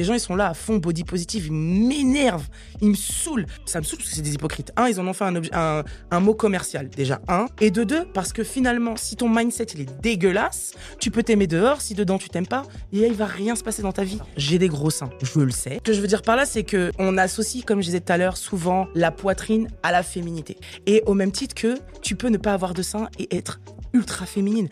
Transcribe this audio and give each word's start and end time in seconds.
Les 0.00 0.04
gens, 0.04 0.14
ils 0.14 0.20
sont 0.20 0.34
là 0.34 0.48
à 0.48 0.54
fond, 0.54 0.78
body 0.78 1.04
positive, 1.04 1.48
ils 1.48 1.52
m'énervent, 1.52 2.48
ils 2.80 2.88
me 2.88 2.94
saoulent. 2.94 3.44
Ça 3.66 3.80
me 3.80 3.84
saoule 3.84 3.98
parce 3.98 4.08
que 4.08 4.16
c'est 4.16 4.22
des 4.22 4.32
hypocrites. 4.32 4.72
Un, 4.78 4.88
ils 4.88 4.98
en 4.98 5.06
ont 5.06 5.12
fait 5.12 5.26
un, 5.52 6.20
mot 6.20 6.32
commercial, 6.32 6.88
déjà, 6.88 7.20
un. 7.28 7.48
Et 7.60 7.70
de 7.70 7.84
deux, 7.84 8.06
parce 8.14 8.32
que 8.32 8.42
finalement, 8.42 8.96
si 8.96 9.14
ton 9.16 9.28
mindset, 9.28 9.64
il 9.74 9.82
est 9.82 10.00
dégueulasse, 10.00 10.72
tu 11.00 11.10
peux 11.10 11.22
t'aimer 11.22 11.46
dehors, 11.46 11.82
si 11.82 11.92
dedans, 11.92 12.16
tu 12.16 12.30
t'aimes 12.30 12.46
pas, 12.46 12.62
et 12.94 13.00
il 13.00 13.12
va 13.12 13.26
rien 13.26 13.54
se 13.54 13.62
passer 13.62 13.82
dans 13.82 13.92
ta 13.92 14.02
vie. 14.02 14.18
J'ai 14.38 14.58
des 14.58 14.68
gros 14.68 14.88
seins, 14.88 15.10
je 15.22 15.38
le 15.38 15.50
sais. 15.50 15.74
Ce 15.74 15.82
que 15.82 15.92
je 15.92 16.00
veux 16.00 16.06
dire 16.06 16.22
par 16.22 16.36
là, 16.36 16.46
c'est 16.46 16.62
que 16.62 16.92
on 16.98 17.18
associe, 17.18 17.62
comme 17.62 17.82
je 17.82 17.88
disais 17.88 18.00
tout 18.00 18.14
à 18.14 18.16
l'heure, 18.16 18.38
souvent 18.38 18.86
la 18.94 19.10
poitrine 19.10 19.68
à 19.82 19.92
la 19.92 20.02
féminité. 20.02 20.56
Et 20.86 21.02
au 21.04 21.12
même 21.12 21.30
titre 21.30 21.54
que 21.54 21.74
tu 22.00 22.16
peux 22.16 22.28
ne 22.28 22.38
pas 22.38 22.54
avoir 22.54 22.72
de 22.72 22.80
seins 22.80 23.10
et 23.18 23.36
être 23.36 23.60
ultra 23.92 24.24
féminine. 24.24 24.70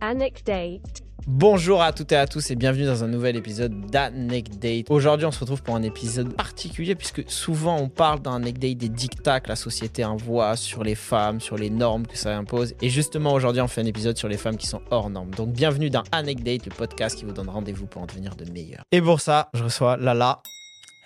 Anecdate. 0.00 1.05
Bonjour 1.28 1.82
à 1.82 1.92
toutes 1.92 2.12
et 2.12 2.16
à 2.16 2.28
tous 2.28 2.52
et 2.52 2.54
bienvenue 2.54 2.84
dans 2.86 3.02
un 3.02 3.08
nouvel 3.08 3.34
épisode 3.34 3.90
d'Anecdate. 3.90 4.86
Aujourd'hui, 4.90 5.26
on 5.26 5.32
se 5.32 5.40
retrouve 5.40 5.60
pour 5.60 5.74
un 5.74 5.82
épisode 5.82 6.32
particulier 6.32 6.94
puisque 6.94 7.28
souvent 7.28 7.76
on 7.78 7.88
parle 7.88 8.20
dans 8.20 8.34
Anecdate 8.34 8.78
des 8.78 8.88
dictats 8.88 9.40
que 9.40 9.48
la 9.48 9.56
société 9.56 10.04
envoie 10.04 10.54
sur 10.54 10.84
les 10.84 10.94
femmes, 10.94 11.40
sur 11.40 11.56
les 11.56 11.68
normes 11.68 12.06
que 12.06 12.16
ça 12.16 12.36
impose. 12.36 12.74
Et 12.80 12.90
justement, 12.90 13.32
aujourd'hui, 13.32 13.60
on 13.60 13.66
fait 13.66 13.80
un 13.80 13.86
épisode 13.86 14.16
sur 14.16 14.28
les 14.28 14.36
femmes 14.36 14.56
qui 14.56 14.68
sont 14.68 14.80
hors 14.92 15.10
normes. 15.10 15.32
Donc, 15.34 15.48
bienvenue 15.50 15.90
dans 15.90 16.04
Anecdate, 16.12 16.64
le 16.66 16.70
podcast 16.72 17.18
qui 17.18 17.24
vous 17.24 17.32
donne 17.32 17.48
rendez-vous 17.48 17.86
pour 17.86 18.02
en 18.02 18.06
devenir 18.06 18.36
de 18.36 18.48
meilleurs. 18.52 18.84
Et 18.92 19.02
pour 19.02 19.20
ça, 19.20 19.50
je 19.52 19.64
reçois 19.64 19.96
Lala. 19.96 20.40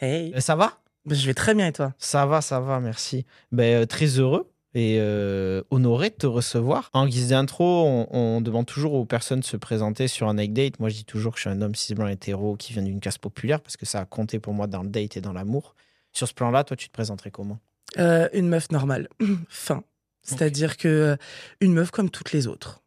Hey, 0.02 0.34
Euh, 0.36 0.40
Ça 0.40 0.54
va? 0.54 0.74
Je 1.06 1.24
vais 1.26 1.34
très 1.34 1.54
bien 1.54 1.68
et 1.68 1.72
toi? 1.72 1.94
Ça 1.96 2.26
va, 2.26 2.42
ça 2.42 2.60
va, 2.60 2.78
merci. 2.78 3.24
Ben, 3.52 3.82
euh, 3.82 3.86
très 3.86 4.06
heureux 4.18 4.50
et 4.74 4.98
euh, 5.00 5.62
honoré 5.70 6.10
de 6.10 6.14
te 6.14 6.26
recevoir. 6.26 6.90
En 6.92 7.06
guise 7.06 7.30
d'intro, 7.30 7.64
on, 7.86 8.06
on 8.10 8.40
demande 8.40 8.66
toujours 8.66 8.94
aux 8.94 9.04
personnes 9.04 9.40
de 9.40 9.44
se 9.44 9.56
présenter 9.56 10.06
sur 10.08 10.28
un 10.28 10.34
date. 10.34 10.78
Moi, 10.78 10.88
je 10.90 10.96
dis 10.96 11.04
toujours 11.04 11.32
que 11.32 11.38
je 11.38 11.42
suis 11.42 11.50
un 11.50 11.60
homme 11.62 11.74
cis 11.74 11.94
blanc 11.94 12.06
hétéro 12.06 12.56
qui 12.56 12.72
vient 12.72 12.82
d'une 12.82 13.00
classe 13.00 13.18
populaire 13.18 13.60
parce 13.60 13.76
que 13.76 13.86
ça 13.86 14.00
a 14.00 14.04
compté 14.04 14.38
pour 14.38 14.54
moi 14.54 14.66
dans 14.66 14.82
le 14.82 14.88
date 14.88 15.16
et 15.16 15.20
dans 15.20 15.32
l'amour. 15.32 15.74
Sur 16.12 16.28
ce 16.28 16.34
plan-là, 16.34 16.64
toi, 16.64 16.76
tu 16.76 16.88
te 16.88 16.92
présenterais 16.92 17.30
comment? 17.30 17.58
Euh, 17.98 18.28
Une 18.32 18.48
meuf 18.48 18.70
normale. 18.70 19.08
fin. 19.48 19.82
C'est-à-dire 20.22 20.76
que 20.76 20.88
euh, 20.88 21.16
une 21.60 21.72
meuf 21.72 21.90
comme 21.90 22.10
toutes 22.10 22.32
les 22.32 22.46
autres. 22.46 22.82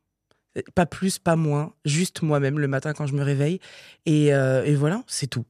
Pas 0.76 0.86
plus, 0.86 1.17
pas 1.20 1.36
moins. 1.36 1.73
Juste 1.84 2.22
moi-même 2.22 2.59
le 2.59 2.67
matin 2.67 2.94
quand 2.94 3.08
je 3.08 3.14
me 3.16 3.23
réveille. 3.23 3.59
Et, 4.06 4.34
euh, 4.34 4.64
et 4.66 4.76
voilà, 4.76 5.04
c'est 5.08 5.28
tout. 5.28 5.45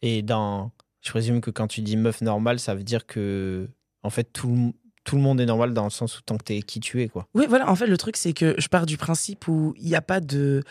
Et 0.00 0.22
dans, 0.22 0.70
je 1.00 1.10
présume 1.10 1.40
que 1.40 1.50
quand 1.50 1.66
tu 1.66 1.80
dis 1.82 1.96
meuf 1.96 2.20
normale, 2.20 2.60
ça 2.60 2.74
veut 2.74 2.84
dire 2.84 3.04
que, 3.04 3.68
en 4.02 4.10
fait, 4.10 4.24
tout, 4.32 4.54
le- 4.54 4.72
tout 5.04 5.16
le 5.16 5.22
monde 5.22 5.40
est 5.40 5.46
normal 5.46 5.72
dans 5.74 5.84
le 5.84 5.90
sens 5.90 6.18
où 6.18 6.22
tant 6.22 6.36
que 6.36 6.44
t'es 6.44 6.62
qui 6.62 6.80
tu 6.80 7.02
es, 7.02 7.08
quoi. 7.08 7.26
Oui, 7.34 7.46
voilà. 7.48 7.70
En 7.70 7.76
fait, 7.76 7.86
le 7.86 7.96
truc, 7.96 8.16
c'est 8.16 8.32
que 8.32 8.54
je 8.58 8.68
pars 8.68 8.86
du 8.86 8.96
principe 8.96 9.46
où 9.48 9.74
il 9.78 9.86
n'y 9.86 9.94
a 9.94 10.02
pas 10.02 10.20
de, 10.20 10.62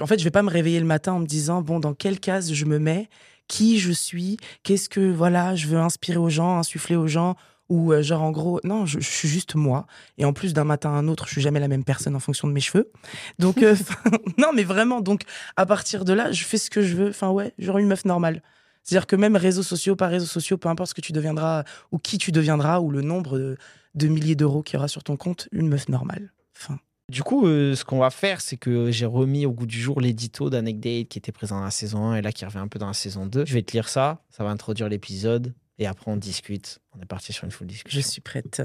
En 0.00 0.06
fait, 0.06 0.18
je 0.18 0.24
vais 0.24 0.30
pas 0.30 0.42
me 0.42 0.50
réveiller 0.50 0.80
le 0.80 0.86
matin 0.86 1.14
en 1.14 1.20
me 1.20 1.26
disant, 1.26 1.62
bon, 1.62 1.80
dans 1.80 1.94
quelle 1.94 2.20
case 2.20 2.52
je 2.52 2.64
me 2.64 2.78
mets 2.78 3.08
Qui 3.48 3.78
je 3.78 3.92
suis 3.92 4.36
Qu'est-ce 4.64 4.88
que, 4.88 5.10
voilà, 5.10 5.54
je 5.54 5.68
veux 5.68 5.78
inspirer 5.78 6.18
aux 6.18 6.30
gens, 6.30 6.58
insuffler 6.58 6.96
aux 6.96 7.06
gens 7.06 7.36
ou 7.70 7.92
euh, 7.92 8.02
genre 8.02 8.22
en 8.22 8.32
gros, 8.32 8.60
non, 8.64 8.84
je, 8.84 8.98
je 8.98 9.08
suis 9.08 9.28
juste 9.28 9.54
moi. 9.54 9.86
Et 10.18 10.24
en 10.24 10.32
plus 10.32 10.52
d'un 10.52 10.64
matin 10.64 10.90
à 10.90 10.94
un 10.94 11.06
autre, 11.06 11.26
je 11.26 11.32
suis 11.32 11.40
jamais 11.40 11.60
la 11.60 11.68
même 11.68 11.84
personne 11.84 12.16
en 12.16 12.20
fonction 12.20 12.48
de 12.48 12.52
mes 12.52 12.60
cheveux. 12.60 12.90
Donc, 13.38 13.62
euh, 13.62 13.76
non, 14.38 14.48
mais 14.52 14.64
vraiment, 14.64 15.00
donc 15.00 15.22
à 15.56 15.64
partir 15.64 16.04
de 16.04 16.12
là, 16.12 16.32
je 16.32 16.44
fais 16.44 16.58
ce 16.58 16.68
que 16.68 16.82
je 16.82 16.96
veux. 16.96 17.10
Enfin, 17.10 17.30
ouais, 17.30 17.54
genre 17.58 17.78
une 17.78 17.86
meuf 17.86 18.04
normale. 18.04 18.42
C'est-à-dire 18.82 19.06
que 19.06 19.16
même 19.16 19.36
réseaux 19.36 19.62
sociaux, 19.62 19.96
pas 19.96 20.08
réseaux 20.08 20.26
sociaux, 20.26 20.56
peu 20.58 20.68
importe 20.68 20.90
ce 20.90 20.94
que 20.94 21.00
tu 21.00 21.12
deviendras 21.12 21.64
ou 21.92 21.98
qui 21.98 22.18
tu 22.18 22.32
deviendras 22.32 22.80
ou 22.80 22.90
le 22.90 23.02
nombre 23.02 23.38
de, 23.38 23.56
de 23.94 24.08
milliers 24.08 24.34
d'euros 24.34 24.62
qu'il 24.62 24.74
y 24.74 24.78
aura 24.78 24.88
sur 24.88 25.04
ton 25.04 25.16
compte, 25.16 25.48
une 25.52 25.68
meuf 25.68 25.88
normale. 25.88 26.32
Enfin, 26.56 26.78
Du 27.08 27.22
coup, 27.22 27.46
euh, 27.46 27.74
ce 27.74 27.84
qu'on 27.84 27.98
va 27.98 28.10
faire, 28.10 28.40
c'est 28.40 28.56
que 28.56 28.90
j'ai 28.90 29.06
remis 29.06 29.46
au 29.46 29.52
goût 29.52 29.66
du 29.66 29.80
jour 29.80 30.00
l'édito 30.00 30.50
d'Anecdate 30.50 31.08
qui 31.08 31.18
était 31.18 31.32
présent 31.32 31.58
dans 31.58 31.64
la 31.64 31.70
saison 31.70 32.04
1 32.10 32.16
et 32.16 32.22
là 32.22 32.32
qui 32.32 32.44
revient 32.44 32.58
un 32.58 32.68
peu 32.68 32.78
dans 32.78 32.86
la 32.86 32.94
saison 32.94 33.26
2. 33.26 33.44
Je 33.46 33.54
vais 33.54 33.62
te 33.62 33.72
lire 33.72 33.88
ça, 33.88 34.22
ça 34.30 34.44
va 34.44 34.50
introduire 34.50 34.88
l'épisode 34.88 35.54
et 35.78 35.86
après 35.86 36.10
on 36.10 36.16
discute. 36.16 36.80
On 36.96 37.00
est 37.00 37.06
parti 37.06 37.32
sur 37.32 37.44
une 37.44 37.50
full 37.50 37.66
discussion. 37.66 38.00
je 38.00 38.06
suis 38.06 38.20
prête. 38.20 38.62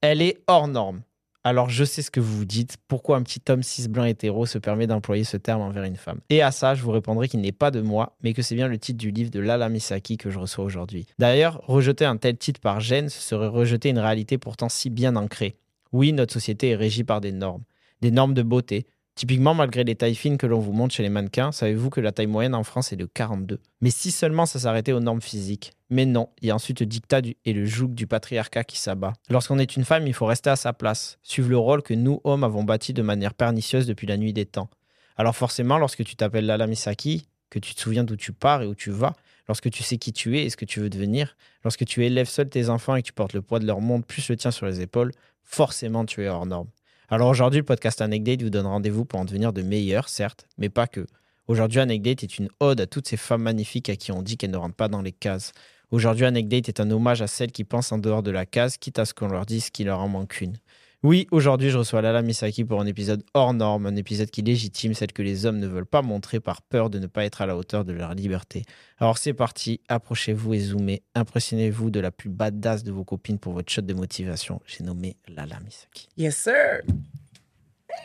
Elle 0.00 0.20
est 0.20 0.42
hors 0.48 0.66
norme. 0.66 1.02
Alors 1.44 1.70
je 1.70 1.82
sais 1.82 2.02
ce 2.02 2.10
que 2.12 2.20
vous 2.20 2.36
vous 2.38 2.44
dites. 2.44 2.76
Pourquoi 2.86 3.16
un 3.16 3.22
petit 3.22 3.42
homme 3.48 3.64
cis 3.64 3.88
blanc 3.88 4.04
hétéro 4.04 4.46
se 4.46 4.58
permet 4.58 4.86
d'employer 4.86 5.24
ce 5.24 5.36
terme 5.36 5.60
envers 5.60 5.82
une 5.82 5.96
femme? 5.96 6.20
Et 6.30 6.40
à 6.40 6.52
ça, 6.52 6.76
je 6.76 6.82
vous 6.82 6.92
répondrai 6.92 7.28
qu'il 7.28 7.40
n'est 7.40 7.50
pas 7.50 7.72
de 7.72 7.80
moi, 7.80 8.16
mais 8.22 8.32
que 8.32 8.42
c'est 8.42 8.54
bien 8.54 8.68
le 8.68 8.78
titre 8.78 8.98
du 8.98 9.10
livre 9.10 9.30
de 9.30 9.40
Lala 9.40 9.68
Misaki 9.68 10.18
que 10.18 10.30
je 10.30 10.38
reçois 10.38 10.64
aujourd'hui. 10.64 11.06
D'ailleurs, 11.18 11.60
rejeter 11.66 12.04
un 12.04 12.16
tel 12.16 12.36
titre 12.36 12.60
par 12.60 12.78
gêne, 12.78 13.08
ce 13.08 13.20
serait 13.20 13.48
rejeter 13.48 13.88
une 13.88 13.98
réalité 13.98 14.38
pourtant 14.38 14.68
si 14.68 14.88
bien 14.88 15.16
ancrée. 15.16 15.56
Oui, 15.90 16.12
notre 16.12 16.32
société 16.32 16.70
est 16.70 16.76
régie 16.76 17.04
par 17.04 17.20
des 17.20 17.32
normes. 17.32 17.64
Des 18.02 18.12
normes 18.12 18.34
de 18.34 18.42
beauté. 18.42 18.86
Typiquement, 19.14 19.52
malgré 19.52 19.84
les 19.84 19.94
tailles 19.94 20.14
fines 20.14 20.38
que 20.38 20.46
l'on 20.46 20.58
vous 20.58 20.72
montre 20.72 20.94
chez 20.94 21.02
les 21.02 21.10
mannequins, 21.10 21.52
savez-vous 21.52 21.90
que 21.90 22.00
la 22.00 22.12
taille 22.12 22.26
moyenne 22.26 22.54
en 22.54 22.64
France 22.64 22.92
est 22.92 22.96
de 22.96 23.04
42 23.04 23.60
Mais 23.82 23.90
si 23.90 24.10
seulement 24.10 24.46
ça 24.46 24.58
s'arrêtait 24.58 24.92
aux 24.92 25.00
normes 25.00 25.20
physiques. 25.20 25.72
Mais 25.90 26.06
non, 26.06 26.30
il 26.40 26.48
y 26.48 26.50
a 26.50 26.54
ensuite 26.54 26.80
le 26.80 26.86
dictat 26.86 27.20
et 27.44 27.52
le 27.52 27.66
joug 27.66 27.88
du 27.88 28.06
patriarcat 28.06 28.64
qui 28.64 28.78
s'abat. 28.78 29.12
Lorsqu'on 29.28 29.58
est 29.58 29.76
une 29.76 29.84
femme, 29.84 30.06
il 30.06 30.14
faut 30.14 30.24
rester 30.24 30.48
à 30.48 30.56
sa 30.56 30.72
place, 30.72 31.18
suivre 31.22 31.50
le 31.50 31.58
rôle 31.58 31.82
que 31.82 31.92
nous, 31.92 32.20
hommes, 32.24 32.44
avons 32.44 32.64
bâti 32.64 32.94
de 32.94 33.02
manière 33.02 33.34
pernicieuse 33.34 33.86
depuis 33.86 34.06
la 34.06 34.16
nuit 34.16 34.32
des 34.32 34.46
temps. 34.46 34.70
Alors 35.18 35.36
forcément, 35.36 35.76
lorsque 35.76 36.04
tu 36.04 36.16
t'appelles 36.16 36.46
Lala 36.46 36.66
Misaki, 36.66 37.26
que 37.50 37.58
tu 37.58 37.74
te 37.74 37.80
souviens 37.80 38.04
d'où 38.04 38.16
tu 38.16 38.32
pars 38.32 38.62
et 38.62 38.66
où 38.66 38.74
tu 38.74 38.90
vas, 38.90 39.14
lorsque 39.46 39.70
tu 39.70 39.82
sais 39.82 39.98
qui 39.98 40.14
tu 40.14 40.38
es 40.38 40.44
et 40.44 40.50
ce 40.50 40.56
que 40.56 40.64
tu 40.64 40.80
veux 40.80 40.88
devenir, 40.88 41.36
lorsque 41.64 41.84
tu 41.84 42.04
élèves 42.06 42.28
seul 42.28 42.48
tes 42.48 42.70
enfants 42.70 42.96
et 42.96 43.02
que 43.02 43.08
tu 43.08 43.12
portes 43.12 43.34
le 43.34 43.42
poids 43.42 43.58
de 43.58 43.66
leur 43.66 43.82
monde 43.82 44.06
plus 44.06 44.28
le 44.30 44.36
tien 44.36 44.50
sur 44.50 44.64
les 44.64 44.80
épaules, 44.80 45.12
forcément 45.44 46.06
tu 46.06 46.22
es 46.22 46.28
hors 46.28 46.46
norme. 46.46 46.68
Alors 47.12 47.28
aujourd'hui, 47.28 47.60
le 47.60 47.66
podcast 47.66 48.00
Anecdate 48.00 48.42
vous 48.42 48.48
donne 48.48 48.64
rendez-vous 48.66 49.04
pour 49.04 49.20
en 49.20 49.26
devenir 49.26 49.52
de 49.52 49.60
meilleurs, 49.60 50.08
certes, 50.08 50.46
mais 50.56 50.70
pas 50.70 50.86
que. 50.86 51.06
Aujourd'hui, 51.46 51.78
Anecdate 51.78 52.22
est 52.22 52.38
une 52.38 52.48
ode 52.58 52.80
à 52.80 52.86
toutes 52.86 53.06
ces 53.06 53.18
femmes 53.18 53.42
magnifiques 53.42 53.90
à 53.90 53.96
qui 53.96 54.12
on 54.12 54.22
dit 54.22 54.38
qu'elles 54.38 54.50
ne 54.50 54.56
rentrent 54.56 54.76
pas 54.76 54.88
dans 54.88 55.02
les 55.02 55.12
cases. 55.12 55.52
Aujourd'hui, 55.90 56.24
Anecdate 56.24 56.70
est 56.70 56.80
un 56.80 56.90
hommage 56.90 57.20
à 57.20 57.26
celles 57.26 57.52
qui 57.52 57.64
pensent 57.64 57.92
en 57.92 57.98
dehors 57.98 58.22
de 58.22 58.30
la 58.30 58.46
case, 58.46 58.78
quitte 58.78 58.98
à 58.98 59.04
ce 59.04 59.12
qu'on 59.12 59.28
leur 59.28 59.44
dise 59.44 59.68
qu'il 59.68 59.88
leur 59.88 60.00
en 60.00 60.08
manque 60.08 60.40
une. 60.40 60.56
Oui, 61.04 61.26
aujourd'hui, 61.32 61.70
je 61.70 61.78
reçois 61.78 62.00
Lala 62.00 62.22
Misaki 62.22 62.64
pour 62.64 62.80
un 62.80 62.86
épisode 62.86 63.24
hors 63.34 63.54
norme, 63.54 63.86
un 63.86 63.96
épisode 63.96 64.30
qui 64.30 64.40
légitime 64.40 64.94
celle 64.94 65.12
que 65.12 65.22
les 65.22 65.46
hommes 65.46 65.58
ne 65.58 65.66
veulent 65.66 65.84
pas 65.84 66.00
montrer 66.00 66.38
par 66.38 66.62
peur 66.62 66.90
de 66.90 67.00
ne 67.00 67.08
pas 67.08 67.24
être 67.24 67.42
à 67.42 67.46
la 67.46 67.56
hauteur 67.56 67.84
de 67.84 67.92
leur 67.92 68.14
liberté. 68.14 68.62
Alors 68.98 69.18
c'est 69.18 69.34
parti, 69.34 69.80
approchez-vous 69.88 70.54
et 70.54 70.60
zoomez, 70.60 71.02
impressionnez-vous 71.16 71.90
de 71.90 71.98
la 71.98 72.12
plus 72.12 72.30
badass 72.30 72.84
de 72.84 72.92
vos 72.92 73.02
copines 73.02 73.40
pour 73.40 73.52
votre 73.52 73.72
shot 73.72 73.82
de 73.82 73.94
motivation. 73.94 74.60
J'ai 74.64 74.84
nommé 74.84 75.16
Lala 75.26 75.58
Misaki. 75.58 76.08
Yes, 76.16 76.36
sir. 76.36 76.82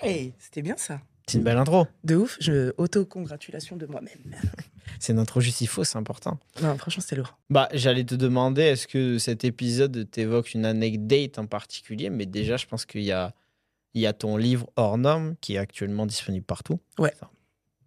Hey, 0.02 0.34
c'était 0.40 0.64
bien 0.64 0.76
ça. 0.76 1.00
C'est 1.28 1.38
une 1.40 1.44
belle 1.44 1.58
intro. 1.58 1.88
De 2.06 2.16
ouf, 2.16 2.38
je 2.40 2.74
auto-congratulation 2.78 3.76
de 3.76 3.86
moi-même. 3.86 4.18
C'est 5.00 5.12
une 5.14 5.20
intro 5.20 5.42
juste 5.42 5.62
il 5.62 5.68
faut, 5.68 5.84
c'est 5.84 5.98
important. 5.98 6.40
Non, 6.62 6.76
franchement, 6.78 7.02
c'était 7.02 7.18
lourd. 7.18 7.38
Bah, 7.52 7.70
j'allais 7.74 8.04
te 8.04 8.16
demander, 8.16 8.64
est-ce 8.64 8.88
que 8.88 9.20
cet 9.20 9.44
épisode 9.44 10.10
t'évoque 10.10 10.54
une 10.56 10.66
anecdote 10.66 11.38
en 11.38 11.46
particulier? 11.46 12.10
Mais 12.10 12.26
déjà, 12.26 12.58
je 12.58 12.66
pense 12.66 12.86
qu'il 12.86 13.04
y 13.04 13.12
a, 13.12 13.36
il 13.94 14.02
y 14.02 14.08
a 14.08 14.14
ton 14.14 14.38
livre 14.38 14.68
hors 14.76 14.98
norme 14.98 15.36
qui 15.40 15.54
est 15.54 15.58
actuellement 15.60 16.08
disponible 16.08 16.46
partout. 16.46 16.80
Ouais. 16.98 17.12
Enfin, 17.14 17.30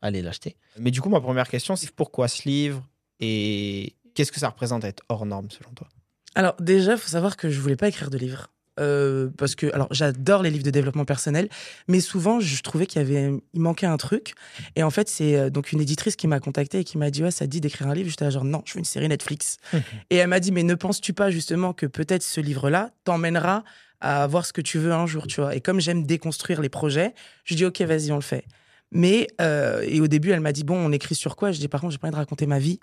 allez 0.02 0.22
l'acheter. 0.22 0.56
Mais 0.78 0.90
du 0.92 1.00
coup, 1.00 1.08
ma 1.08 1.20
première 1.20 1.48
question, 1.48 1.74
c'est 1.74 1.90
pourquoi 1.90 2.28
ce 2.28 2.46
livre 2.46 2.86
et 3.18 3.96
qu'est-ce 4.14 4.30
que 4.30 4.38
ça 4.38 4.50
représente 4.50 4.84
être 4.84 5.02
hors 5.08 5.26
norme 5.26 5.50
selon 5.50 5.70
toi? 5.72 5.88
Alors 6.34 6.54
déjà, 6.60 6.92
il 6.92 6.98
faut 6.98 7.08
savoir 7.08 7.36
que 7.36 7.50
je 7.50 7.60
voulais 7.60 7.76
pas 7.76 7.88
écrire 7.88 8.10
de 8.10 8.18
livre. 8.18 8.48
Euh, 8.80 9.28
parce 9.36 9.54
que 9.54 9.72
alors 9.74 9.88
j'adore 9.90 10.42
les 10.42 10.50
livres 10.50 10.64
de 10.64 10.70
développement 10.70 11.04
personnel, 11.04 11.48
mais 11.88 12.00
souvent 12.00 12.40
je 12.40 12.62
trouvais 12.62 12.86
qu'il 12.86 13.00
y 13.00 13.04
avait 13.04 13.32
il 13.52 13.60
manquait 13.60 13.86
un 13.86 13.96
truc. 13.96 14.34
Et 14.76 14.82
en 14.82 14.90
fait 14.90 15.08
c'est 15.08 15.36
euh, 15.36 15.50
donc 15.50 15.72
une 15.72 15.80
éditrice 15.80 16.16
qui 16.16 16.26
m'a 16.26 16.40
contacté 16.40 16.80
et 16.80 16.84
qui 16.84 16.98
m'a 16.98 17.10
dit 17.10 17.22
ouais 17.22 17.30
ça 17.30 17.44
te 17.44 17.50
dit 17.50 17.60
d'écrire 17.60 17.88
un 17.88 17.94
livre. 17.94 18.08
J'étais 18.08 18.24
là, 18.24 18.30
genre 18.30 18.44
non 18.44 18.62
je 18.64 18.74
veux 18.74 18.78
une 18.78 18.84
série 18.84 19.08
Netflix. 19.08 19.58
et 20.10 20.16
elle 20.16 20.28
m'a 20.28 20.40
dit 20.40 20.52
mais 20.52 20.62
ne 20.62 20.74
penses-tu 20.74 21.12
pas 21.12 21.30
justement 21.30 21.72
que 21.72 21.86
peut-être 21.86 22.22
ce 22.22 22.40
livre-là 22.40 22.90
t'emmènera 23.04 23.64
à 24.00 24.26
voir 24.26 24.46
ce 24.46 24.52
que 24.52 24.62
tu 24.62 24.78
veux 24.78 24.92
un 24.92 25.06
jour, 25.06 25.26
tu 25.26 25.42
vois? 25.42 25.54
Et 25.54 25.60
comme 25.60 25.78
j'aime 25.78 26.06
déconstruire 26.06 26.62
les 26.62 26.70
projets, 26.70 27.12
je 27.44 27.54
dis 27.54 27.64
ok 27.64 27.82
vas-y 27.82 28.12
on 28.12 28.16
le 28.16 28.22
fait. 28.22 28.44
Mais 28.92 29.28
euh, 29.40 29.82
et 29.86 30.00
au 30.00 30.08
début 30.08 30.30
elle 30.30 30.40
m'a 30.40 30.52
dit 30.52 30.64
bon 30.64 30.76
on 30.76 30.90
écrit 30.90 31.14
sur 31.14 31.36
quoi? 31.36 31.52
Je 31.52 31.60
dis 31.60 31.68
par 31.68 31.80
contre 31.80 31.92
j'ai 31.92 31.98
pas 31.98 32.08
envie 32.08 32.12
de 32.14 32.18
raconter 32.18 32.46
ma 32.46 32.58
vie, 32.58 32.80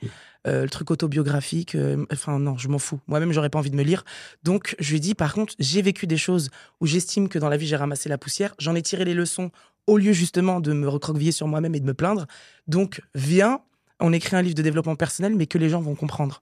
Euh, 0.48 0.64
le 0.64 0.70
truc 0.70 0.92
autobiographique. 0.92 1.76
euh, 1.76 2.06
Enfin 2.14 2.40
non 2.40 2.58
je 2.58 2.70
m'en 2.70 2.80
fous. 2.80 3.00
Moi-même 3.08 3.34
j'aurais 3.34 3.50
pas 3.50 3.60
envie 3.60 3.72
de 3.72 3.76
me 3.76 3.84
lire. 3.84 4.06
Donc, 4.44 4.76
je 4.80 4.90
lui 4.92 4.98
ai 4.98 5.00
dit, 5.02 5.16
par 5.16 5.34
contre, 5.34 5.54
j'ai 5.60 5.82
vécu 5.82 6.08
des 6.08 6.18
choses 6.18 6.50
où 6.80 6.86
j'estime 6.86 7.28
que 7.28 7.40
dans 7.40 7.50
la 7.50 7.58
vie, 7.58 7.68
j'ai 7.68 7.76
ramassé 7.76 8.08
la 8.08 8.18
poussière. 8.18 8.56
J'en 8.60 8.76
ai 8.76 8.82
tiré 8.82 9.04
les 9.04 9.14
leçons 9.14 9.52
au 9.88 9.98
lieu 9.98 10.14
justement 10.14 10.60
de 10.62 10.72
me 10.74 10.88
recroqueviller 10.88 11.32
sur 11.34 11.48
moi-même 11.48 11.76
et 11.76 11.80
de 11.80 11.86
me 11.86 11.94
plaindre. 11.94 12.28
Donc, 12.68 13.02
viens, 13.16 13.60
on 14.00 14.14
écrit 14.14 14.36
un 14.36 14.42
livre 14.42 14.56
de 14.56 14.62
développement 14.62 14.96
personnel, 14.96 15.36
mais 15.36 15.48
que 15.48 15.58
les 15.58 15.70
gens 15.70 15.82
vont 15.82 15.96
comprendre. 15.96 16.42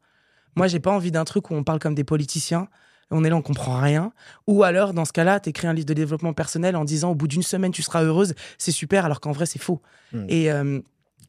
Moi, 0.55 0.67
j'ai 0.67 0.79
pas 0.79 0.91
envie 0.91 1.11
d'un 1.11 1.25
truc 1.25 1.49
où 1.49 1.55
on 1.55 1.63
parle 1.63 1.79
comme 1.79 1.95
des 1.95 2.03
politiciens. 2.03 2.67
On 3.11 3.23
est 3.23 3.29
là, 3.29 3.35
on 3.35 3.41
comprend 3.41 3.79
rien. 3.79 4.11
Ou 4.47 4.63
alors, 4.63 4.93
dans 4.93 5.05
ce 5.05 5.13
cas-là, 5.13 5.39
t'écris 5.39 5.67
un 5.67 5.73
livre 5.73 5.85
de 5.85 5.93
développement 5.93 6.33
personnel 6.33 6.75
en 6.75 6.85
disant 6.85 7.11
au 7.11 7.15
bout 7.15 7.27
d'une 7.27 7.43
semaine, 7.43 7.71
tu 7.71 7.81
seras 7.81 8.03
heureuse. 8.03 8.33
C'est 8.57 8.71
super, 8.71 9.05
alors 9.05 9.21
qu'en 9.21 9.31
vrai, 9.31 9.45
c'est 9.45 9.61
faux. 9.61 9.81
Hmm. 10.11 10.25
Et, 10.27 10.51
euh, 10.51 10.79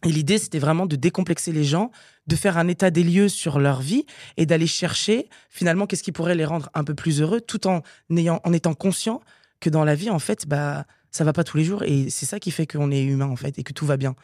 et 0.05 0.11
l'idée, 0.11 0.39
c'était 0.39 0.59
vraiment 0.59 0.87
de 0.87 0.97
décomplexer 0.97 1.53
les 1.53 1.65
gens, 1.65 1.91
de 2.27 2.37
faire 2.37 2.59
un 2.59 2.69
état 2.69 2.91
des 2.91 3.05
lieux 3.05 3.29
sur 3.29 3.59
leur 3.59 3.81
vie 3.81 4.07
et 4.37 4.47
d'aller 4.47 4.67
chercher 4.67 5.29
finalement 5.51 5.87
qu'est-ce 5.87 6.03
qui 6.03 6.13
pourrait 6.13 6.35
les 6.35 6.45
rendre 6.45 6.71
un 6.75 6.85
peu 6.85 6.95
plus 6.95 7.21
heureux, 7.21 7.41
tout 7.41 7.67
en 7.67 7.83
ayant, 8.11 8.41
en 8.45 8.53
étant 8.53 8.75
conscient 8.75 9.21
que 9.61 9.71
dans 9.71 9.85
la 9.85 9.95
vie, 9.95 10.11
en 10.11 10.19
fait, 10.19 10.47
bah, 10.47 10.87
ça 11.17 11.25
va 11.25 11.33
pas 11.33 11.45
tous 11.45 11.57
les 11.57 11.65
jours 11.65 11.83
et 11.83 12.11
c'est 12.11 12.27
ça 12.27 12.39
qui 12.39 12.51
fait 12.51 12.67
qu'on 12.67 12.91
est 12.91 13.03
humain 13.03 13.29
en 13.29 13.37
fait 13.37 13.59
et 13.59 13.63
que 13.63 13.73
tout 13.73 13.87
va 13.87 13.97
bien. 13.97 14.15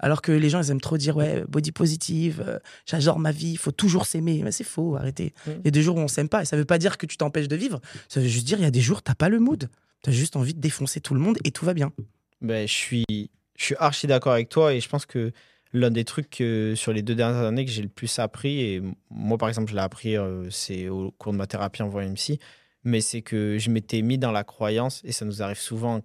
Alors 0.00 0.22
que 0.22 0.32
les 0.32 0.50
gens, 0.50 0.62
ils 0.62 0.70
aiment 0.70 0.80
trop 0.80 0.96
dire, 0.96 1.16
ouais, 1.16 1.44
body 1.48 1.72
positive, 1.72 2.42
euh, 2.46 2.58
j'adore 2.86 3.18
ma 3.18 3.32
vie, 3.32 3.52
il 3.52 3.58
faut 3.58 3.70
toujours 3.70 4.06
s'aimer. 4.06 4.40
Mais 4.42 4.50
c'est 4.50 4.64
faux, 4.64 4.96
arrêtez. 4.96 5.34
Mm. 5.46 5.50
Il 5.50 5.64
y 5.66 5.68
a 5.68 5.70
des 5.70 5.82
jours 5.82 5.96
où 5.96 6.00
on 6.00 6.08
s'aime 6.08 6.28
pas. 6.28 6.42
Et 6.42 6.44
ça 6.44 6.56
veut 6.56 6.64
pas 6.64 6.78
dire 6.78 6.98
que 6.98 7.06
tu 7.06 7.16
t'empêches 7.16 7.48
de 7.48 7.56
vivre. 7.56 7.80
Ça 8.08 8.20
veut 8.20 8.28
juste 8.28 8.46
dire, 8.46 8.58
il 8.58 8.64
y 8.64 8.66
a 8.66 8.70
des 8.70 8.80
jours, 8.80 9.02
t'as 9.02 9.14
pas 9.14 9.28
le 9.28 9.38
mood. 9.38 9.68
T'as 10.02 10.12
juste 10.12 10.36
envie 10.36 10.54
de 10.54 10.60
défoncer 10.60 11.00
tout 11.00 11.14
le 11.14 11.20
monde 11.20 11.38
et 11.44 11.50
tout 11.50 11.64
va 11.64 11.74
bien. 11.74 11.92
Ben, 12.40 12.66
je 12.66 12.72
suis, 12.72 13.30
je 13.56 13.64
suis 13.64 13.74
archi 13.78 14.06
d'accord 14.06 14.32
avec 14.32 14.48
toi 14.48 14.72
et 14.72 14.80
je 14.80 14.88
pense 14.88 15.04
que 15.04 15.32
l'un 15.72 15.90
des 15.90 16.04
trucs 16.04 16.40
euh, 16.40 16.74
sur 16.74 16.92
les 16.92 17.02
deux 17.02 17.14
dernières 17.14 17.44
années 17.44 17.64
que 17.64 17.70
j'ai 17.70 17.82
le 17.82 17.88
plus 17.88 18.18
appris, 18.18 18.60
et 18.60 18.82
moi 19.10 19.38
par 19.38 19.48
exemple 19.48 19.70
je 19.70 19.76
l'ai 19.76 19.82
appris, 19.82 20.16
euh, 20.16 20.48
c'est 20.50 20.88
au 20.88 21.10
cours 21.12 21.32
de 21.32 21.38
ma 21.38 21.46
thérapie 21.46 21.82
en 21.82 21.88
voyant 21.88 22.12
psy, 22.14 22.38
mais 22.82 23.00
c'est 23.00 23.22
que 23.22 23.58
je 23.58 23.70
m'étais 23.70 24.02
mis 24.02 24.18
dans 24.18 24.32
la 24.32 24.44
croyance, 24.44 25.00
et 25.04 25.12
ça 25.12 25.24
nous 25.24 25.42
arrive 25.42 25.58
souvent 25.58 25.96
en 25.96 26.00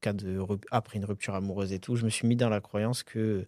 cas 0.00 0.12
de 0.12 0.38
après 0.70 0.98
une 0.98 1.04
rupture 1.04 1.34
amoureuse 1.34 1.72
et 1.72 1.78
tout, 1.78 1.96
je 1.96 2.04
me 2.04 2.10
suis 2.10 2.26
mis 2.26 2.36
dans 2.36 2.48
la 2.48 2.60
croyance 2.60 3.02
que, 3.02 3.46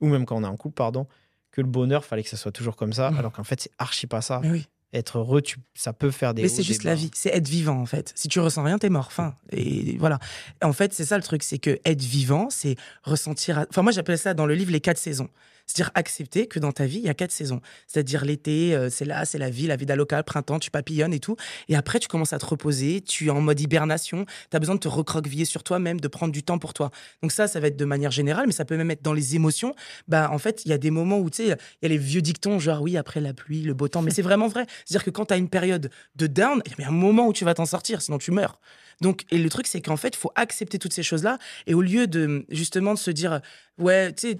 ou 0.00 0.08
même 0.08 0.24
quand 0.26 0.36
on 0.36 0.42
est 0.44 0.46
en 0.46 0.56
couple, 0.56 0.74
pardon, 0.74 1.06
que 1.50 1.60
le 1.60 1.66
bonheur, 1.66 2.04
fallait 2.04 2.22
que 2.22 2.28
ça 2.28 2.36
soit 2.36 2.52
toujours 2.52 2.76
comme 2.76 2.92
ça, 2.92 3.10
Mhm. 3.10 3.18
alors 3.18 3.32
qu'en 3.32 3.44
fait 3.44 3.60
c'est 3.60 3.72
archi 3.78 4.06
pas 4.06 4.20
ça. 4.22 4.40
Mais 4.42 4.50
oui. 4.50 4.66
Être 4.92 5.18
heureux, 5.18 5.40
tu, 5.40 5.58
ça 5.74 5.92
peut 5.92 6.10
faire 6.10 6.34
des 6.34 6.42
Mais 6.42 6.48
c'est 6.48 6.64
juste 6.64 6.82
la 6.82 6.96
vie, 6.96 7.12
c'est 7.14 7.30
être 7.30 7.46
vivant 7.48 7.78
en 7.80 7.86
fait. 7.86 8.12
Si 8.16 8.26
tu 8.26 8.40
ressens 8.40 8.64
rien, 8.64 8.76
t'es 8.76 8.88
mort. 8.88 9.12
Fin. 9.12 9.36
Et 9.52 9.96
voilà. 9.98 10.18
En 10.62 10.72
fait, 10.72 10.92
c'est 10.92 11.04
ça 11.04 11.16
le 11.16 11.22
truc, 11.22 11.44
c'est 11.44 11.58
que 11.58 11.78
être 11.84 12.02
vivant, 12.02 12.50
c'est 12.50 12.74
ressentir. 13.04 13.64
Enfin, 13.70 13.82
moi, 13.82 13.92
j'appelle 13.92 14.18
ça 14.18 14.34
dans 14.34 14.46
le 14.46 14.54
livre 14.54 14.72
les 14.72 14.80
quatre 14.80 14.98
saisons. 14.98 15.28
C'est-à-dire 15.70 15.92
accepter 15.94 16.48
que 16.48 16.58
dans 16.58 16.72
ta 16.72 16.84
vie, 16.86 16.98
il 16.98 17.04
y 17.04 17.08
a 17.08 17.14
quatre 17.14 17.30
saisons. 17.30 17.60
C'est-à-dire 17.86 18.24
l'été, 18.24 18.74
euh, 18.74 18.90
c'est 18.90 19.04
là, 19.04 19.24
c'est 19.24 19.38
la 19.38 19.50
vie, 19.50 19.68
la 19.68 19.76
vida 19.76 19.94
locale, 19.94 20.24
printemps, 20.24 20.58
tu 20.58 20.70
papillonnes 20.70 21.14
et 21.14 21.20
tout. 21.20 21.36
Et 21.68 21.76
après, 21.76 22.00
tu 22.00 22.08
commences 22.08 22.32
à 22.32 22.38
te 22.38 22.46
reposer, 22.46 23.02
tu 23.02 23.26
es 23.26 23.30
en 23.30 23.40
mode 23.40 23.60
hibernation, 23.60 24.26
tu 24.50 24.56
as 24.56 24.58
besoin 24.58 24.74
de 24.74 24.80
te 24.80 24.88
recroqueviller 24.88 25.44
sur 25.44 25.62
toi-même, 25.62 26.00
de 26.00 26.08
prendre 26.08 26.32
du 26.32 26.42
temps 26.42 26.58
pour 26.58 26.74
toi. 26.74 26.90
Donc 27.22 27.30
ça, 27.30 27.46
ça 27.46 27.60
va 27.60 27.68
être 27.68 27.76
de 27.76 27.84
manière 27.84 28.10
générale, 28.10 28.46
mais 28.46 28.52
ça 28.52 28.64
peut 28.64 28.76
même 28.76 28.90
être 28.90 29.02
dans 29.02 29.12
les 29.12 29.36
émotions. 29.36 29.74
Bah, 30.08 30.28
en 30.32 30.38
fait, 30.38 30.64
il 30.64 30.70
y 30.70 30.72
a 30.72 30.78
des 30.78 30.90
moments 30.90 31.18
où, 31.18 31.30
tu 31.30 31.36
sais, 31.36 31.44
il 31.44 31.82
y 31.82 31.86
a 31.86 31.88
les 31.88 31.98
vieux 31.98 32.22
dictons, 32.22 32.58
genre 32.58 32.82
oui, 32.82 32.96
après 32.96 33.20
la 33.20 33.32
pluie, 33.32 33.62
le 33.62 33.74
beau 33.74 33.86
temps. 33.86 34.02
Mais 34.02 34.10
c'est 34.10 34.22
vraiment 34.22 34.48
vrai. 34.48 34.66
C'est-à-dire 34.84 35.04
que 35.04 35.10
quand 35.10 35.26
tu 35.26 35.34
as 35.34 35.36
une 35.36 35.48
période 35.48 35.90
de 36.16 36.26
down, 36.26 36.62
il 36.66 36.82
y 36.82 36.84
a 36.84 36.88
un 36.88 36.92
moment 36.92 37.28
où 37.28 37.32
tu 37.32 37.44
vas 37.44 37.54
t'en 37.54 37.66
sortir, 37.66 38.02
sinon 38.02 38.18
tu 38.18 38.32
meurs. 38.32 38.58
Donc, 39.00 39.24
et 39.30 39.38
le 39.38 39.48
truc, 39.48 39.66
c'est 39.66 39.80
qu'en 39.80 39.96
fait, 39.96 40.08
il 40.08 40.18
faut 40.18 40.32
accepter 40.34 40.78
toutes 40.78 40.92
ces 40.92 41.02
choses-là. 41.02 41.38
Et 41.66 41.74
au 41.74 41.80
lieu 41.80 42.06
de, 42.06 42.44
justement, 42.50 42.94
de 42.94 42.98
se 42.98 43.10
dire, 43.10 43.40
ouais, 43.80 44.12
tu 44.12 44.32
sais, 44.32 44.38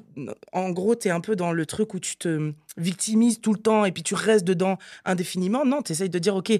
en 0.52 0.70
gros, 0.70 0.94
tu 0.94 1.08
es 1.08 1.10
un 1.10 1.20
peu 1.20 1.34
dans 1.37 1.52
le 1.52 1.66
truc 1.66 1.94
où 1.94 2.00
tu 2.00 2.16
te 2.16 2.52
victimises 2.76 3.40
tout 3.40 3.52
le 3.52 3.58
temps 3.58 3.84
et 3.84 3.92
puis 3.92 4.02
tu 4.02 4.14
restes 4.14 4.44
dedans 4.44 4.78
indéfiniment. 5.04 5.64
Non, 5.64 5.82
tu 5.82 5.92
essayes 5.92 6.10
de 6.10 6.19
dire, 6.19 6.37
OK, 6.37 6.52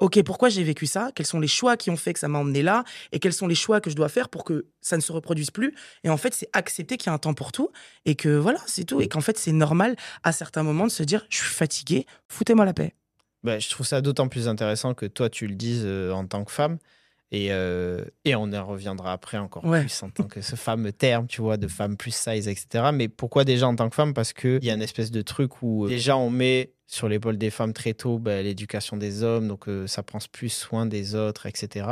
OK, 0.00 0.22
pourquoi 0.24 0.48
j'ai 0.48 0.64
vécu 0.64 0.86
ça? 0.86 1.10
Quels 1.14 1.26
sont 1.26 1.38
les 1.38 1.48
choix 1.48 1.76
qui 1.76 1.90
ont 1.90 1.96
fait 1.96 2.12
que 2.12 2.18
ça 2.18 2.26
m'a 2.26 2.38
emmené 2.38 2.62
là? 2.62 2.84
Et 3.12 3.20
quels 3.20 3.32
sont 3.32 3.46
les 3.46 3.54
choix 3.54 3.80
que 3.80 3.90
je 3.90 3.94
dois 3.94 4.08
faire 4.08 4.28
pour 4.28 4.44
que 4.44 4.66
ça 4.80 4.96
ne 4.96 5.02
se 5.02 5.12
reproduise 5.12 5.50
plus? 5.50 5.74
Et 6.02 6.10
en 6.10 6.16
fait, 6.16 6.34
c'est 6.34 6.48
accepter 6.52 6.96
qu'il 6.96 7.06
y 7.06 7.10
a 7.10 7.12
un 7.12 7.18
temps 7.18 7.34
pour 7.34 7.52
tout 7.52 7.70
et 8.04 8.16
que 8.16 8.28
voilà, 8.36 8.58
c'est 8.66 8.84
tout. 8.84 9.00
Et 9.00 9.08
qu'en 9.08 9.20
fait, 9.20 9.38
c'est 9.38 9.52
normal 9.52 9.96
à 10.24 10.32
certains 10.32 10.64
moments 10.64 10.86
de 10.86 10.90
se 10.90 11.04
dire, 11.04 11.24
je 11.30 11.36
suis 11.38 11.46
fatigué, 11.46 12.06
foutez-moi 12.28 12.64
la 12.64 12.74
paix. 12.74 12.94
Ben, 13.44 13.60
je 13.60 13.70
trouve 13.70 13.86
ça 13.86 14.00
d'autant 14.00 14.28
plus 14.28 14.48
intéressant 14.48 14.94
que 14.94 15.06
toi, 15.06 15.30
tu 15.30 15.46
le 15.46 15.54
dises 15.54 15.84
euh, 15.84 16.10
en 16.10 16.26
tant 16.26 16.44
que 16.44 16.50
femme. 16.50 16.78
Et, 17.30 17.48
euh, 17.50 18.04
et 18.24 18.36
on 18.36 18.50
y 18.52 18.56
reviendra 18.58 19.12
après 19.12 19.38
encore 19.38 19.64
Ouais. 19.64 19.80
plus 19.80 20.02
en 20.02 20.10
tant 20.10 20.24
que 20.24 20.40
ce 20.40 20.54
fameux 20.56 20.92
terme, 20.92 21.26
tu 21.26 21.40
vois, 21.40 21.56
de 21.56 21.66
femme 21.66 21.96
plus 21.96 22.14
size, 22.14 22.46
etc. 22.48 22.90
Mais 22.92 23.08
pourquoi 23.08 23.44
déjà 23.44 23.66
en 23.66 23.74
tant 23.74 23.88
que 23.88 23.94
femme? 23.96 24.14
Parce 24.14 24.32
qu'il 24.32 24.62
y 24.62 24.70
a 24.70 24.74
une 24.74 24.82
espèce 24.82 25.10
de 25.10 25.22
truc 25.22 25.60
où 25.62 25.86
euh, 25.86 25.88
déjà 25.88 26.16
on 26.16 26.30
met 26.30 26.72
sur 26.86 27.08
l'épaule 27.08 27.38
des 27.38 27.50
femmes 27.50 27.72
très 27.72 27.94
tôt 27.94 28.18
ben, 28.18 28.44
l'éducation 28.44 28.96
des 28.96 29.22
hommes, 29.22 29.48
donc 29.48 29.68
euh, 29.68 29.86
ça 29.86 30.02
prend 30.02 30.18
plus 30.30 30.50
soin 30.50 30.86
des 30.86 31.14
autres, 31.16 31.46
etc. 31.46 31.86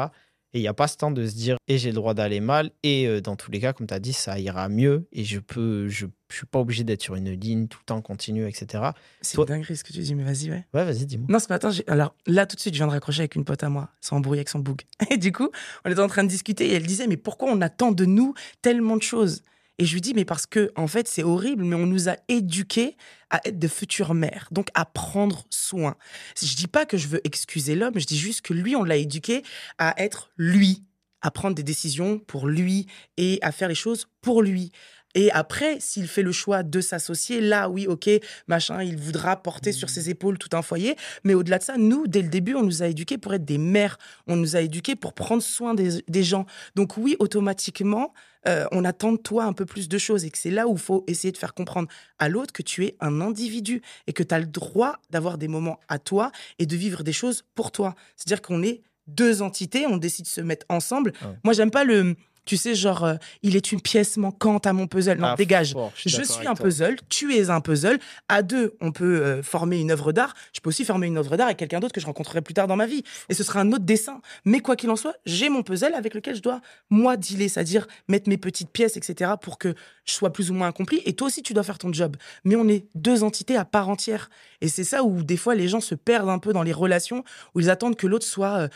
Et 0.55 0.59
il 0.59 0.63
n'y 0.63 0.69
a 0.69 0.75
pas 0.75 0.87
ce 0.89 0.97
temps 0.99 1.11
de 1.11 1.27
se 1.27 1.35
dire, 1.35 1.57
et 1.67 1.79
j'ai 1.79 1.89
le 1.89 1.95
droit 1.95 2.13
d'aller 2.13 2.41
mal, 2.41 2.73
et 2.83 3.07
euh, 3.07 3.21
dans 3.23 3.37
tous 3.37 3.51
les 3.51 3.59
cas, 3.59 3.73
comme 3.73 3.87
tu 3.87 3.95
as 3.95 3.99
dit, 4.01 4.13
ça 4.13 4.39
ira 4.39 4.69
mieux, 4.69 5.07
et 5.13 5.25
je 5.25 5.39
peux, 5.39 5.89
je, 5.89 6.07
je 6.29 6.37
suis 6.37 6.47
pas 6.47 6.59
obligé 6.59 6.85
d'être 6.85 7.01
sur 7.01 7.15
une 7.15 7.31
ligne 7.31 7.69
tout 7.69 7.79
le 7.81 7.87
temps 7.87 8.03
continue, 8.03 8.47
etc. 8.47 8.85
C'est 9.23 9.35
Toi- 9.37 9.45
une 9.49 9.55
dinguerie 9.55 9.77
ce 9.79 9.83
que 9.85 9.93
tu 9.95 10.01
dis, 10.01 10.15
mais 10.15 10.25
vas-y, 10.25 10.51
ouais. 10.51 10.67
Ouais, 10.75 10.85
vas-y, 10.85 11.07
dis-moi. 11.07 11.27
Non, 11.31 11.39
ce 11.39 11.49
matin, 11.49 11.71
alors 11.87 12.15
là, 12.27 12.45
tout 12.47 12.57
de 12.57 12.61
suite, 12.61 12.75
je 12.75 12.79
viens 12.79 12.87
de 12.87 12.93
raccrocher 12.93 13.21
avec 13.21 13.35
une 13.35 13.45
pote 13.47 13.63
à 13.63 13.71
moi, 13.71 13.89
sans 14.03 14.17
embrouiller 14.17 14.41
avec 14.41 14.51
son 14.51 14.59
boug. 14.59 14.83
Et 15.11 15.17
du 15.17 15.33
coup, 15.33 15.49
on 15.87 15.91
était 15.91 16.01
en 16.01 16.09
train 16.09 16.23
de 16.25 16.29
discuter 16.29 16.67
et 16.69 16.75
elle 16.75 16.87
disait, 16.87 17.07
mais 17.07 17.17
pourquoi 17.17 17.51
on 17.51 17.61
attend 17.63 17.91
de 17.93 18.05
nous 18.05 18.35
tellement 18.61 18.97
de 18.99 19.03
choses? 19.03 19.43
Et 19.79 19.85
je 19.87 19.95
lui 19.95 20.01
dis, 20.01 20.15
mais 20.15 20.25
parce 20.25 20.47
que, 20.47 20.71
en 20.77 20.87
fait, 20.87 21.09
c'est 21.09 21.23
horrible, 21.23 21.65
mais 21.65 21.77
on 21.77 21.87
nous 21.87 22.09
a 22.09 22.17
éduqués 22.29 22.97
à 23.31 23.41
être 23.47 23.59
de 23.59 23.69
futures 23.69 24.15
mères, 24.15 24.49
donc 24.51 24.69
à 24.75 24.85
prendre 24.85 25.45
soin. 25.51 25.97
Je 26.41 26.55
dis 26.55 26.67
pas 26.69 26.85
que 26.85 26.97
je 26.97 27.09
veux 27.09 27.21
excuser 27.27 27.75
l'homme, 27.75 27.99
je 27.99 28.07
dis 28.07 28.19
juste 28.19 28.43
que 28.43 28.53
lui, 28.53 28.77
on 28.77 28.85
l'a 28.85 28.97
éduqué 28.97 29.43
à 29.79 29.95
être 30.03 30.31
lui, 30.37 30.85
à 31.23 31.31
prendre 31.31 31.55
des 31.55 31.63
décisions 31.63 32.19
pour 32.19 32.49
lui 32.49 32.87
et 33.17 33.39
à 33.43 33.53
faire 33.53 33.69
les 33.69 33.75
choses 33.75 34.09
pour 34.21 34.43
lui. 34.43 34.73
Et 35.15 35.31
après, 35.33 35.79
s'il 35.81 36.09
fait 36.09 36.23
le 36.23 36.33
choix 36.33 36.63
de 36.63 36.81
s'associer, 36.81 37.41
là, 37.41 37.69
oui, 37.69 37.87
ok, 37.87 38.09
machin, 38.47 38.83
il 38.83 38.97
voudra 38.97 39.37
porter 39.37 39.73
sur 39.73 39.91
ses 39.91 40.11
épaules 40.11 40.39
tout 40.39 40.57
un 40.57 40.63
foyer. 40.63 40.97
Mais 41.25 41.35
au-delà 41.35 41.59
de 41.59 41.65
ça, 41.65 41.77
nous, 41.77 42.07
dès 42.07 42.23
le 42.23 42.29
début, 42.29 42.55
on 42.55 42.63
nous 42.63 42.83
a 42.83 42.87
éduqués 42.87 43.19
pour 43.19 43.35
être 43.35 43.45
des 43.45 43.59
mères. 43.59 43.99
On 44.27 44.37
nous 44.37 44.57
a 44.57 44.61
éduqués 44.61 44.97
pour 44.97 45.13
prendre 45.13 45.43
soin 45.43 45.75
des, 45.75 46.03
des 46.09 46.23
gens. 46.23 46.47
Donc 46.75 46.97
oui, 46.97 47.17
automatiquement, 47.19 48.13
euh, 48.49 48.67
on 48.73 48.85
attend 48.85 49.13
de 49.13 49.19
toi 49.19 49.45
un 49.45 49.53
peu 49.53 49.67
plus 49.67 49.89
de 49.89 49.99
choses 49.99 50.25
et 50.25 50.31
que 50.31 50.39
c'est 50.39 50.51
là 50.51 50.67
où 50.67 50.73
il 50.73 50.81
faut 50.81 51.05
essayer 51.07 51.31
de 51.31 51.39
faire 51.39 51.55
comprendre 51.55 51.89
à 52.19 52.29
l'autre 52.29 52.53
que 52.53 52.63
tu 52.63 52.85
es 52.85 52.97
un 53.01 53.21
individu 53.21 53.83
et 54.07 54.13
que 54.13 54.23
tu 54.23 54.35
as 54.35 54.41
le 54.41 54.47
droit 54.47 54.97
d'avoir 55.11 55.39
des 55.39 55.49
moments 55.49 55.79
à 55.89 55.99
toi 55.99 56.33
et 56.59 56.67
de 56.67 56.77
vivre 56.77 57.05
des 57.05 57.13
choses 57.13 57.45
pour 57.55 57.71
toi. 57.71 57.95
C'est-à-dire 58.17 58.43
qu'on 58.43 58.63
est 58.63 58.83
deux 59.07 59.43
entités, 59.43 59.87
on 59.87 59.97
décide 59.97 60.25
de 60.25 60.31
se 60.31 60.41
mettre 60.41 60.67
ensemble. 60.69 61.13
Ouais. 61.23 61.37
Moi, 61.45 61.53
j'aime 61.55 61.71
pas 61.71 61.85
le... 61.85 62.17
Tu 62.45 62.57
sais, 62.57 62.75
genre, 62.75 63.05
euh, 63.05 63.15
il 63.43 63.55
est 63.55 63.71
une 63.71 63.81
pièce 63.81 64.17
manquante 64.17 64.67
à 64.67 64.73
mon 64.73 64.89
puzzle. 64.89 65.19
Non, 65.19 65.29
Ah, 65.29 65.35
dégage. 65.37 65.73
fort, 65.75 65.93
Je 65.95 66.09
suis 66.23 66.41
un 66.47 66.55
toi. 66.55 66.65
puzzle, 66.67 66.97
tu 67.09 67.35
es 67.37 67.51
un 67.51 67.61
puzzle. 67.61 67.99
À 68.29 68.43
deux, 68.43 68.75
on 68.81 68.91
peut 68.91 69.23
euh, 69.23 69.43
former 69.45 69.81
une 69.81 69.93
œuvre 69.93 70.11
d'art. 70.13 70.35
Je 70.53 70.59
peux 70.61 70.69
aussi 70.71 70.85
former 70.85 71.07
une 71.07 71.19
œuvre 71.19 71.37
d'art 71.37 71.47
avec 71.47 71.59
quelqu'un 71.59 71.79
d'autre 71.79 71.95
que 71.95 72.01
je 72.01 72.07
rencontrerai 72.07 72.43
plus 72.43 72.55
tard 72.55 72.67
dans 72.67 72.75
ma 72.75 72.87
vie. 72.87 73.05
Et 73.29 73.35
ce 73.35 73.45
sera 73.45 73.61
un 73.61 73.71
autre 73.71 73.85
dessin. 73.85 74.21
Mais 74.45 74.59
quoi 74.59 74.75
qu'il 74.75 74.91
en 74.91 74.97
soit, 74.97 75.15
j'ai 75.25 75.49
mon 75.51 75.63
puzzle 75.63 75.95
avec 75.95 76.15
lequel 76.15 76.35
je 76.35 76.43
dois, 76.43 76.61
moi, 76.91 77.17
dealer, 77.17 77.49
c'est-à-dire 77.49 77.87
mettre 78.09 78.29
mes 78.29 78.39
petites 78.39 78.71
pièces, 78.71 78.97
etc., 78.97 79.33
pour 79.41 79.57
que 79.59 79.75
je 80.05 80.13
sois 80.13 80.33
plus 80.33 80.51
ou 80.51 80.55
moins 80.55 80.69
accompli. 80.69 81.01
Et 81.07 81.13
toi 81.13 81.29
aussi, 81.29 81.43
tu 81.43 81.55
dois 81.55 81.63
faire 81.63 81.79
ton 81.79 81.93
job. 81.93 82.17
Mais 82.45 82.57
on 82.57 82.67
est 82.69 82.87
deux 82.97 83.23
entités 83.23 83.57
à 83.57 83.65
part 83.65 83.89
entière. 83.89 84.31
Et 84.61 84.67
c'est 84.69 84.85
ça 84.85 85.05
où, 85.05 85.23
des 85.23 85.37
fois, 85.37 85.55
les 85.55 85.69
gens 85.69 85.81
se 85.81 85.95
perdent 85.95 86.29
un 86.29 86.39
peu 86.41 86.53
dans 86.53 86.65
les 86.65 86.73
relations, 86.73 87.23
où 87.55 87.61
ils 87.61 87.71
attendent 87.71 87.95
que 87.97 88.09
l'autre 88.09 88.27
soit 88.27 88.59
euh, 88.59 88.69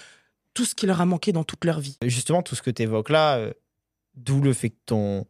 tout 0.57 0.65
ce 0.65 0.75
qui 0.75 0.87
leur 0.87 1.01
a 1.01 1.05
manqué 1.05 1.33
dans 1.33 1.45
toute 1.45 1.65
leur 1.67 1.81
vie. 1.81 1.99
Justement, 2.03 2.43
tout 2.43 2.55
ce 2.55 2.63
que 2.63 2.71
tu 2.71 2.83
évoques 2.83 3.11
là, 3.11 3.37
euh, 3.37 3.53
d'où 4.15 4.41
le 4.41 4.53
fait 4.55 4.71
que 4.71 4.77
ton, 4.87 5.27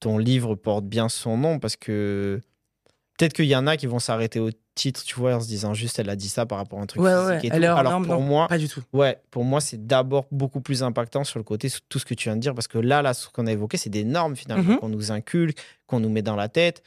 ton 0.00 0.16
livre 0.18 0.54
porte 0.54 0.84
bien 0.86 1.08
son 1.10 1.36
nom, 1.36 1.58
parce 1.58 1.76
que 1.76 2.40
peut-être 3.18 3.34
qu'il 3.34 3.44
y 3.44 3.54
en 3.54 3.66
a 3.66 3.76
qui 3.76 3.86
vont 3.86 3.98
s'arrêter 3.98 4.40
au 4.40 4.48
titre, 4.74 5.04
tu 5.04 5.14
vois, 5.16 5.34
en 5.36 5.40
se 5.40 5.46
disant 5.46 5.72
juste 5.74 5.98
elle 5.98 6.08
a 6.10 6.16
dit 6.16 6.28
ça 6.28 6.46
par 6.46 6.58
rapport 6.58 6.78
à 6.80 6.82
un 6.82 6.86
truc 6.86 7.00
Ouais, 7.02 7.10
physique 7.12 7.52
ouais. 7.52 7.58
et 7.58 7.60
tout. 7.60 7.66
Alors 7.76 7.92
pour 8.02 8.14
non, 8.14 8.20
moi, 8.20 8.48
pas 8.48 8.58
du 8.58 8.68
tout. 8.68 8.82
ouais, 8.92 9.20
pour 9.30 9.44
moi 9.44 9.60
c'est 9.60 9.86
d'abord 9.86 10.26
beaucoup 10.32 10.60
plus 10.60 10.82
impactant 10.82 11.22
sur 11.24 11.38
le 11.38 11.44
côté 11.44 11.68
sur 11.68 11.80
tout 11.88 11.98
ce 12.00 12.04
que 12.04 12.14
tu 12.14 12.28
viens 12.28 12.34
de 12.36 12.40
dire, 12.40 12.54
parce 12.54 12.66
que 12.66 12.78
là, 12.78 13.02
là, 13.02 13.14
ce 13.14 13.28
qu'on 13.28 13.46
a 13.46 13.52
évoqué, 13.52 13.76
c'est 13.76 13.90
des 13.90 14.04
normes 14.04 14.34
finalement 14.34 14.72
Mhm. 14.72 14.78
qu'on 14.78 14.88
nous 14.88 15.12
inculque, 15.12 15.58
qu'on 15.86 16.00
nous 16.00 16.08
met 16.08 16.22
dans 16.22 16.36
la 16.36 16.48
tête. 16.48 16.82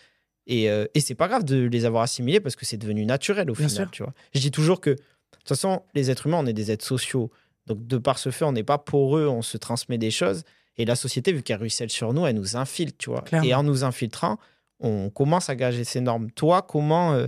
Et, 0.48 0.70
euh, 0.70 0.86
et 0.96 1.00
c'est 1.00 1.16
pas 1.16 1.28
grave 1.28 1.44
de 1.44 1.64
les 1.68 1.86
avoir 1.86 2.04
assimilés 2.04 2.40
parce 2.40 2.56
que 2.56 2.66
c'est 2.66 2.78
devenu 2.78 3.06
naturel 3.06 3.50
au 3.52 3.54
Bien 3.54 3.68
final, 3.68 3.86
sûr. 3.86 3.92
tu 3.92 4.04
vois. 4.04 4.14
Je 4.34 4.40
dis 4.40 4.50
toujours 4.52 4.80
que, 4.82 4.90
de 4.92 4.96
toute 5.40 5.48
façon, 5.48 5.82
les 5.94 6.10
êtres 6.10 6.26
humains, 6.28 6.40
on 6.42 6.46
est 6.46 6.54
des 6.54 6.72
êtres 6.72 6.86
sociaux. 6.86 7.30
Donc, 7.68 7.86
de 7.86 7.98
par 7.98 8.18
ce 8.18 8.32
fait, 8.32 8.46
on 8.46 8.54
n'est 8.54 8.64
pas 8.64 8.78
poreux, 8.78 9.28
on 9.28 9.42
se 9.42 9.58
transmet 9.58 9.98
des 9.98 10.12
choses. 10.12 10.44
Et 10.78 10.86
la 10.86 10.96
société, 10.96 11.34
vu 11.34 11.44
qu'elle 11.44 11.60
ruisselle 11.60 11.90
sur 11.90 12.14
nous, 12.14 12.26
elle 12.26 12.36
nous 12.36 12.56
infiltre, 12.56 12.98
tu 12.98 13.10
vois. 13.10 13.22
Clairement. 13.22 13.48
Et 13.48 13.54
en 13.54 13.64
nous 13.64 13.84
infiltrant, 13.84 14.38
on 14.80 15.10
commence 15.10 15.50
à 15.50 15.56
gager 15.56 15.84
ces 15.84 16.02
normes. 16.02 16.32
Toi, 16.32 16.62
comment, 16.62 17.14
euh, 17.14 17.28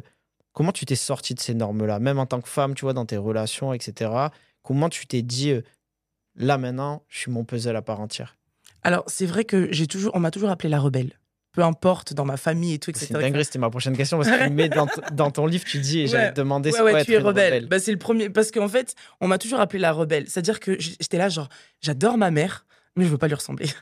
comment 0.53 0.72
tu 0.72 0.86
t'es 0.86 0.96
sorti 0.96 1.34
de 1.34 1.39
ces 1.39 1.53
normes-là 1.53 2.00
Même 2.00 2.19
en 2.19 2.25
tant 2.25 2.41
que 2.41 2.48
femme, 2.48 2.74
tu 2.74 2.86
vois, 2.86 2.93
dans 2.93 3.05
tes 3.05 3.17
relations, 3.17 3.74
etc. 3.74 4.12
Comment 4.63 4.89
tu 4.89 5.08
t'es 5.08 5.22
dit, 5.22 5.51
euh, 5.51 5.62
là 6.36 6.58
maintenant, 6.58 7.03
je 7.10 7.19
suis 7.19 7.31
mon 7.31 7.43
puzzle 7.43 7.75
à 7.75 7.81
part 7.81 8.00
entière? 8.00 8.38
Alors, 8.84 9.03
c'est 9.08 9.25
vrai 9.25 9.43
que 9.43 9.72
j'ai 9.72 9.88
toujours, 9.88 10.12
on 10.15 10.19
m'a 10.19 10.31
toujours 10.31 10.50
appelé 10.50 10.69
la 10.69 10.79
rebelle. 10.79 11.18
Peu 11.60 11.66
importe, 11.66 12.13
dans 12.13 12.24
ma 12.24 12.38
famille 12.38 12.75
et 12.75 12.80
tout, 12.80 12.89
etc. 12.89 13.08
C'est 13.10 13.13
une 13.16 13.20
dinguerie, 13.20 13.44
c'était 13.44 13.60
ma 13.60 13.70
prochaine 13.70 13.98
question. 13.98 14.18
Parce 14.18 14.30
que 14.30 14.46
tu 14.46 14.50
mets 14.54 14.70
dans, 14.70 15.30
ton 15.30 15.46
livre, 15.46 15.66
tu 15.66 15.80
dis, 15.80 16.00
et 16.00 16.08
j'allais 16.08 16.28
Ouais. 16.28 16.32
te 16.32 16.38
demander 16.38 16.70
Ouais, 16.70 16.78
c'est 16.78 16.84
ouais, 16.84 16.92
quoi 16.94 17.04
tu 17.04 17.12
es 17.12 17.18
rebelle. 17.18 17.66
Bah, 17.68 17.80
c'est 17.80 17.92
le 17.92 17.98
premier. 17.98 18.30
Parce 18.30 18.50
qu'en 18.51 18.70
fait, 18.70 18.96
on 19.20 19.28
m'a 19.28 19.38
toujours 19.38 19.60
appelé 19.60 19.78
la 19.80 19.92
rebelle. 19.92 20.24
C'est-à-dire 20.30 20.62
que 20.62 20.80
j'étais 20.80 21.18
là, 21.18 21.28
genre, 21.28 21.50
j'adore 21.82 22.18
ma 22.18 22.32
mère, 22.32 22.66
mais 22.96 23.04
je 23.04 23.10
veux 23.10 23.18
pas 23.18 23.28
lui 23.28 23.34
ressembler. 23.36 23.66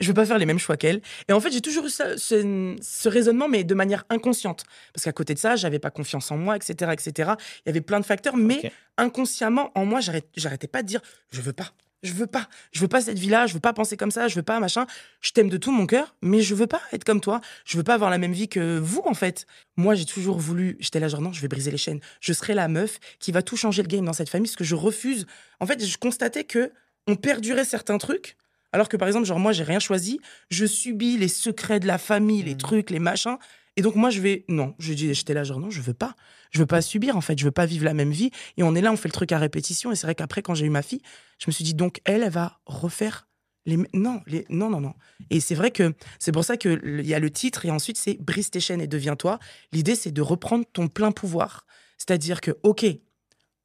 Je 0.00 0.08
veux 0.08 0.14
pas 0.14 0.26
faire 0.26 0.38
les 0.38 0.44
mêmes 0.44 0.58
choix 0.58 0.76
qu'elle. 0.76 1.00
Et 1.28 1.32
en 1.32 1.38
fait, 1.38 1.52
j'ai 1.52 1.60
toujours 1.60 1.86
eu 1.86 1.88
ça- 1.88 2.18
ce, 2.18 2.74
ce 2.82 3.08
raisonnement, 3.08 3.48
mais 3.48 3.62
de 3.62 3.74
manière 3.76 4.02
inconsciente. 4.10 4.64
Parce 4.92 5.04
qu'à 5.04 5.12
côté 5.12 5.34
de 5.34 5.38
ça, 5.38 5.54
j'avais 5.54 5.78
pas 5.78 5.90
confiance 5.92 6.32
en 6.32 6.36
moi, 6.36 6.56
etc., 6.56 6.90
etc. 6.92 7.30
Il 7.64 7.68
y 7.68 7.70
avait 7.70 7.80
plein 7.80 8.00
de 8.00 8.04
facteurs, 8.04 8.36
mais 8.36 8.72
inconsciemment, 8.98 9.70
en 9.76 9.84
moi, 9.86 10.00
j'arrêtais 10.00 10.66
pas 10.66 10.82
de 10.82 10.88
dire, 10.88 11.00
je 11.30 11.40
veux 11.40 11.52
pas. 11.52 11.70
Je 12.04 12.12
veux 12.12 12.26
pas. 12.28 12.48
Je 12.72 12.80
veux 12.80 12.86
pas 12.88 13.00
cette 13.00 13.18
vie-là. 13.18 13.46
Je 13.46 13.54
veux 13.54 13.60
pas 13.60 13.72
penser 13.72 13.96
comme 13.96 14.10
ça. 14.12 14.28
Je 14.28 14.36
veux 14.36 14.42
pas 14.42 14.60
machin. 14.60 14.86
Je 15.20 15.32
t'aime 15.32 15.48
de 15.48 15.56
tout 15.56 15.72
mon 15.72 15.86
cœur, 15.86 16.14
mais 16.22 16.40
je 16.42 16.54
veux 16.54 16.66
pas 16.68 16.80
être 16.92 17.02
comme 17.02 17.20
toi. 17.20 17.40
Je 17.64 17.76
veux 17.76 17.82
pas 17.82 17.94
avoir 17.94 18.10
la 18.10 18.18
même 18.18 18.32
vie 18.32 18.46
que 18.48 18.78
vous, 18.78 19.02
en 19.06 19.14
fait. 19.14 19.46
Moi, 19.76 19.94
j'ai 19.96 20.04
toujours 20.04 20.38
voulu. 20.38 20.76
J'étais 20.80 21.00
là, 21.00 21.08
genre, 21.08 21.20
non, 21.22 21.32
je 21.32 21.40
vais 21.40 21.48
briser 21.48 21.70
les 21.72 21.76
chaînes. 21.78 22.00
Je 22.20 22.32
serai 22.32 22.54
la 22.54 22.68
meuf 22.68 23.00
qui 23.18 23.32
va 23.32 23.42
tout 23.42 23.56
changer 23.56 23.82
le 23.82 23.88
game 23.88 24.04
dans 24.04 24.12
cette 24.12 24.28
famille, 24.28 24.48
parce 24.48 24.56
que 24.56 24.64
je 24.64 24.74
refuse. 24.76 25.26
En 25.60 25.66
fait, 25.66 25.84
je 25.84 25.96
constatais 25.98 26.44
que 26.44 26.70
on 27.06 27.16
perdurait 27.16 27.64
certains 27.64 27.98
trucs, 27.98 28.36
Alors 28.72 28.88
que 28.88 28.96
par 28.96 29.06
exemple, 29.06 29.24
genre 29.26 29.38
moi, 29.38 29.52
j'ai 29.52 29.62
rien 29.62 29.78
choisi, 29.78 30.18
je 30.50 30.66
subis 30.66 31.16
les 31.16 31.28
secrets 31.28 31.78
de 31.80 31.86
la 31.86 31.96
famille, 31.96 32.42
les 32.42 32.52
Mhm. 32.54 32.58
trucs, 32.58 32.90
les 32.90 32.98
machins. 32.98 33.36
Et 33.76 33.82
donc 33.82 33.94
moi, 33.94 34.10
je 34.10 34.20
vais 34.20 34.44
non, 34.48 34.74
je 34.80 34.92
dis 34.94 35.14
j'étais 35.14 35.32
là 35.34 35.44
genre 35.44 35.60
non, 35.60 35.70
je 35.70 35.80
veux 35.80 35.94
pas. 35.94 36.16
Je 36.54 36.60
veux 36.60 36.66
pas 36.66 36.80
subir 36.82 37.16
en 37.16 37.20
fait, 37.20 37.38
je 37.38 37.44
veux 37.44 37.50
pas 37.50 37.66
vivre 37.66 37.84
la 37.84 37.94
même 37.94 38.12
vie 38.12 38.30
et 38.56 38.62
on 38.62 38.74
est 38.76 38.80
là, 38.80 38.92
on 38.92 38.96
fait 38.96 39.08
le 39.08 39.12
truc 39.12 39.32
à 39.32 39.38
répétition 39.38 39.90
et 39.92 39.96
c'est 39.96 40.06
vrai 40.06 40.14
qu'après 40.14 40.40
quand 40.40 40.54
j'ai 40.54 40.64
eu 40.66 40.70
ma 40.70 40.82
fille, 40.82 41.02
je 41.38 41.46
me 41.48 41.52
suis 41.52 41.64
dit 41.64 41.74
donc 41.74 42.00
elle 42.04 42.22
elle 42.22 42.30
va 42.30 42.60
refaire 42.66 43.26
les 43.66 43.76
non, 43.92 44.20
les 44.26 44.44
non 44.50 44.70
non 44.70 44.80
non. 44.80 44.94
Et 45.30 45.40
c'est 45.40 45.54
vrai 45.54 45.70
que 45.70 45.94
c'est 46.18 46.32
pour 46.32 46.44
ça 46.44 46.56
que 46.56 46.80
il 47.00 47.06
y 47.06 47.14
a 47.14 47.18
le 47.18 47.30
titre 47.30 47.66
et 47.66 47.70
ensuite 47.70 47.96
c'est 47.98 48.18
brise 48.20 48.50
tes 48.50 48.60
chaînes 48.60 48.80
et 48.80 48.86
deviens-toi. 48.86 49.38
L'idée 49.72 49.94
c'est 49.96 50.12
de 50.12 50.22
reprendre 50.22 50.64
ton 50.72 50.86
plein 50.88 51.12
pouvoir. 51.12 51.66
C'est-à-dire 51.98 52.40
que 52.40 52.52
OK, 52.62 52.84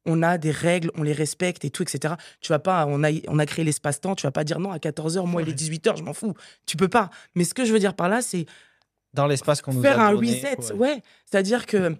on 0.06 0.22
a 0.22 0.38
des 0.38 0.50
règles, 0.50 0.90
on 0.96 1.02
les 1.02 1.12
respecte 1.12 1.64
et 1.64 1.70
tout, 1.70 1.82
etc. 1.82 2.14
Tu 2.40 2.48
vas 2.50 2.58
pas, 2.58 2.86
on 2.88 3.04
a, 3.04 3.10
on 3.28 3.38
a 3.38 3.44
créé 3.46 3.64
l'espace-temps, 3.64 4.14
tu 4.14 4.26
vas 4.26 4.30
pas 4.32 4.44
dire 4.44 4.58
non, 4.58 4.72
à 4.72 4.78
14h, 4.78 5.26
moi, 5.26 5.42
il 5.42 5.48
est 5.50 5.52
18h, 5.52 5.98
je 5.98 6.02
m'en 6.02 6.14
fous. 6.14 6.32
Tu 6.66 6.76
peux 6.78 6.88
pas. 6.88 7.10
Mais 7.34 7.44
ce 7.44 7.52
que 7.52 7.64
je 7.66 7.72
veux 7.72 7.78
dire 7.78 7.94
par 7.94 8.08
là, 8.08 8.22
c'est 8.22 8.46
Dans 9.12 9.26
l'espace 9.26 9.60
qu'on 9.60 9.74
nous 9.74 9.82
faire 9.82 10.00
a 10.00 10.06
un 10.08 10.14
donné, 10.14 10.32
reset. 10.32 10.72
ouais. 10.72 10.94
Ouais. 10.94 11.02
C'est-à-dire 11.30 11.66
que 11.66 11.94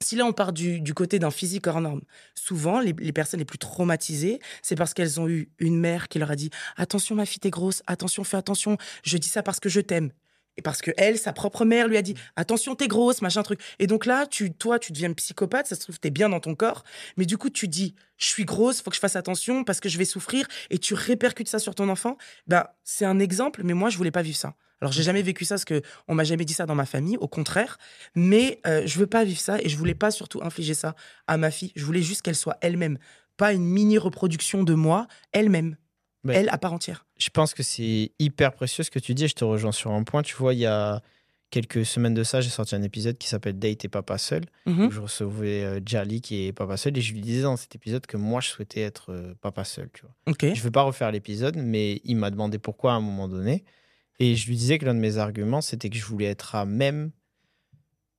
si 0.00 0.16
là, 0.16 0.26
on 0.26 0.32
part 0.32 0.52
du, 0.52 0.80
du 0.80 0.94
côté 0.94 1.18
d'un 1.18 1.30
physique 1.30 1.66
hors 1.66 1.80
norme, 1.80 2.02
souvent, 2.34 2.80
les, 2.80 2.94
les 2.98 3.12
personnes 3.12 3.40
les 3.40 3.44
plus 3.46 3.58
traumatisées, 3.58 4.40
c'est 4.62 4.76
parce 4.76 4.94
qu'elles 4.94 5.20
ont 5.20 5.28
eu 5.28 5.48
une 5.58 5.78
mère 5.78 6.08
qui 6.08 6.18
leur 6.18 6.30
a 6.30 6.36
dit 6.36 6.50
Attention, 6.76 7.14
ma 7.14 7.26
fille, 7.26 7.40
t'es 7.40 7.50
grosse, 7.50 7.82
attention, 7.86 8.24
fais 8.24 8.36
attention, 8.36 8.76
je 9.02 9.18
dis 9.18 9.28
ça 9.28 9.42
parce 9.42 9.60
que 9.60 9.68
je 9.68 9.80
t'aime. 9.80 10.10
Et 10.56 10.62
parce 10.62 10.80
que 10.80 10.90
elle, 10.96 11.18
sa 11.18 11.32
propre 11.32 11.64
mère, 11.64 11.86
lui 11.88 11.96
a 11.96 12.02
dit 12.02 12.14
attention, 12.34 12.74
t'es 12.74 12.88
grosse, 12.88 13.20
machin 13.20 13.42
truc. 13.42 13.60
Et 13.78 13.86
donc 13.86 14.06
là, 14.06 14.26
tu, 14.26 14.52
toi, 14.52 14.78
tu 14.78 14.92
deviens 14.92 15.12
psychopathe. 15.12 15.66
Ça 15.66 15.74
se 15.74 15.80
trouve, 15.80 16.00
t'es 16.00 16.10
bien 16.10 16.28
dans 16.28 16.40
ton 16.40 16.54
corps, 16.54 16.82
mais 17.16 17.26
du 17.26 17.36
coup, 17.36 17.50
tu 17.50 17.68
dis 17.68 17.94
je 18.16 18.26
suis 18.26 18.44
grosse, 18.44 18.80
faut 18.80 18.90
que 18.90 18.96
je 18.96 19.00
fasse 19.00 19.16
attention 19.16 19.64
parce 19.64 19.80
que 19.80 19.88
je 19.88 19.98
vais 19.98 20.06
souffrir, 20.06 20.46
et 20.70 20.78
tu 20.78 20.94
répercutes 20.94 21.48
ça 21.48 21.58
sur 21.58 21.74
ton 21.74 21.88
enfant. 21.88 22.16
Ben, 22.46 22.66
c'est 22.84 23.04
un 23.04 23.18
exemple, 23.18 23.62
mais 23.64 23.74
moi, 23.74 23.90
je 23.90 23.98
voulais 23.98 24.10
pas 24.10 24.22
vivre 24.22 24.38
ça. 24.38 24.54
Alors, 24.80 24.92
j'ai 24.92 25.02
jamais 25.02 25.22
vécu 25.22 25.44
ça 25.44 25.54
parce 25.54 25.64
que 25.64 25.82
on 26.08 26.14
m'a 26.14 26.24
jamais 26.24 26.44
dit 26.44 26.52
ça 26.52 26.66
dans 26.66 26.74
ma 26.74 26.86
famille, 26.86 27.16
au 27.18 27.28
contraire. 27.28 27.78
Mais 28.14 28.60
euh, 28.66 28.82
je 28.86 28.98
veux 28.98 29.06
pas 29.06 29.24
vivre 29.24 29.40
ça 29.40 29.58
et 29.60 29.68
je 29.68 29.76
voulais 29.76 29.94
pas 29.94 30.10
surtout 30.10 30.40
infliger 30.42 30.74
ça 30.74 30.94
à 31.26 31.36
ma 31.36 31.50
fille. 31.50 31.72
Je 31.76 31.84
voulais 31.84 32.02
juste 32.02 32.22
qu'elle 32.22 32.36
soit 32.36 32.58
elle-même, 32.60 32.98
pas 33.36 33.52
une 33.52 33.64
mini 33.64 33.98
reproduction 33.98 34.62
de 34.64 34.74
moi, 34.74 35.06
elle-même, 35.32 35.76
elle 36.28 36.48
à 36.50 36.58
part 36.58 36.72
entière. 36.72 37.06
Je 37.18 37.30
pense 37.30 37.54
que 37.54 37.62
c'est 37.62 38.12
hyper 38.18 38.52
précieux 38.52 38.84
ce 38.84 38.90
que 38.90 38.98
tu 38.98 39.14
dis 39.14 39.24
et 39.24 39.28
je 39.28 39.34
te 39.34 39.44
rejoins 39.44 39.72
sur 39.72 39.92
un 39.92 40.02
point. 40.02 40.22
Tu 40.22 40.34
vois, 40.34 40.52
il 40.54 40.60
y 40.60 40.66
a 40.66 41.00
quelques 41.50 41.86
semaines 41.86 42.14
de 42.14 42.24
ça, 42.24 42.40
j'ai 42.40 42.50
sorti 42.50 42.74
un 42.74 42.82
épisode 42.82 43.16
qui 43.16 43.28
s'appelle 43.28 43.58
Date 43.58 43.84
et 43.84 43.88
Papa 43.88 44.18
Seul. 44.18 44.42
Mhm. 44.66 44.86
où 44.86 44.90
je 44.90 45.00
recevais 45.00 45.62
euh, 45.62 45.80
Jali 45.86 46.20
qui 46.20 46.46
est 46.46 46.52
papa 46.52 46.76
seul 46.76 46.98
et 46.98 47.00
je 47.00 47.12
lui 47.12 47.20
disais 47.20 47.42
dans 47.42 47.56
cet 47.56 47.74
épisode 47.76 48.04
que 48.04 48.16
moi 48.16 48.40
je 48.40 48.48
souhaitais 48.48 48.80
être 48.80 49.12
euh, 49.12 49.32
papa 49.40 49.62
seul 49.62 49.88
tu 49.92 50.02
vois 50.02 50.52
je 50.54 50.60
veux 50.60 50.72
pas 50.72 50.82
refaire 50.82 51.12
l'épisode 51.12 51.56
mais 51.56 52.00
il 52.02 52.16
m'a 52.16 52.30
demandé 52.30 52.58
pourquoi 52.58 52.92
à 52.92 52.96
un 52.96 53.00
moment 53.00 53.28
donné 53.28 53.64
et 54.18 54.34
je 54.36 54.46
lui 54.48 54.56
disais 54.56 54.78
que 54.78 54.84
l'un 54.86 54.94
de 54.94 55.00
mes 55.00 55.18
arguments 55.18 55.60
c'était 55.60 55.90
que 55.90 55.96
je 55.96 56.04
voulais 56.04 56.26
être 56.26 56.54
à 56.54 56.64
même 56.64 57.10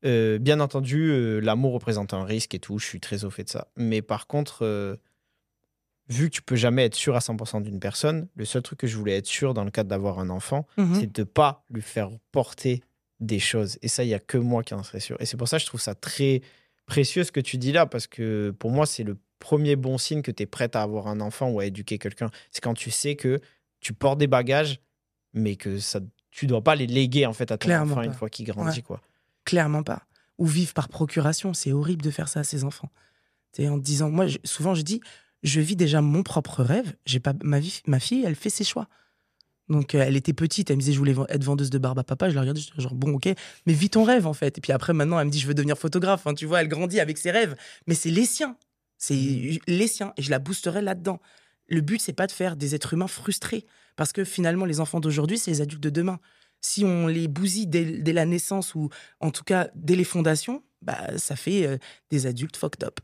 Euh, 0.05 0.37
bien 0.37 0.59
entendu 0.59 1.09
euh, 1.09 1.39
l'amour 1.39 1.73
représente 1.73 2.13
un 2.13 2.23
risque 2.23 2.53
et 2.53 2.59
tout 2.59 2.77
je 2.77 2.85
suis 2.85 2.99
très 2.99 3.23
au 3.25 3.31
fait 3.31 3.45
de 3.45 3.49
ça 3.49 3.67
mais 3.75 4.03
par 4.03 4.27
contre 4.27 4.63
euh, 4.63 4.95
vu 6.07 6.29
que 6.29 6.35
tu 6.35 6.41
peux 6.43 6.55
jamais 6.55 6.85
être 6.85 6.93
sûr 6.95 7.15
à 7.15 7.19
100% 7.19 7.63
d'une 7.63 7.79
personne 7.79 8.27
le 8.35 8.45
seul 8.45 8.61
truc 8.61 8.77
que 8.79 8.85
je 8.87 8.95
voulais 8.95 9.17
être 9.17 9.25
sûr 9.25 9.55
dans 9.55 9.63
le 9.63 9.71
cadre 9.71 9.89
d'avoir 9.89 10.19
un 10.19 10.29
enfant 10.29 10.67
Mhm. 10.77 10.99
c'est 10.99 11.11
de 11.11 11.23
pas 11.23 11.65
lui 11.71 11.81
faire 11.81 12.11
porter 12.31 12.83
des 13.19 13.39
choses. 13.39 13.79
Et 13.81 13.87
ça, 13.87 14.03
il 14.03 14.09
y 14.09 14.13
a 14.13 14.19
que 14.19 14.37
moi 14.37 14.61
qui 14.61 14.75
en 14.75 14.83
serais 14.83 14.99
sûr. 14.99 15.17
Et 15.19 15.25
c'est 15.25 15.37
pour 15.37 15.47
ça 15.47 15.57
que 15.57 15.61
je 15.63 15.65
trouve 15.65 15.81
ça 15.81 15.95
très 15.95 16.41
précieux 16.85 17.23
ce 17.23 17.31
que 17.31 17.39
tu 17.39 17.57
dis 17.57 17.71
là, 17.71 17.87
parce 17.87 18.05
que 18.05 18.51
pour 18.59 18.69
moi, 18.69 18.85
c'est 18.85 19.03
le 19.03 19.17
premier 19.39 19.75
bon 19.75 19.97
signe 19.97 20.21
que 20.21 20.29
tu 20.29 20.43
es 20.43 20.45
prête 20.45 20.75
à 20.75 20.83
avoir 20.83 21.07
un 21.07 21.19
enfant 21.19 21.49
ou 21.49 21.59
à 21.59 21.65
éduquer 21.65 21.97
quelqu'un. 21.97 22.29
C'est 22.51 22.61
quand 22.63 22.75
tu 22.75 22.91
sais 22.91 23.15
que 23.15 23.39
tu 23.79 23.93
portes 23.93 24.19
des 24.19 24.27
bagages, 24.27 24.79
mais 25.33 25.55
que 25.55 25.79
ça, 25.79 25.99
tu 26.31 26.47
dois 26.47 26.63
pas 26.63 26.75
les 26.75 26.87
léguer 26.87 27.25
en 27.25 27.33
fait 27.33 27.51
à 27.51 27.57
ton 27.57 27.65
Clairement 27.65 27.93
enfant 27.93 28.01
une 28.03 28.13
fois 28.13 28.29
qu'il 28.29 28.45
grandit. 28.45 28.77
Ouais. 28.77 28.81
Quoi. 28.83 29.01
Clairement 29.45 29.83
pas. 29.83 30.03
Ou 30.37 30.45
vivre 30.45 30.73
par 30.73 30.87
procuration. 30.89 31.53
C'est 31.53 31.71
horrible 31.71 32.01
de 32.03 32.11
faire 32.11 32.27
ça 32.27 32.41
à 32.41 32.43
ses 32.43 32.63
enfants. 32.63 32.89
C'est 33.53 33.67
en 33.69 33.79
te 33.79 33.83
disant, 33.83 34.09
moi, 34.11 34.27
je- 34.27 34.37
souvent, 34.43 34.75
je 34.75 34.81
dis, 34.83 35.01
je 35.43 35.59
vis 35.61 35.75
déjà 35.75 36.01
mon 36.01 36.21
propre 36.23 36.61
rêve. 36.63 36.95
J'ai 37.05 37.19
pas 37.19 37.33
ma 37.43 37.59
vie, 37.59 37.81
ma 37.87 37.99
fille, 37.99 38.23
elle 38.25 38.35
fait 38.35 38.49
ses 38.51 38.63
choix. 38.63 38.87
Donc, 39.69 39.95
euh, 39.95 40.03
elle 40.05 40.15
était 40.15 40.33
petite, 40.33 40.69
elle 40.69 40.77
me 40.77 40.81
disait, 40.81 40.93
je 40.93 40.97
voulais 40.99 41.15
être 41.29 41.43
vendeuse 41.43 41.69
de 41.69 41.77
barbe 41.77 41.99
à 41.99 42.03
papa. 42.03 42.29
Je 42.29 42.35
la 42.35 42.41
regardais, 42.41 42.61
genre, 42.77 42.93
bon, 42.95 43.13
ok, 43.15 43.27
mais 43.65 43.73
vis 43.73 43.89
ton 43.89 44.03
rêve, 44.03 44.25
en 44.27 44.33
fait. 44.33 44.57
Et 44.57 44.61
puis 44.61 44.71
après, 44.71 44.93
maintenant, 44.93 45.19
elle 45.19 45.25
me 45.27 45.31
dit, 45.31 45.39
je 45.39 45.47
veux 45.47 45.53
devenir 45.53 45.77
photographe. 45.77 46.25
Hein, 46.27 46.33
tu 46.35 46.45
vois, 46.45 46.61
elle 46.61 46.67
grandit 46.69 46.99
avec 46.99 47.17
ses 47.17 47.31
rêves. 47.31 47.55
Mais 47.87 47.95
c'est 47.95 48.09
les 48.11 48.25
siens. 48.25 48.55
C'est 48.97 49.59
les 49.67 49.87
siens. 49.87 50.13
Et 50.17 50.21
je 50.21 50.29
la 50.29 50.39
boosterai 50.39 50.81
là-dedans. 50.81 51.19
Le 51.67 51.81
but, 51.81 51.99
c'est 51.99 52.13
pas 52.13 52.27
de 52.27 52.31
faire 52.31 52.55
des 52.55 52.75
êtres 52.75 52.93
humains 52.93 53.07
frustrés. 53.07 53.65
Parce 53.95 54.13
que 54.13 54.23
finalement, 54.23 54.65
les 54.65 54.79
enfants 54.79 54.99
d'aujourd'hui, 54.99 55.37
c'est 55.37 55.51
les 55.51 55.61
adultes 55.61 55.83
de 55.83 55.89
demain. 55.89 56.19
Si 56.61 56.85
on 56.85 57.07
les 57.07 57.27
bousille 57.27 57.67
dès, 57.67 57.85
dès 57.85 58.13
la 58.13 58.25
naissance 58.25 58.75
ou 58.75 58.89
en 59.19 59.31
tout 59.31 59.43
cas 59.43 59.69
dès 59.75 59.95
les 59.95 60.03
fondations, 60.03 60.63
bah, 60.81 61.17
ça 61.17 61.35
fait 61.35 61.65
euh, 61.65 61.77
des 62.09 62.25
adultes 62.27 62.57
fucked 62.57 62.83
up. 62.83 62.99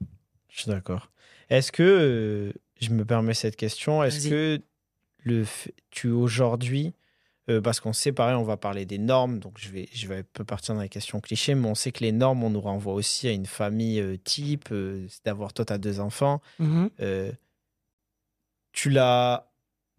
Je 0.50 0.62
suis 0.62 0.70
d'accord. 0.72 1.12
Est-ce 1.50 1.72
que, 1.72 1.84
euh, 1.84 2.54
je 2.80 2.90
me 2.92 3.06
permets 3.06 3.34
cette 3.34 3.56
question, 3.56 4.04
est-ce 4.04 4.28
que 4.30 4.62
le, 5.24 5.46
tu 5.90 6.10
aujourd'hui, 6.10 6.94
euh, 7.50 7.60
parce 7.62 7.80
qu'on 7.80 7.94
sait, 7.94 8.12
pareil, 8.12 8.36
on 8.36 8.44
va 8.44 8.58
parler 8.58 8.86
des 8.86 8.98
normes, 8.98 9.40
donc 9.40 9.58
je 9.58 9.70
vais, 9.70 9.90
je 9.94 10.08
vais 10.08 10.18
un 10.20 10.24
peu 10.34 10.46
partir 10.46 10.76
dans 10.76 10.82
les 10.82 10.90
questions 10.90 11.20
clichés, 11.20 11.56
mais 11.56 11.68
on 11.68 11.76
sait 11.76 11.92
que 11.92 12.04
les 12.04 12.12
normes, 12.12 12.44
on 12.44 12.50
nous 12.50 12.62
renvoie 12.62 12.94
aussi 12.94 13.28
à 13.28 13.32
une 13.32 13.46
famille 13.46 14.00
euh, 14.00 14.18
type, 14.18 14.70
euh, 14.72 15.06
c'est 15.10 15.26
d'avoir 15.26 15.54
toi, 15.54 15.66
tu 15.66 15.74
as 15.74 15.78
deux 15.78 16.00
enfants. 16.00 16.42
Euh, 17.02 17.32
tu 18.74 18.90
l'as. 18.90 19.50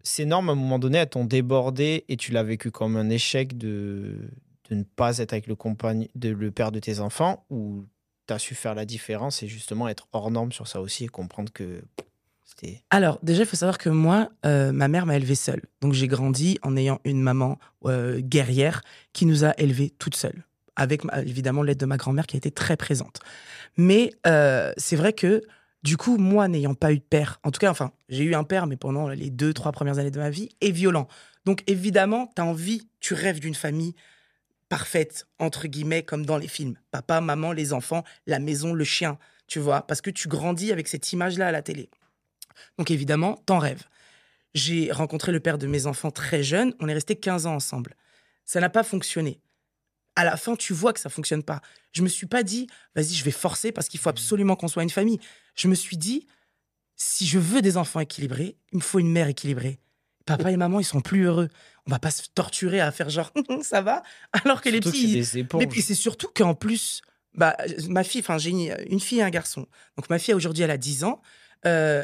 Ces 0.03 0.25
normes, 0.25 0.49
à 0.49 0.51
un 0.51 0.55
moment 0.55 0.77
donné, 0.77 0.99
elles 0.99 1.09
t'ont 1.09 1.25
débordé 1.25 2.05
et 2.07 2.15
tu 2.15 2.31
l'as 2.31 2.43
vécu 2.43 2.69
comme 2.69 2.95
un 2.95 3.09
échec 3.09 3.57
de, 3.57 4.29
de 4.69 4.75
ne 4.75 4.83
pas 4.83 5.17
être 5.17 5.33
avec 5.33 5.47
le, 5.47 5.55
compagne, 5.55 6.07
de, 6.13 6.29
le 6.29 6.51
père 6.51 6.71
de 6.71 6.79
tes 6.79 6.99
enfants 6.99 7.43
ou 7.49 7.85
tu 8.27 8.33
as 8.33 8.39
su 8.39 8.55
faire 8.55 8.75
la 8.75 8.85
différence 8.85 9.43
et 9.43 9.47
justement 9.47 9.87
être 9.87 10.07
hors 10.13 10.29
norme 10.29 10.51
sur 10.51 10.67
ça 10.67 10.81
aussi 10.81 11.05
et 11.05 11.07
comprendre 11.07 11.51
que 11.51 11.81
c'était. 12.43 12.83
Alors, 12.89 13.19
déjà, 13.23 13.43
il 13.43 13.45
faut 13.45 13.55
savoir 13.55 13.77
que 13.77 13.89
moi, 13.89 14.29
euh, 14.45 14.71
ma 14.71 14.87
mère 14.87 15.05
m'a 15.05 15.15
élevée 15.15 15.35
seule. 15.35 15.63
Donc, 15.81 15.93
j'ai 15.93 16.07
grandi 16.07 16.59
en 16.61 16.77
ayant 16.77 16.99
une 17.03 17.21
maman 17.21 17.57
euh, 17.85 18.19
guerrière 18.19 18.81
qui 19.13 19.25
nous 19.25 19.43
a 19.45 19.53
élevés 19.57 19.91
toute 19.97 20.15
seule. 20.15 20.43
Avec 20.75 21.03
évidemment 21.25 21.63
l'aide 21.63 21.77
de 21.77 21.85
ma 21.85 21.97
grand-mère 21.97 22.27
qui 22.27 22.35
a 22.35 22.39
été 22.39 22.51
très 22.51 22.75
présente. 22.75 23.19
Mais 23.77 24.11
euh, 24.27 24.73
c'est 24.77 24.97
vrai 24.97 25.13
que, 25.13 25.41
du 25.85 25.97
coup, 25.97 26.17
moi, 26.17 26.47
n'ayant 26.47 26.73
pas 26.73 26.91
eu 26.91 26.97
de 26.97 27.03
père, 27.03 27.39
en 27.43 27.51
tout 27.51 27.59
cas, 27.59 27.69
enfin, 27.69 27.91
j'ai 28.09 28.23
eu 28.23 28.33
un 28.33 28.43
père, 28.43 28.65
mais 28.65 28.75
pendant 28.75 29.07
les 29.07 29.29
deux, 29.29 29.53
trois 29.53 29.71
premières 29.71 29.99
années 29.99 30.09
de 30.09 30.17
ma 30.17 30.31
vie, 30.31 30.49
est 30.59 30.71
violent. 30.71 31.07
Donc, 31.45 31.61
évidemment, 31.67 32.31
tu 32.35 32.41
as 32.41 32.45
envie, 32.45 32.89
tu 32.99 33.13
rêves 33.13 33.39
d'une 33.39 33.53
famille 33.53 33.93
parfaite, 34.67 35.27
entre 35.37 35.67
guillemets, 35.67 36.01
comme 36.01 36.25
dans 36.25 36.39
les 36.39 36.47
films. 36.47 36.75
Papa, 36.89 37.21
maman, 37.21 37.51
les 37.51 37.71
enfants, 37.71 38.03
la 38.25 38.39
maison, 38.39 38.73
le 38.73 38.83
chien, 38.83 39.19
tu 39.45 39.59
vois, 39.59 39.85
parce 39.85 40.01
que 40.01 40.09
tu 40.09 40.27
grandis 40.27 40.71
avec 40.71 40.87
cette 40.87 41.13
image-là 41.13 41.49
à 41.49 41.51
la 41.51 41.61
télé. 41.61 41.87
Donc 42.79 42.89
évidemment, 42.89 43.39
t'en 43.45 43.59
rêves. 43.59 43.83
J'ai 44.55 44.91
rencontré 44.91 45.31
le 45.31 45.39
père 45.39 45.59
de 45.59 45.67
mes 45.67 45.85
enfants 45.85 46.09
très 46.09 46.41
jeune, 46.41 46.73
on 46.79 46.87
est 46.87 46.93
resté 46.95 47.15
15 47.15 47.45
ans 47.45 47.53
ensemble. 47.53 47.95
Ça 48.43 48.59
n'a 48.59 48.69
pas 48.69 48.83
fonctionné. 48.83 49.39
À 50.15 50.23
la 50.23 50.37
fin, 50.37 50.55
tu 50.55 50.73
vois 50.73 50.93
que 50.93 50.99
ça 50.99 51.09
fonctionne 51.09 51.43
pas. 51.43 51.61
Je 51.91 52.01
me 52.01 52.07
suis 52.07 52.27
pas 52.27 52.43
dit, 52.43 52.67
vas-y, 52.95 53.13
je 53.13 53.23
vais 53.23 53.31
forcer 53.31 53.71
parce 53.71 53.89
qu'il 53.89 53.99
faut 53.99 54.09
absolument 54.09 54.55
qu'on 54.55 54.67
soit 54.67 54.83
une 54.83 54.89
famille. 54.89 55.19
Je 55.55 55.67
me 55.67 55.75
suis 55.75 55.97
dit, 55.97 56.27
si 56.95 57.27
je 57.27 57.39
veux 57.39 57.61
des 57.61 57.77
enfants 57.77 57.99
équilibrés, 57.99 58.57
il 58.71 58.77
me 58.77 58.81
faut 58.81 58.99
une 58.99 59.11
mère 59.11 59.27
équilibrée. 59.27 59.79
Papa 60.25 60.51
et 60.51 60.57
maman, 60.57 60.79
ils 60.79 60.85
sont 60.85 61.01
plus 61.01 61.25
heureux. 61.25 61.49
On 61.85 61.91
va 61.91 61.99
pas 61.99 62.11
se 62.11 62.23
torturer 62.33 62.79
à 62.79 62.91
faire 62.91 63.09
genre, 63.09 63.31
ça 63.61 63.81
va, 63.81 64.01
alors 64.31 64.61
que 64.61 64.69
les 64.69 64.81
Surtout 64.81 64.91
que 64.91 65.03
petits, 65.03 65.13
des 65.13 65.43
mais 65.53 65.81
c'est 65.81 65.93
surtout 65.93 66.29
qu'en 66.33 66.55
plus, 66.55 67.01
bah, 67.35 67.55
ma 67.89 68.03
fille, 68.03 68.21
enfin 68.21 68.37
j'ai 68.37 68.49
une, 68.49 68.75
une 68.89 68.99
fille 68.99 69.19
et 69.19 69.23
un 69.23 69.29
garçon. 69.29 69.67
Donc 69.97 70.09
ma 70.09 70.17
fille 70.17 70.33
aujourd'hui 70.33 70.63
elle 70.63 70.71
a 70.71 70.77
10 70.77 71.03
ans. 71.03 71.21
Euh, 71.65 72.03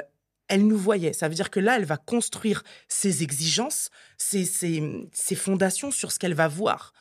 elle 0.52 0.68
nous 0.68 0.78
voyait. 0.78 1.14
Ça 1.14 1.30
veut 1.30 1.36
dire 1.36 1.50
que 1.50 1.62
là, 1.62 1.78
elle 1.78 1.86
va 1.86 1.96
construire 1.96 2.64
ses 2.90 3.24
exigences, 3.24 3.90
ses, 4.18 4.44
ses, 4.44 5.08
ses 5.14 5.36
fondations 5.36 5.92
sur 5.92 6.12
ce 6.12 6.20
qu'elle 6.20 6.34
va 6.34 6.50
voir. 6.50 6.92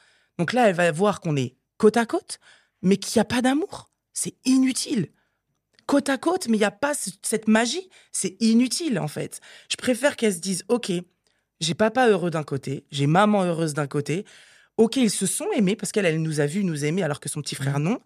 Donc 0.40 0.54
là, 0.54 0.70
elle 0.70 0.74
va 0.74 0.90
voir 0.90 1.20
qu'on 1.20 1.36
est 1.36 1.54
côte 1.76 1.98
à 1.98 2.06
côte, 2.06 2.38
mais 2.80 2.96
qu'il 2.96 3.18
n'y 3.18 3.20
a 3.20 3.26
pas 3.26 3.42
d'amour. 3.42 3.90
C'est 4.14 4.36
inutile. 4.46 5.08
Côte 5.84 6.08
à 6.08 6.16
côte, 6.16 6.48
mais 6.48 6.56
il 6.56 6.60
n'y 6.60 6.64
a 6.64 6.70
pas 6.70 6.94
ce- 6.94 7.10
cette 7.20 7.46
magie. 7.46 7.90
C'est 8.10 8.38
inutile, 8.40 8.98
en 8.98 9.06
fait. 9.06 9.42
Je 9.70 9.76
préfère 9.76 10.16
qu'elle 10.16 10.32
se 10.32 10.38
dise, 10.38 10.64
OK, 10.68 10.90
j'ai 11.60 11.74
papa 11.74 12.08
heureux 12.08 12.30
d'un 12.30 12.42
côté, 12.42 12.86
j'ai 12.90 13.06
maman 13.06 13.44
heureuse 13.44 13.74
d'un 13.74 13.86
côté. 13.86 14.24
OK, 14.78 14.96
ils 14.96 15.10
se 15.10 15.26
sont 15.26 15.50
aimés 15.52 15.76
parce 15.76 15.92
qu'elle, 15.92 16.06
elle 16.06 16.22
nous 16.22 16.40
a 16.40 16.46
vu 16.46 16.64
nous 16.64 16.86
aimer 16.86 17.02
alors 17.02 17.20
que 17.20 17.28
son 17.28 17.42
petit 17.42 17.54
frère 17.54 17.78
non. 17.78 18.00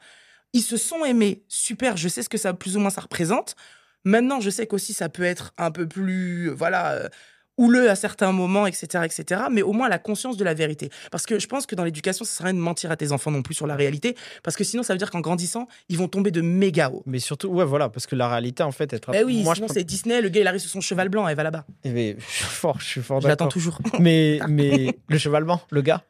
Ils 0.53 0.63
se 0.63 0.77
sont 0.77 1.05
aimés. 1.05 1.45
Super, 1.47 1.97
je 1.97 2.09
sais 2.09 2.25
ce 2.25 2.29
que 2.29 2.37
ça 2.39 2.53
plus 2.53 2.77
ou 2.77 2.81
moins 2.81 2.91
ça 2.91 3.03
représente. 3.03 3.55
Maintenant, 4.03 4.41
je 4.41 4.51
sais 4.51 4.67
qu'aussi 4.67 4.93
ça 4.93 5.09
peut 5.09 5.23
être 5.23 5.55
un 5.57 5.71
peu 5.71 5.87
plus, 5.87 6.51
euh, 6.51 6.53
voilà, 6.55 7.09
ou 7.57 7.71
le 7.71 7.91
à 7.91 7.95
certains 7.95 8.33
moments, 8.33 8.67
etc., 8.67 9.05
etc. 9.05 9.43
Mais 9.51 9.63
au 9.63 9.73
moins 9.73 9.89
la 9.89 9.99
conscience 9.99 10.37
de 10.37 10.45
la 10.45 10.55
vérité. 10.55 10.91
Parce 11.11 11.27
que 11.27 11.39
je 11.39 11.47
pense 11.47 11.67
que 11.67 11.75
dans 11.75 11.85
l'éducation, 11.85 12.25
ça 12.25 12.33
sert 12.33 12.47
à 12.47 12.49
rien 12.49 12.55
de 12.55 12.59
mentir 12.59 12.91
à 12.91 12.97
tes 12.97 13.13
enfants 13.13 13.31
non 13.31 13.43
plus 13.43 13.55
sur 13.55 13.67
la 13.67 13.77
réalité, 13.77 14.17
parce 14.43 14.57
que 14.57 14.65
sinon, 14.65 14.83
ça 14.83 14.93
veut 14.93 14.99
dire 14.99 15.11
qu'en 15.11 15.21
grandissant, 15.21 15.69
ils 15.89 15.99
vont 15.99 16.09
tomber 16.09 16.31
de 16.31 16.41
méga 16.41 16.91
haut. 16.91 17.03
Mais 17.07 17.19
surtout, 17.19 17.49
ouais, 17.49 17.65
voilà, 17.65 17.89
parce 17.89 18.07
que 18.07 18.17
la 18.17 18.29
réalité, 18.29 18.63
en 18.63 18.73
fait, 18.73 18.93
être. 18.93 19.11
Eh 19.15 19.25
oui, 19.25 19.43
moi, 19.43 19.55
sinon 19.55 19.69
je 19.69 19.75
c'est 19.75 19.85
Disney, 19.85 20.21
le 20.21 20.29
gars 20.29 20.41
il 20.41 20.47
arrive 20.47 20.61
sur 20.61 20.71
son 20.71 20.81
cheval 20.81 21.09
blanc, 21.09 21.27
elle 21.29 21.37
va 21.37 21.43
là-bas. 21.43 21.65
Mais 21.85 22.17
je 22.19 22.25
suis 22.25 22.45
fort, 22.45 22.81
je 22.81 22.87
suis 22.87 23.03
fort. 23.03 23.21
Je 23.21 23.29
l'attends 23.29 23.49
toujours. 23.49 23.79
Mais, 24.01 24.41
mais 24.49 24.99
le 25.09 25.19
cheval 25.19 25.45
blanc, 25.45 25.61
le 25.71 25.83
gars, 25.83 26.03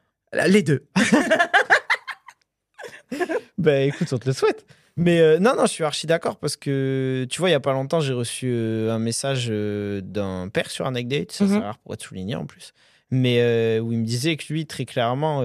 Les 0.47 0.63
deux. 0.63 0.85
ben 3.57 3.89
écoute, 3.89 4.11
on 4.11 4.17
te 4.17 4.27
le 4.27 4.33
souhaite. 4.33 4.65
Mais 4.97 5.19
euh, 5.19 5.39
non, 5.39 5.55
non, 5.57 5.65
je 5.65 5.71
suis 5.71 5.83
archi 5.83 6.07
d'accord 6.07 6.37
parce 6.37 6.55
que 6.55 7.27
tu 7.29 7.39
vois, 7.39 7.49
il 7.49 7.51
y 7.51 7.55
a 7.55 7.59
pas 7.59 7.73
longtemps, 7.73 7.99
j'ai 7.99 8.13
reçu 8.13 8.47
euh, 8.49 8.91
un 8.93 8.99
message 8.99 9.47
euh, 9.49 9.99
d'un 10.01 10.47
père 10.47 10.69
sur 10.71 10.85
Anecdate, 10.85 11.31
ça 11.33 11.43
Mhm. 11.45 11.51
c'est 11.51 11.59
rare 11.59 11.77
pour 11.79 11.93
être 11.93 12.01
souligné 12.03 12.35
en 12.35 12.45
plus, 12.45 12.71
mais 13.11 13.79
où 13.79 13.91
il 13.91 13.99
me 13.99 14.05
disait 14.05 14.37
que 14.37 14.51
lui, 14.53 14.65
très 14.65 14.85
clairement, 14.85 15.43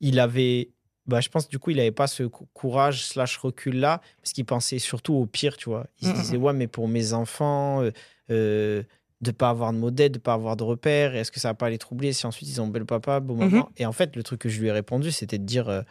il 0.00 0.18
avait, 0.20 0.70
bah, 1.06 1.20
je 1.20 1.28
pense 1.28 1.48
du 1.48 1.58
coup, 1.58 1.70
il 1.70 1.78
avait 1.80 1.92
pas 1.92 2.06
ce 2.08 2.24
cou- 2.24 2.48
courage 2.52 3.04
slash 3.06 3.36
recul 3.38 3.76
là 3.78 4.00
parce 4.20 4.32
qu'il 4.32 4.44
pensait 4.44 4.78
surtout 4.80 5.14
au 5.14 5.26
pire, 5.26 5.56
tu 5.56 5.68
vois. 5.68 5.86
Il 6.00 6.08
se 6.08 6.12
Mhm. 6.12 6.18
disait, 6.20 6.36
ouais, 6.36 6.52
mais 6.52 6.66
pour 6.66 6.88
mes 6.88 7.12
enfants, 7.12 7.82
de 8.28 9.30
pas 9.30 9.48
avoir 9.50 9.72
de 9.72 9.78
modèle, 9.78 10.10
de 10.12 10.18
pas 10.18 10.34
avoir 10.34 10.56
de 10.56 10.64
repères, 10.64 11.14
est-ce 11.14 11.30
que 11.30 11.40
ça 11.40 11.48
va 11.48 11.54
pas 11.54 11.70
les 11.70 11.78
troubler 11.78 12.12
si 12.12 12.26
ensuite 12.26 12.48
ils 12.48 12.60
ont 12.60 12.66
bel 12.68 12.84
papa, 12.84 13.20
beau 13.20 13.34
maman 13.36 13.70
Et 13.76 13.86
en 13.86 13.92
fait, 13.92 14.16
le 14.16 14.22
truc 14.22 14.40
que 14.40 14.48
je 14.48 14.60
lui 14.60 14.68
ai 14.68 14.72
répondu, 14.72 15.12
c'était 15.12 15.38
de 15.38 15.44
dire. 15.46 15.68
euh, 15.68 15.82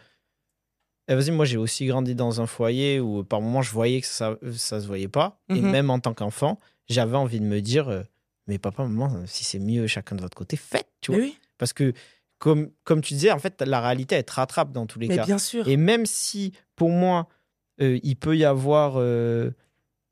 eh, 1.08 1.14
vas-y, 1.14 1.30
moi 1.30 1.44
j'ai 1.44 1.56
aussi 1.56 1.86
grandi 1.86 2.14
dans 2.14 2.40
un 2.40 2.46
foyer 2.46 3.00
où 3.00 3.24
par 3.24 3.40
moments 3.40 3.62
je 3.62 3.70
voyais 3.70 4.00
que 4.00 4.06
ça, 4.06 4.36
ça 4.52 4.80
se 4.80 4.86
voyait 4.86 5.08
pas. 5.08 5.40
Et 5.50 5.60
Mhm. 5.60 5.70
même 5.70 5.90
en 5.90 5.98
tant 6.00 6.14
qu'enfant, 6.14 6.58
j'avais 6.88 7.16
envie 7.16 7.40
de 7.40 7.46
me 7.46 7.60
dire, 7.60 7.88
euh, 7.88 8.02
mais 8.46 8.58
papa, 8.58 8.84
maman, 8.84 9.22
si 9.26 9.44
c'est 9.44 9.58
mieux 9.58 9.86
chacun 9.86 10.16
de 10.16 10.20
votre 10.22 10.36
côté, 10.36 10.56
faites, 10.56 10.88
tu 11.00 11.10
vois. 11.12 11.20
Oui, 11.20 11.38
Parce 11.58 11.72
que, 11.72 11.92
comme, 12.38 12.70
comme 12.84 13.00
tu 13.00 13.14
disais, 13.14 13.30
en 13.32 13.38
fait, 13.38 13.62
la 13.62 13.80
réalité, 13.80 14.16
elle 14.16 14.24
te 14.24 14.32
rattrape 14.32 14.72
dans 14.72 14.86
tous 14.86 14.98
les 14.98 15.08
mais 15.08 15.16
cas. 15.16 15.24
bien 15.24 15.38
sûr. 15.38 15.66
Et 15.68 15.76
même 15.76 16.04
si, 16.04 16.52
pour 16.76 16.90
moi, 16.90 17.28
euh, 17.80 17.98
il 18.02 18.16
peut 18.16 18.36
y 18.36 18.44
avoir, 18.44 18.94
euh, 18.96 19.50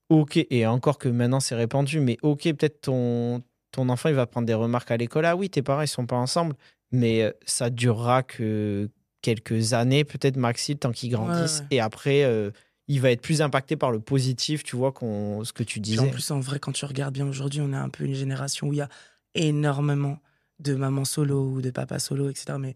ok, 0.08 0.38
et 0.50 0.66
encore 0.66 0.98
que 0.98 1.08
maintenant 1.08 1.40
c'est 1.40 1.54
répandu, 1.54 2.00
mais 2.00 2.18
ok, 2.22 2.42
peut-être 2.54 2.80
ton, 2.82 3.42
ton 3.70 3.88
enfant, 3.88 4.08
il 4.08 4.14
va 4.14 4.26
prendre 4.26 4.46
des 4.46 4.54
remarques 4.54 4.90
à 4.90 4.96
l'école. 4.96 5.24
Ah 5.26 5.36
oui, 5.36 5.50
tes 5.50 5.62
parents, 5.62 5.82
ils 5.82 5.88
sont 5.88 6.06
pas 6.06 6.16
ensemble, 6.16 6.54
mais 6.90 7.22
euh, 7.22 7.32
ça 7.44 7.70
durera 7.70 8.22
que 8.22 8.88
quelques 9.22 9.72
années, 9.72 10.04
peut-être 10.04 10.36
maxi, 10.36 10.72
le 10.72 10.78
temps 10.78 10.92
qu'il 10.92 11.10
grandisse. 11.10 11.60
ouais. 11.60 11.66
Et 11.70 11.80
après, 11.80 12.24
euh, 12.24 12.50
il 12.88 13.00
va 13.00 13.10
être 13.10 13.22
plus 13.22 13.40
impacté 13.40 13.76
par 13.76 13.90
le 13.92 14.00
positif, 14.00 14.62
tu 14.64 14.76
vois, 14.76 14.92
qu'on, 14.92 15.44
ce 15.44 15.52
que 15.52 15.62
tu 15.62 15.80
Puis 15.80 15.98
en 15.98 16.02
disais. 16.02 16.10
plus, 16.12 16.30
en 16.30 16.40
vrai, 16.40 16.58
quand 16.58 16.72
tu 16.72 16.84
regardes 16.84 17.14
bien 17.14 17.26
aujourd'hui, 17.26 17.60
on 17.60 17.72
est 17.72 17.76
un 17.76 17.88
peu 17.88 18.04
une 18.04 18.14
génération 18.14 18.68
où 18.68 18.72
il 18.72 18.78
y 18.78 18.82
a 18.82 18.88
énormément 19.34 20.18
de 20.58 20.74
mamans 20.74 21.04
solo 21.04 21.42
ou 21.44 21.62
de 21.62 21.70
papas 21.70 21.98
solo, 22.00 22.28
etc. 22.28 22.56
Mais 22.58 22.74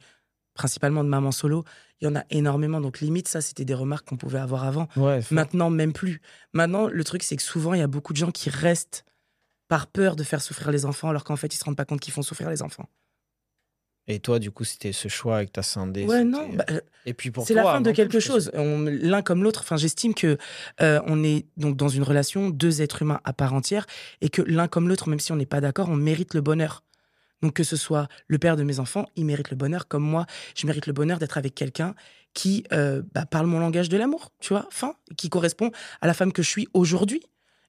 principalement 0.54 1.04
de 1.04 1.08
mamans 1.08 1.32
solo, 1.32 1.64
il 2.00 2.04
y 2.06 2.08
en 2.08 2.16
a 2.16 2.24
énormément. 2.30 2.80
Donc 2.80 3.00
limite, 3.00 3.28
ça, 3.28 3.40
c'était 3.40 3.64
des 3.64 3.74
remarques 3.74 4.06
qu'on 4.08 4.16
pouvait 4.16 4.38
avoir 4.38 4.64
avant. 4.64 4.88
Ouais, 4.96 5.20
Maintenant, 5.30 5.70
même 5.70 5.92
plus. 5.92 6.20
Maintenant, 6.52 6.86
le 6.88 7.04
truc, 7.04 7.22
c'est 7.22 7.36
que 7.36 7.42
souvent, 7.42 7.74
il 7.74 7.80
y 7.80 7.82
a 7.82 7.86
beaucoup 7.86 8.12
de 8.12 8.18
gens 8.18 8.30
qui 8.30 8.48
restent 8.50 9.04
par 9.68 9.86
peur 9.88 10.14
de 10.16 10.22
faire 10.22 10.40
souffrir 10.40 10.70
les 10.70 10.84
enfants, 10.84 11.08
alors 11.10 11.24
qu'en 11.24 11.36
fait, 11.36 11.52
ils 11.54 11.58
se 11.58 11.64
rendent 11.64 11.76
pas 11.76 11.84
compte 11.84 12.00
qu'ils 12.00 12.12
font 12.12 12.22
souffrir 12.22 12.48
les 12.50 12.62
enfants. 12.62 12.88
Et 14.08 14.20
toi, 14.20 14.38
du 14.38 14.50
coup, 14.52 14.62
c'était 14.64 14.92
ce 14.92 15.08
choix 15.08 15.36
avec 15.36 15.52
ta 15.52 15.62
scindée. 15.62 16.04
Ouais, 16.04 16.22
non. 16.24 16.42
c'était- 16.44 16.56
bah, 16.56 16.64
euh, 16.70 16.80
Et 17.06 17.14
puis 17.14 17.30
pour 17.30 17.46
c'est 17.46 17.54
la 17.54 17.64
fin 17.64 17.80
de 17.80 17.90
quelque 17.90 18.20
chose. 18.20 18.50
L'un 18.54 19.22
comme 19.22 19.42
l'autre. 19.42 19.60
Enfin, 19.60 19.76
j'estime 19.76 20.14
que 20.14 20.38
euh, 20.80 21.00
on 21.06 21.24
est 21.24 21.46
donc 21.56 21.76
dans 21.76 21.88
une 21.88 22.02
relation 22.04 22.50
deux 22.50 22.82
êtres 22.82 23.02
humains 23.02 23.20
à 23.24 23.32
part 23.32 23.52
entière 23.54 23.86
et 24.20 24.28
que 24.28 24.42
l'un 24.42 24.68
comme 24.68 24.88
l'autre, 24.88 25.08
même 25.08 25.18
si 25.20 25.32
on 25.32 25.36
n'est 25.36 25.46
pas 25.46 25.60
d'accord, 25.60 25.88
on 25.88 25.96
mérite 25.96 26.34
le 26.34 26.40
bonheur. 26.40 26.84
Donc 27.42 27.52
que 27.54 27.64
ce 27.64 27.76
soit 27.76 28.08
le 28.28 28.38
père 28.38 28.56
de 28.56 28.62
mes 28.62 28.78
enfants, 28.80 29.06
il 29.16 29.26
mérite 29.26 29.50
le 29.50 29.56
bonheur, 29.56 29.88
comme 29.88 30.02
moi, 30.04 30.24
je 30.56 30.66
mérite 30.66 30.86
le 30.86 30.92
bonheur 30.92 31.18
d'être 31.18 31.36
avec 31.36 31.54
quelqu'un 31.54 31.94
qui 32.32 32.64
euh, 32.72 33.02
bah, 33.14 33.26
parle 33.26 33.46
mon 33.46 33.58
langage 33.60 33.88
de 33.88 33.96
l'amour, 33.96 34.30
tu 34.40 34.48
vois, 34.54 34.66
fin, 34.70 34.94
qui 35.16 35.28
correspond 35.28 35.70
à 36.00 36.06
la 36.06 36.14
femme 36.14 36.32
que 36.32 36.42
je 36.42 36.48
suis 36.48 36.68
aujourd'hui. 36.74 37.20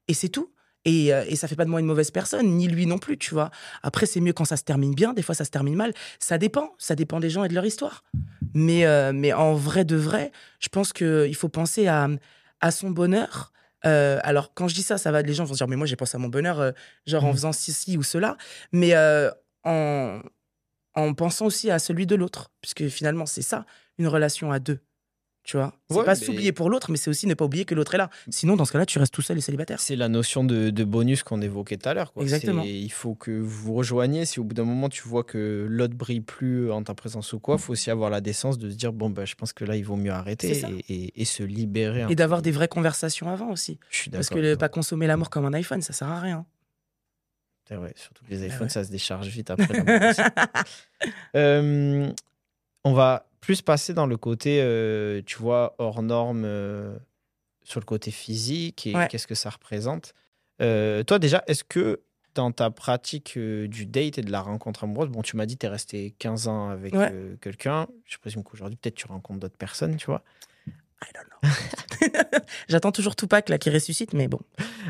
Et 0.07 0.13
c'est 0.13 0.29
tout. 0.29 0.51
Et, 0.87 1.13
euh, 1.13 1.23
et 1.27 1.35
ça 1.35 1.47
fait 1.47 1.55
pas 1.55 1.65
de 1.65 1.69
moi 1.69 1.79
une 1.81 1.85
mauvaise 1.85 2.11
personne, 2.11 2.47
ni 2.57 2.67
lui 2.67 2.85
non 2.85 2.97
plus, 2.97 3.17
tu 3.17 3.33
vois. 3.33 3.51
Après, 3.83 4.05
c'est 4.05 4.21
mieux 4.21 4.31
quand 4.33 4.45
ça 4.45 4.55
se 4.57 4.63
termine 4.63 4.95
bien, 4.95 5.13
des 5.13 5.21
fois 5.21 5.35
ça 5.35 5.43
se 5.45 5.51
termine 5.51 5.75
mal. 5.75 5.93
Ça 6.19 6.37
dépend, 6.37 6.73
ça 6.77 6.95
dépend 6.95 7.19
des 7.19 7.29
gens 7.29 7.43
et 7.43 7.49
de 7.49 7.53
leur 7.53 7.65
histoire. 7.65 8.03
Mais, 8.53 8.85
euh, 8.85 9.11
mais 9.13 9.33
en 9.33 9.53
vrai 9.53 9.83
de 9.85 9.97
vrai, 9.97 10.31
je 10.59 10.69
pense 10.69 10.93
qu'il 10.93 11.35
faut 11.35 11.49
penser 11.49 11.87
à, 11.87 12.07
à 12.61 12.71
son 12.71 12.89
bonheur. 12.89 13.51
Euh, 13.85 14.19
alors, 14.23 14.53
quand 14.53 14.67
je 14.69 14.75
dis 14.75 14.81
ça, 14.81 14.97
ça 14.97 15.11
va, 15.11 15.21
les 15.21 15.33
gens 15.33 15.43
vont 15.43 15.53
se 15.53 15.57
dire, 15.59 15.67
mais 15.67 15.75
moi, 15.75 15.85
j'ai 15.87 15.95
pensé 15.97 16.15
à 16.15 16.19
mon 16.19 16.29
bonheur, 16.29 16.59
euh, 16.59 16.71
genre 17.05 17.25
en 17.25 17.27
Mhm. 17.27 17.33
faisant 17.33 17.51
ceci 17.51 17.97
ou 17.97 18.03
cela. 18.03 18.37
Mais 18.71 18.95
en, 19.63 20.21
en 20.95 21.13
pensant 21.13 21.45
aussi 21.47 21.69
à 21.69 21.79
celui 21.79 22.07
de 22.07 22.15
l'autre. 22.15 22.49
Puisque 22.61 22.87
finalement, 22.87 23.25
c'est 23.25 23.41
ça, 23.41 23.65
une 23.97 24.07
relation 24.07 24.51
à 24.53 24.59
deux. 24.59 24.79
Tu 25.47 25.55
vois 25.55 25.73
C'est 25.89 25.95
Ouais, 25.95 26.03
pas 26.03 26.13
mais- 26.15 26.19
s'oublier 26.19 26.51
pour 26.51 26.69
l'autre, 26.69 26.91
mais 26.91 26.97
c'est 26.97 27.09
aussi 27.09 27.25
ne 27.25 27.33
pas 27.33 27.45
oublier 27.45 27.63
que 27.63 27.73
l'autre 27.73 27.95
est 27.95 27.97
là. 27.97 28.09
Sinon, 28.29 28.57
dans 28.57 28.65
ce 28.65 28.73
cas-là, 28.73 28.85
tu 28.85 28.99
restes 28.99 29.13
tout 29.13 29.21
seul 29.21 29.37
et 29.37 29.41
célibataire. 29.41 29.79
C'est 29.79 29.95
la 29.95 30.09
notion 30.09 30.43
de, 30.43 30.71
de 30.71 30.83
bonus 30.83 31.23
qu'on 31.23 31.41
évoquait 31.41 31.77
tout 31.77 31.87
à 31.87 31.93
l'heure. 31.93 32.11
Exactement. 32.19 32.63
Il 32.65 32.91
faut 32.91 33.15
que 33.15 33.31
vous 33.31 33.47
vous 33.67 33.73
rejoigniez. 33.73 34.25
Si 34.25 34.41
au 34.41 34.43
bout 34.43 34.53
d'un 34.53 34.65
moment 34.65 34.89
tu 34.89 35.07
vois 35.07 35.23
que 35.23 35.65
l'autre 35.69 35.93
brille 35.95 36.19
plus 36.19 36.69
en 36.69 36.83
ta 36.83 36.93
présence 36.93 37.31
ou 37.31 37.39
quoi, 37.39 37.55
il 37.55 37.61
faut 37.61 37.71
aussi 37.71 37.89
avoir 37.89 38.09
la 38.09 38.19
décence 38.19 38.57
de 38.57 38.69
se 38.69 38.75
dire 38.75 38.91
bon, 38.91 39.09
bah, 39.09 39.23
je 39.23 39.35
pense 39.35 39.53
que 39.53 39.63
là, 39.63 39.77
il 39.77 39.85
vaut 39.85 39.95
mieux 39.95 40.11
arrêter 40.11 40.51
et, 40.51 40.93
et- 40.93 41.21
et 41.21 41.25
se 41.25 41.43
libérer. 41.43 42.05
Et 42.09 42.15
d'avoir 42.15 42.41
des 42.41 42.51
vraies 42.51 42.67
conversations 42.67 43.29
avant 43.29 43.49
aussi. 43.49 43.79
Je 43.89 43.97
suis 43.99 44.09
Parce 44.11 44.27
que 44.29 44.39
le- 44.39 44.57
pas 44.57 44.67
consommer 44.67 45.07
l'amour 45.07 45.29
comme 45.29 45.45
un 45.45 45.53
iPhone, 45.53 45.81
ça 45.81 45.93
sert 45.93 46.09
à 46.09 46.19
rien. 46.19 46.45
C'est 47.69 47.75
vrai, 47.75 47.93
surtout 47.95 48.25
que 48.25 48.31
les 48.31 48.43
Ah 48.43 48.47
iPhones, 48.47 48.63
ouais. 48.63 48.69
ça 48.69 48.83
se 48.83 48.91
décharge 48.91 49.27
vite 49.27 49.49
après. 49.49 49.65
Euh, 51.35 52.11
on 52.83 52.93
va 52.93 53.26
plus 53.41 53.61
passer 53.61 53.93
dans 53.93 54.05
le 54.07 54.17
côté, 54.17 54.59
euh, 54.61 55.21
tu 55.25 55.37
vois, 55.37 55.75
hors 55.77 56.01
norme, 56.03 56.43
euh, 56.45 56.97
sur 57.63 57.79
le 57.79 57.85
côté 57.85 58.11
physique 58.11 58.87
et 58.87 58.95
Ouais. 58.95 59.07
qu'est-ce 59.09 59.27
que 59.27 59.35
ça 59.35 59.49
représente. 59.49 60.13
Euh, 60.61 61.03
toi, 61.03 61.19
déjà, 61.19 61.43
est-ce 61.47 61.63
que 61.63 62.01
dans 62.33 62.51
ta 62.51 62.69
pratique 62.69 63.37
du 63.37 63.85
date 63.85 64.17
et 64.19 64.21
de 64.21 64.31
la 64.31 64.41
rencontre 64.41 64.83
amoureuse, 64.83 65.09
bon, 65.09 65.21
tu 65.21 65.35
m'as 65.37 65.45
dit 65.45 65.55
que 65.55 65.61
tu 65.61 65.65
es 65.65 65.69
resté 65.69 66.15
15 66.19 66.47
ans 66.47 66.69
avec 66.69 66.93
Ouais. 66.93 67.11
quelqu'un. 67.41 67.87
Je 68.05 68.17
présume 68.19 68.43
qu'aujourd'hui, 68.43 68.77
peut-être 68.77 68.95
tu 68.95 69.07
rencontres 69.07 69.39
d'autres 69.39 69.57
personnes, 69.57 69.97
tu 69.97 70.05
vois. 70.05 70.23
I 71.01 71.07
don't 71.13 71.25
know. 71.29 71.49
J'attends 72.69 72.91
toujours 72.91 73.15
Tupac 73.15 73.49
là 73.49 73.57
qui 73.57 73.69
ressuscite, 73.69 74.13
mais 74.13 74.27
bon. 74.27 74.39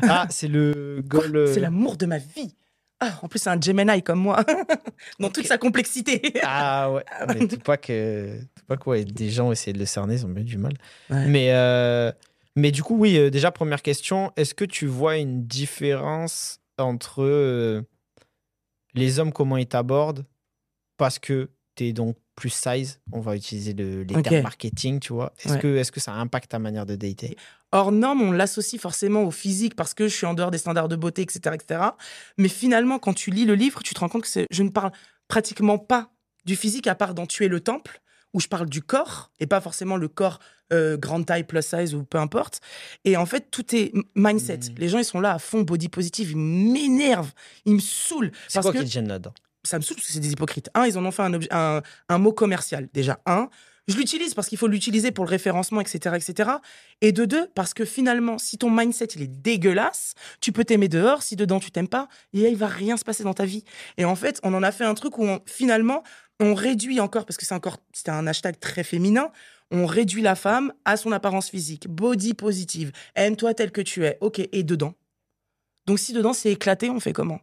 Ah, 0.02 0.26
c'est 0.30 0.48
le 0.48 1.02
goal. 1.06 1.48
C'est 1.52 1.60
l'amour 1.60 1.96
de 1.96 2.06
ma 2.06 2.18
vie. 2.18 2.54
Ah, 3.00 3.18
en 3.22 3.28
plus, 3.28 3.38
c'est 3.38 3.50
un 3.50 3.60
Gemini 3.60 4.02
comme 4.02 4.18
moi, 4.18 4.44
dans 5.20 5.30
toute 5.30 5.46
sa 5.46 5.58
complexité. 5.58 6.20
Ah 6.42 6.90
ouais, 6.92 7.04
mais 7.28 7.46
Tupac, 7.46 7.90
euh, 7.90 8.40
Tupac, 8.56 8.86
ouais, 8.86 9.04
des 9.04 9.30
gens 9.30 9.52
essaient 9.52 9.72
de 9.72 9.78
le 9.78 9.86
cerner, 9.86 10.14
ils 10.14 10.26
ont 10.26 10.30
bien 10.30 10.44
du 10.44 10.58
mal. 10.58 10.72
Ouais. 11.10 11.26
Mais, 11.26 11.52
euh, 11.52 12.10
mais 12.56 12.72
du 12.72 12.82
coup, 12.82 12.96
oui, 12.96 13.16
euh, 13.16 13.30
déjà, 13.30 13.52
première 13.52 13.82
question, 13.82 14.32
est-ce 14.36 14.54
que 14.54 14.64
tu 14.64 14.86
vois 14.86 15.16
une 15.16 15.46
différence 15.46 16.60
entre 16.76 17.22
euh, 17.22 17.82
les 18.94 19.20
hommes, 19.20 19.32
comment 19.32 19.56
ils 19.56 19.68
t'abordent 19.68 20.26
Parce 20.96 21.20
que 21.20 21.50
tu 21.76 21.86
es 21.86 21.92
donc 21.92 22.16
plus 22.38 22.50
size, 22.50 23.00
on 23.10 23.20
va 23.20 23.34
utiliser 23.34 23.72
le, 23.72 24.02
les 24.04 24.22
termes 24.22 24.42
marketing, 24.42 25.00
tu 25.00 25.12
vois. 25.12 25.32
Est-ce 25.44 25.54
Ouais. 25.54 25.58
que, 25.58 25.76
est 25.76 25.90
que 25.90 25.98
ça 26.00 26.12
impacte 26.12 26.50
ta 26.50 26.58
manière 26.60 26.86
de 26.86 26.94
dater? 26.94 27.36
Hors 27.72 27.90
norme, 27.90 28.22
on 28.22 28.30
l'associe 28.32 28.80
forcément 28.80 29.24
au 29.24 29.30
physique 29.32 29.74
parce 29.74 29.92
que 29.92 30.06
je 30.06 30.14
suis 30.14 30.24
en 30.26 30.34
dehors 30.34 30.50
des 30.52 30.58
standards 30.58 30.88
de 30.88 30.96
beauté, 30.96 31.22
etc., 31.22 31.54
etc. 31.54 31.80
Mais 32.36 32.48
finalement, 32.48 32.98
quand 33.00 33.12
tu 33.12 33.30
lis 33.30 33.44
le 33.44 33.54
livre, 33.54 33.82
tu 33.82 33.92
te 33.92 34.00
rends 34.00 34.08
compte 34.08 34.22
que 34.24 34.46
je 34.50 34.62
ne 34.62 34.68
parle 34.70 34.92
pratiquement 35.26 35.78
pas 35.78 36.10
du 36.44 36.54
physique 36.54 36.86
à 36.86 36.94
part 36.94 37.12
dans 37.14 37.26
Tuer 37.26 37.48
le 37.48 37.58
temple, 37.60 38.00
où 38.34 38.40
je 38.40 38.46
parle 38.46 38.68
du 38.68 38.82
corps 38.82 39.32
et 39.40 39.46
pas 39.46 39.60
forcément 39.60 39.96
le 39.96 40.06
corps 40.08 40.38
euh, 40.72 40.96
grande 40.96 41.26
taille, 41.26 41.44
plus 41.44 41.62
size 41.62 41.94
ou 41.94 42.04
peu 42.04 42.18
importe. 42.18 42.60
Et 43.04 43.16
en 43.16 43.26
fait, 43.26 43.50
tout 43.50 43.74
est 43.74 43.92
mindset. 44.14 44.58
Mhm. 44.58 44.74
Les 44.78 44.88
gens, 44.88 44.98
ils 44.98 45.04
sont 45.04 45.20
là 45.20 45.32
à 45.32 45.38
fond 45.38 45.62
body 45.62 45.88
positive, 45.88 46.30
ils 46.32 46.36
m'énervent, 46.38 47.32
ils 47.64 47.74
me 47.74 47.80
saoulent. 47.80 48.30
C'est 48.48 48.60
quoi 48.60 48.72
que 48.72 48.78
qui 48.78 48.84
te 48.84 48.90
gêne 48.90 49.08
là-dedans? 49.08 49.34
Ça 49.64 49.78
me 49.78 49.82
saoule 49.82 49.96
parce 49.96 50.06
que 50.06 50.12
c'est 50.12 50.20
des 50.20 50.32
hypocrites. 50.32 50.70
Un, 50.74 50.86
ils 50.86 50.98
en 50.98 51.04
ont 51.04 51.10
fait 51.10 51.22
un, 51.22 52.18
mot 52.18 52.32
commercial. 52.32 52.88
Déjà, 52.92 53.20
un, 53.26 53.48
je 53.88 53.96
l'utilise 53.96 54.34
parce 54.34 54.48
qu'il 54.48 54.58
faut 54.58 54.66
l'utiliser 54.66 55.10
pour 55.10 55.24
le 55.24 55.30
référencement, 55.30 55.80
etc., 55.80 56.16
etc. 56.16 56.50
Et 57.00 57.12
de 57.12 57.24
deux, 57.24 57.48
parce 57.54 57.74
que 57.74 57.84
finalement, 57.84 58.38
si 58.38 58.58
ton 58.58 58.70
mindset 58.70 59.06
il 59.16 59.22
est 59.22 59.26
dégueulasse, 59.26 60.14
tu 60.40 60.52
peux 60.52 60.64
t'aimer 60.64 60.88
dehors. 60.88 61.22
Si 61.22 61.36
dedans 61.36 61.58
tu 61.58 61.70
t'aimes 61.70 61.88
pas, 61.88 62.08
là, 62.32 62.48
il 62.48 62.56
va 62.56 62.66
rien 62.66 62.96
se 62.96 63.04
passer 63.04 63.24
dans 63.24 63.34
ta 63.34 63.46
vie. 63.46 63.64
Et 63.96 64.04
en 64.04 64.14
fait, 64.14 64.40
on 64.42 64.52
en 64.54 64.62
a 64.62 64.72
fait 64.72 64.84
un 64.84 64.94
truc 64.94 65.18
où 65.18 65.26
finalement, 65.46 66.02
on 66.40 66.54
réduit 66.54 67.00
encore 67.00 67.24
parce 67.24 67.36
que 67.36 67.46
c'est 67.46 67.54
encore, 67.54 67.78
c'était 67.92 68.10
un 68.10 68.26
hashtag 68.26 68.60
très 68.60 68.84
féminin. 68.84 69.32
On 69.70 69.86
réduit 69.86 70.22
la 70.22 70.34
femme 70.34 70.72
à 70.84 70.96
son 70.96 71.12
apparence 71.12 71.50
physique, 71.50 71.88
body 71.88 72.32
positive, 72.32 72.90
aime-toi 73.14 73.52
tel 73.54 73.70
que 73.70 73.82
tu 73.82 74.04
es. 74.04 74.16
Ok, 74.20 74.38
et 74.38 74.62
dedans? 74.62 74.94
Donc 75.86 75.98
si 75.98 76.12
dedans 76.12 76.32
c'est 76.32 76.52
éclaté, 76.52 76.90
on 76.90 77.00
fait 77.00 77.12
comment? 77.12 77.40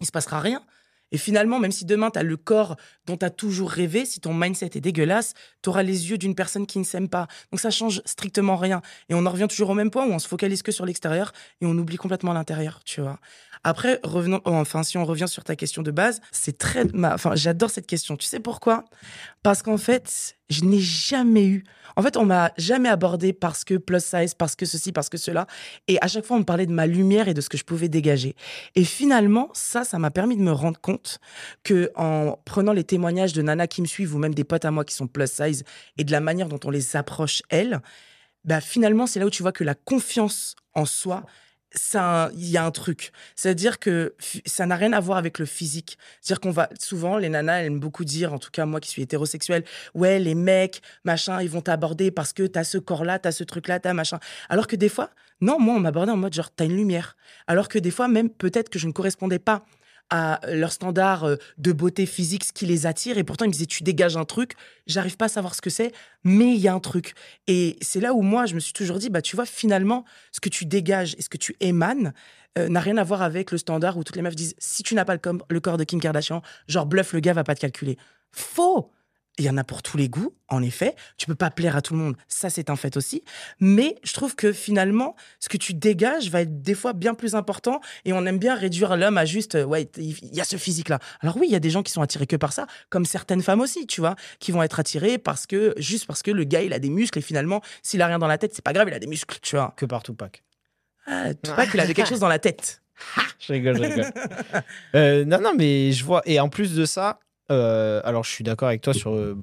Il 0.00 0.06
se 0.06 0.12
passera 0.12 0.40
rien. 0.40 0.64
Et 1.12 1.18
finalement, 1.18 1.60
même 1.60 1.70
si 1.70 1.84
demain, 1.84 2.10
tu 2.10 2.18
as 2.18 2.22
le 2.22 2.36
corps 2.36 2.76
dont 3.06 3.16
tu 3.16 3.24
as 3.24 3.30
toujours 3.30 3.70
rêvé, 3.70 4.04
si 4.04 4.20
ton 4.20 4.34
mindset 4.34 4.70
est 4.74 4.80
dégueulasse, 4.80 5.34
tu 5.62 5.68
auras 5.68 5.82
les 5.82 6.10
yeux 6.10 6.18
d'une 6.18 6.34
personne 6.34 6.66
qui 6.66 6.78
ne 6.78 6.84
s'aime 6.84 7.08
pas. 7.08 7.28
Donc 7.52 7.60
ça 7.60 7.70
change 7.70 8.02
strictement 8.04 8.56
rien. 8.56 8.82
Et 9.08 9.14
on 9.14 9.24
en 9.26 9.30
revient 9.30 9.46
toujours 9.48 9.70
au 9.70 9.74
même 9.74 9.90
point 9.90 10.06
où 10.06 10.10
on 10.10 10.18
se 10.18 10.26
focalise 10.26 10.62
que 10.62 10.72
sur 10.72 10.86
l'extérieur 10.86 11.32
et 11.60 11.66
on 11.66 11.76
oublie 11.78 11.96
complètement 11.96 12.32
l'intérieur, 12.32 12.80
tu 12.84 13.00
vois. 13.00 13.18
Après, 13.64 14.00
revenons, 14.02 14.40
oh, 14.44 14.50
enfin, 14.50 14.82
si 14.82 14.98
on 14.98 15.04
revient 15.04 15.28
sur 15.28 15.44
ta 15.44 15.54
question 15.54 15.82
de 15.82 15.92
base, 15.92 16.20
c'est 16.32 16.58
très, 16.58 16.84
enfin, 17.04 17.36
j'adore 17.36 17.70
cette 17.70 17.86
question. 17.86 18.16
Tu 18.16 18.26
sais 18.26 18.40
pourquoi? 18.40 18.84
Parce 19.42 19.62
qu'en 19.62 19.76
fait, 19.76 20.36
je 20.52 20.64
n'ai 20.64 20.80
jamais 20.80 21.46
eu. 21.46 21.64
En 21.96 22.02
fait, 22.02 22.16
on 22.16 22.24
m'a 22.24 22.52
jamais 22.56 22.88
abordé 22.88 23.32
parce 23.32 23.64
que 23.64 23.74
plus 23.74 24.04
size, 24.04 24.34
parce 24.34 24.54
que 24.56 24.64
ceci, 24.64 24.92
parce 24.92 25.08
que 25.08 25.18
cela. 25.18 25.46
Et 25.88 25.98
à 26.00 26.08
chaque 26.08 26.24
fois, 26.24 26.36
on 26.36 26.40
me 26.40 26.44
parlait 26.44 26.66
de 26.66 26.72
ma 26.72 26.86
lumière 26.86 27.28
et 27.28 27.34
de 27.34 27.40
ce 27.40 27.48
que 27.48 27.58
je 27.58 27.64
pouvais 27.64 27.88
dégager. 27.88 28.34
Et 28.74 28.84
finalement, 28.84 29.50
ça, 29.52 29.84
ça 29.84 29.98
m'a 29.98 30.10
permis 30.10 30.36
de 30.36 30.42
me 30.42 30.52
rendre 30.52 30.80
compte 30.80 31.18
que 31.64 31.90
en 31.96 32.38
prenant 32.44 32.72
les 32.72 32.84
témoignages 32.84 33.32
de 33.32 33.42
Nana 33.42 33.66
qui 33.66 33.82
me 33.82 33.86
suivent 33.86 34.14
ou 34.14 34.18
même 34.18 34.34
des 34.34 34.44
potes 34.44 34.64
à 34.64 34.70
moi 34.70 34.84
qui 34.84 34.94
sont 34.94 35.06
plus 35.06 35.30
size 35.30 35.64
et 35.98 36.04
de 36.04 36.12
la 36.12 36.20
manière 36.20 36.48
dont 36.48 36.60
on 36.64 36.70
les 36.70 36.96
approche, 36.96 37.42
elles, 37.50 37.80
bah 38.44 38.60
finalement, 38.60 39.06
c'est 39.06 39.20
là 39.20 39.26
où 39.26 39.30
tu 39.30 39.42
vois 39.42 39.52
que 39.52 39.64
la 39.64 39.74
confiance 39.74 40.56
en 40.74 40.84
soi, 40.84 41.24
il 41.94 42.50
y 42.50 42.56
a 42.56 42.64
un 42.64 42.70
truc. 42.70 43.12
C'est-à-dire 43.36 43.78
que 43.78 44.14
ça 44.46 44.66
n'a 44.66 44.76
rien 44.76 44.92
à 44.92 45.00
voir 45.00 45.18
avec 45.18 45.38
le 45.38 45.46
physique. 45.46 45.98
C'est-à-dire 46.20 46.40
qu'on 46.40 46.50
va, 46.50 46.68
souvent, 46.78 47.18
les 47.18 47.28
nanas, 47.28 47.60
elles 47.60 47.66
aiment 47.66 47.80
beaucoup 47.80 48.04
dire, 48.04 48.32
en 48.32 48.38
tout 48.38 48.50
cas, 48.50 48.66
moi 48.66 48.80
qui 48.80 48.88
suis 48.88 49.02
hétérosexuelle, 49.02 49.64
ouais, 49.94 50.18
les 50.18 50.34
mecs, 50.34 50.82
machin, 51.04 51.40
ils 51.42 51.50
vont 51.50 51.60
t'aborder 51.60 52.10
parce 52.10 52.32
que 52.32 52.46
t'as 52.46 52.64
ce 52.64 52.78
corps-là, 52.78 53.18
t'as 53.18 53.32
ce 53.32 53.44
truc-là, 53.44 53.80
t'as 53.80 53.92
machin. 53.92 54.18
Alors 54.48 54.66
que 54.66 54.76
des 54.76 54.88
fois, 54.88 55.10
non, 55.40 55.58
moi, 55.58 55.74
on 55.74 55.80
m'abordait 55.80 56.12
en 56.12 56.16
mode 56.16 56.34
genre, 56.34 56.50
t'as 56.54 56.64
une 56.64 56.76
lumière. 56.76 57.16
Alors 57.46 57.68
que 57.68 57.78
des 57.78 57.90
fois, 57.90 58.08
même 58.08 58.30
peut-être 58.30 58.68
que 58.68 58.78
je 58.78 58.86
ne 58.86 58.92
correspondais 58.92 59.38
pas 59.38 59.64
à 60.10 60.40
leur 60.48 60.72
standard 60.72 61.24
euh, 61.24 61.36
de 61.58 61.72
beauté 61.72 62.06
physique, 62.06 62.44
ce 62.44 62.52
qui 62.52 62.66
les 62.66 62.86
attire. 62.86 63.18
Et 63.18 63.24
pourtant, 63.24 63.44
ils 63.44 63.48
me 63.48 63.52
disaient, 63.52 63.66
tu 63.66 63.82
dégages 63.82 64.16
un 64.16 64.24
truc. 64.24 64.54
J'arrive 64.86 65.16
pas 65.16 65.24
à 65.26 65.28
savoir 65.28 65.54
ce 65.54 65.62
que 65.62 65.70
c'est, 65.70 65.92
mais 66.24 66.54
il 66.54 66.60
y 66.60 66.68
a 66.68 66.74
un 66.74 66.80
truc. 66.80 67.14
Et 67.46 67.76
c'est 67.80 68.00
là 68.00 68.12
où 68.12 68.22
moi, 68.22 68.46
je 68.46 68.54
me 68.54 68.60
suis 68.60 68.72
toujours 68.72 68.98
dit, 68.98 69.10
bah, 69.10 69.22
tu 69.22 69.36
vois, 69.36 69.46
finalement, 69.46 70.04
ce 70.30 70.40
que 70.40 70.48
tu 70.48 70.66
dégages 70.66 71.14
et 71.18 71.22
ce 71.22 71.28
que 71.28 71.38
tu 71.38 71.56
émanes 71.60 72.12
euh, 72.58 72.68
n'a 72.68 72.80
rien 72.80 72.98
à 72.98 73.04
voir 73.04 73.22
avec 73.22 73.50
le 73.50 73.58
standard 73.58 73.96
où 73.96 74.04
toutes 74.04 74.16
les 74.16 74.22
meufs 74.22 74.36
disent, 74.36 74.54
si 74.58 74.82
tu 74.82 74.94
n'as 74.94 75.04
pas 75.04 75.14
le, 75.14 75.60
corps 75.60 75.78
de 75.78 75.84
Kim 75.84 76.00
Kardashian, 76.00 76.42
genre, 76.68 76.86
bluff, 76.86 77.12
le 77.14 77.20
gars 77.20 77.32
va 77.32 77.44
pas 77.44 77.54
te 77.54 77.60
calculer. 77.60 77.96
Faux! 78.30 78.90
Il 79.38 79.46
y 79.46 79.50
en 79.50 79.56
a 79.56 79.64
pour 79.64 79.82
tous 79.82 79.96
les 79.96 80.08
goûts, 80.08 80.34
en 80.48 80.62
effet. 80.62 80.94
Tu 81.16 81.26
peux 81.26 81.34
pas 81.34 81.50
plaire 81.50 81.74
à 81.76 81.82
tout 81.82 81.94
le 81.94 82.00
monde, 82.00 82.16
ça 82.28 82.50
c'est 82.50 82.68
un 82.68 82.76
fait 82.76 82.96
aussi. 82.96 83.24
Mais 83.60 83.96
je 84.02 84.12
trouve 84.12 84.34
que 84.36 84.52
finalement, 84.52 85.16
ce 85.40 85.48
que 85.48 85.56
tu 85.56 85.72
dégages 85.72 86.30
va 86.30 86.42
être 86.42 86.62
des 86.62 86.74
fois 86.74 86.92
bien 86.92 87.14
plus 87.14 87.34
important 87.34 87.80
et 88.04 88.12
on 88.12 88.26
aime 88.26 88.38
bien 88.38 88.54
réduire 88.54 88.96
l'homme 88.96 89.16
à 89.16 89.24
juste, 89.24 89.54
euh, 89.54 89.64
ouais, 89.64 89.88
il 89.96 90.34
y 90.34 90.40
a 90.40 90.44
ce 90.44 90.56
physique-là. 90.56 90.98
Alors 91.20 91.36
oui, 91.38 91.46
il 91.48 91.52
y 91.52 91.56
a 91.56 91.60
des 91.60 91.70
gens 91.70 91.82
qui 91.82 91.92
sont 91.92 92.02
attirés 92.02 92.26
que 92.26 92.36
par 92.36 92.52
ça, 92.52 92.66
comme 92.90 93.06
certaines 93.06 93.42
femmes 93.42 93.60
aussi, 93.60 93.86
tu 93.86 94.00
vois, 94.00 94.16
qui 94.38 94.52
vont 94.52 94.62
être 94.62 94.78
attirées 94.78 95.18
parce 95.18 95.46
que, 95.46 95.74
juste 95.78 96.06
parce 96.06 96.22
que 96.22 96.30
le 96.30 96.44
gars, 96.44 96.62
il 96.62 96.72
a 96.72 96.78
des 96.78 96.90
muscles 96.90 97.18
et 97.18 97.22
finalement, 97.22 97.62
s'il 97.82 98.02
a 98.02 98.06
rien 98.06 98.18
dans 98.18 98.26
la 98.26 98.38
tête, 98.38 98.54
c'est 98.54 98.64
pas 98.64 98.72
grave, 98.72 98.88
il 98.88 98.94
a 98.94 98.98
des 98.98 99.06
muscles, 99.06 99.38
tu 99.40 99.56
vois. 99.56 99.72
Que 99.76 99.86
par 99.86 100.02
Tupac. 100.02 100.42
Ah, 101.06 101.32
Tupac, 101.34 101.70
il 101.72 101.80
avait 101.80 101.94
quelque 101.94 102.08
chose 102.08 102.20
dans 102.20 102.28
la 102.28 102.38
tête. 102.38 102.82
je 103.40 103.54
rigole, 103.54 103.76
je 103.76 103.82
rigole. 103.82 104.12
Euh, 104.94 105.24
non, 105.24 105.40
non, 105.40 105.54
mais 105.56 105.92
je 105.92 106.04
vois. 106.04 106.20
Et 106.26 106.38
en 106.38 106.50
plus 106.50 106.74
de 106.74 106.84
ça, 106.84 107.18
euh, 107.50 108.00
alors, 108.04 108.24
je 108.24 108.30
suis 108.30 108.44
d'accord 108.44 108.68
avec 108.68 108.80
toi 108.80 108.94
sur. 108.94 109.12
Euh, 109.12 109.36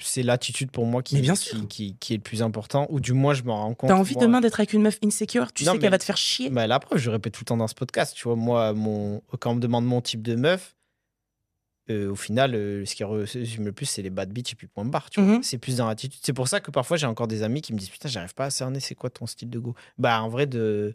c'est 0.00 0.22
l'attitude 0.22 0.70
pour 0.70 0.86
moi 0.86 1.02
qui, 1.02 1.20
bien 1.20 1.34
qui, 1.34 1.96
qui, 1.96 2.14
est 2.14 2.18
le 2.18 2.22
plus 2.22 2.40
important, 2.40 2.86
ou 2.88 3.00
du 3.00 3.14
moins 3.14 3.34
je 3.34 3.42
m'en 3.42 3.56
rends 3.56 3.74
compte. 3.74 3.88
T'as 3.88 3.96
envie 3.96 4.14
demain 4.14 4.40
d'être 4.40 4.60
avec 4.60 4.72
une 4.72 4.82
meuf 4.82 4.98
insecure 5.04 5.52
Tu 5.52 5.64
sais 5.64 5.78
qu'elle 5.78 5.90
va 5.90 5.98
te 5.98 6.04
faire 6.04 6.16
chier 6.16 6.50
bah, 6.50 6.68
La 6.68 6.78
preuve, 6.78 6.98
je 6.98 7.10
répète 7.10 7.32
tout 7.34 7.40
le 7.40 7.46
temps 7.46 7.56
dans 7.56 7.66
ce 7.66 7.74
podcast. 7.74 8.14
Tu 8.14 8.22
vois, 8.22 8.36
moi, 8.36 8.72
mon, 8.74 9.22
quand 9.40 9.50
on 9.50 9.54
me 9.56 9.60
demande 9.60 9.84
mon 9.84 10.00
type 10.00 10.22
de 10.22 10.36
meuf, 10.36 10.76
euh, 11.90 12.12
au 12.12 12.14
final, 12.14 12.52
ce 12.52 12.94
qui 12.94 13.02
résume 13.02 13.64
le 13.64 13.72
plus, 13.72 13.86
c'est 13.86 14.02
les 14.02 14.10
bad 14.10 14.32
bitch 14.32 14.52
et 14.52 14.54
puis 14.54 14.68
point 14.68 14.84
barre. 14.84 15.10
Tu 15.10 15.20
vois. 15.20 15.38
Mm-hmm. 15.38 15.42
C'est 15.42 15.58
plus 15.58 15.78
dans 15.78 15.88
l'attitude. 15.88 16.20
C'est 16.22 16.32
pour 16.32 16.46
ça 16.46 16.60
que 16.60 16.70
parfois, 16.70 16.96
j'ai 16.96 17.06
encore 17.06 17.26
des 17.26 17.42
amis 17.42 17.60
qui 17.60 17.72
me 17.72 17.78
disent 17.78 17.90
Putain, 17.90 18.08
j'arrive 18.08 18.34
pas 18.34 18.44
à 18.44 18.50
cerner, 18.50 18.78
c'est 18.78 18.94
quoi 18.94 19.10
ton 19.10 19.26
style 19.26 19.50
de 19.50 19.58
go? 19.58 19.74
Bah, 19.96 20.22
en 20.22 20.28
vrai, 20.28 20.46
de 20.46 20.94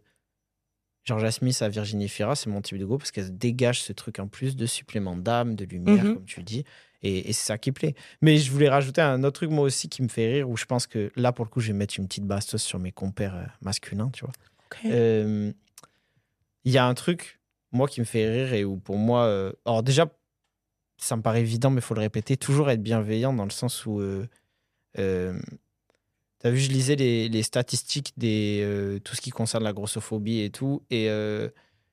Georgia 1.05 1.31
Smith 1.31 1.61
à 1.61 1.69
Virginie 1.69 2.07
Fira, 2.07 2.35
c'est 2.35 2.49
mon 2.49 2.61
type 2.61 2.77
de 2.77 2.85
go 2.85 2.97
parce 2.97 3.11
qu'elle 3.11 3.37
dégage 3.37 3.81
ce 3.81 3.91
truc 3.91 4.19
en 4.19 4.27
plus 4.27 4.55
de 4.55 4.65
supplément 4.65 5.17
d'âme, 5.17 5.55
de 5.55 5.65
lumière, 5.65 6.03
mhm. 6.03 6.15
comme 6.15 6.25
tu 6.25 6.43
dis. 6.43 6.63
Et, 7.01 7.33
c'est 7.33 7.45
ça 7.45 7.57
qui 7.57 7.73
plaît. 7.73 7.95
Mais 8.21 8.37
je 8.37 8.49
voulais 8.49 8.69
rajouter 8.69 9.01
un 9.01 9.23
autre 9.25 9.39
truc, 9.39 9.49
moi 9.49 9.65
aussi, 9.65 9.89
qui 9.89 10.01
me 10.01 10.07
fait 10.07 10.31
rire, 10.31 10.49
où 10.49 10.55
je 10.55 10.63
pense 10.63 10.87
que 10.87 11.11
là, 11.17 11.33
pour 11.33 11.43
le 11.43 11.49
coup, 11.49 11.59
je 11.59 11.67
vais 11.67 11.77
mettre 11.77 11.95
une 11.99 12.07
petite 12.07 12.23
bastos 12.23 12.61
sur 12.61 12.79
mes 12.79 12.93
compères 12.93 13.35
euh, 13.35 13.45
masculins, 13.61 14.09
tu 14.13 14.23
vois. 14.23 14.33
Euh, 14.85 15.51
il 16.63 16.71
y 16.71 16.77
a 16.77 16.85
un 16.85 16.93
truc, 16.93 17.41
moi, 17.73 17.89
qui 17.89 17.99
me 17.99 18.05
fait 18.05 18.29
rire 18.29 18.53
et 18.53 18.63
où 18.63 18.77
pour 18.77 18.97
moi. 18.97 19.25
Euh, 19.25 19.51
alors, 19.65 19.83
déjà, 19.83 20.09
ça 20.97 21.17
me 21.17 21.21
paraît 21.21 21.41
évident, 21.41 21.69
mais 21.69 21.79
il 21.79 21.83
faut 21.83 21.93
le 21.93 21.99
répéter, 21.99 22.37
toujours 22.37 22.69
être 22.69 22.81
bienveillant 22.81 23.33
dans 23.33 23.43
le 23.43 23.51
sens 23.51 23.85
où. 23.85 24.01
T'as 26.43 26.49
vu, 26.49 26.59
je 26.59 26.69
lisais 26.69 26.97
les, 26.97 27.29
les 27.29 27.41
statistiques 27.41 28.11
des 28.17 28.59
euh, 28.63 28.99
tout 28.99 29.15
ce 29.15 29.21
qui 29.21 29.29
concerne 29.29 29.63
la 29.63 29.71
grossophobie 29.71 30.41
et 30.41 30.49
tout. 30.49 30.83
Et 30.89 31.09
euh, 31.09 31.47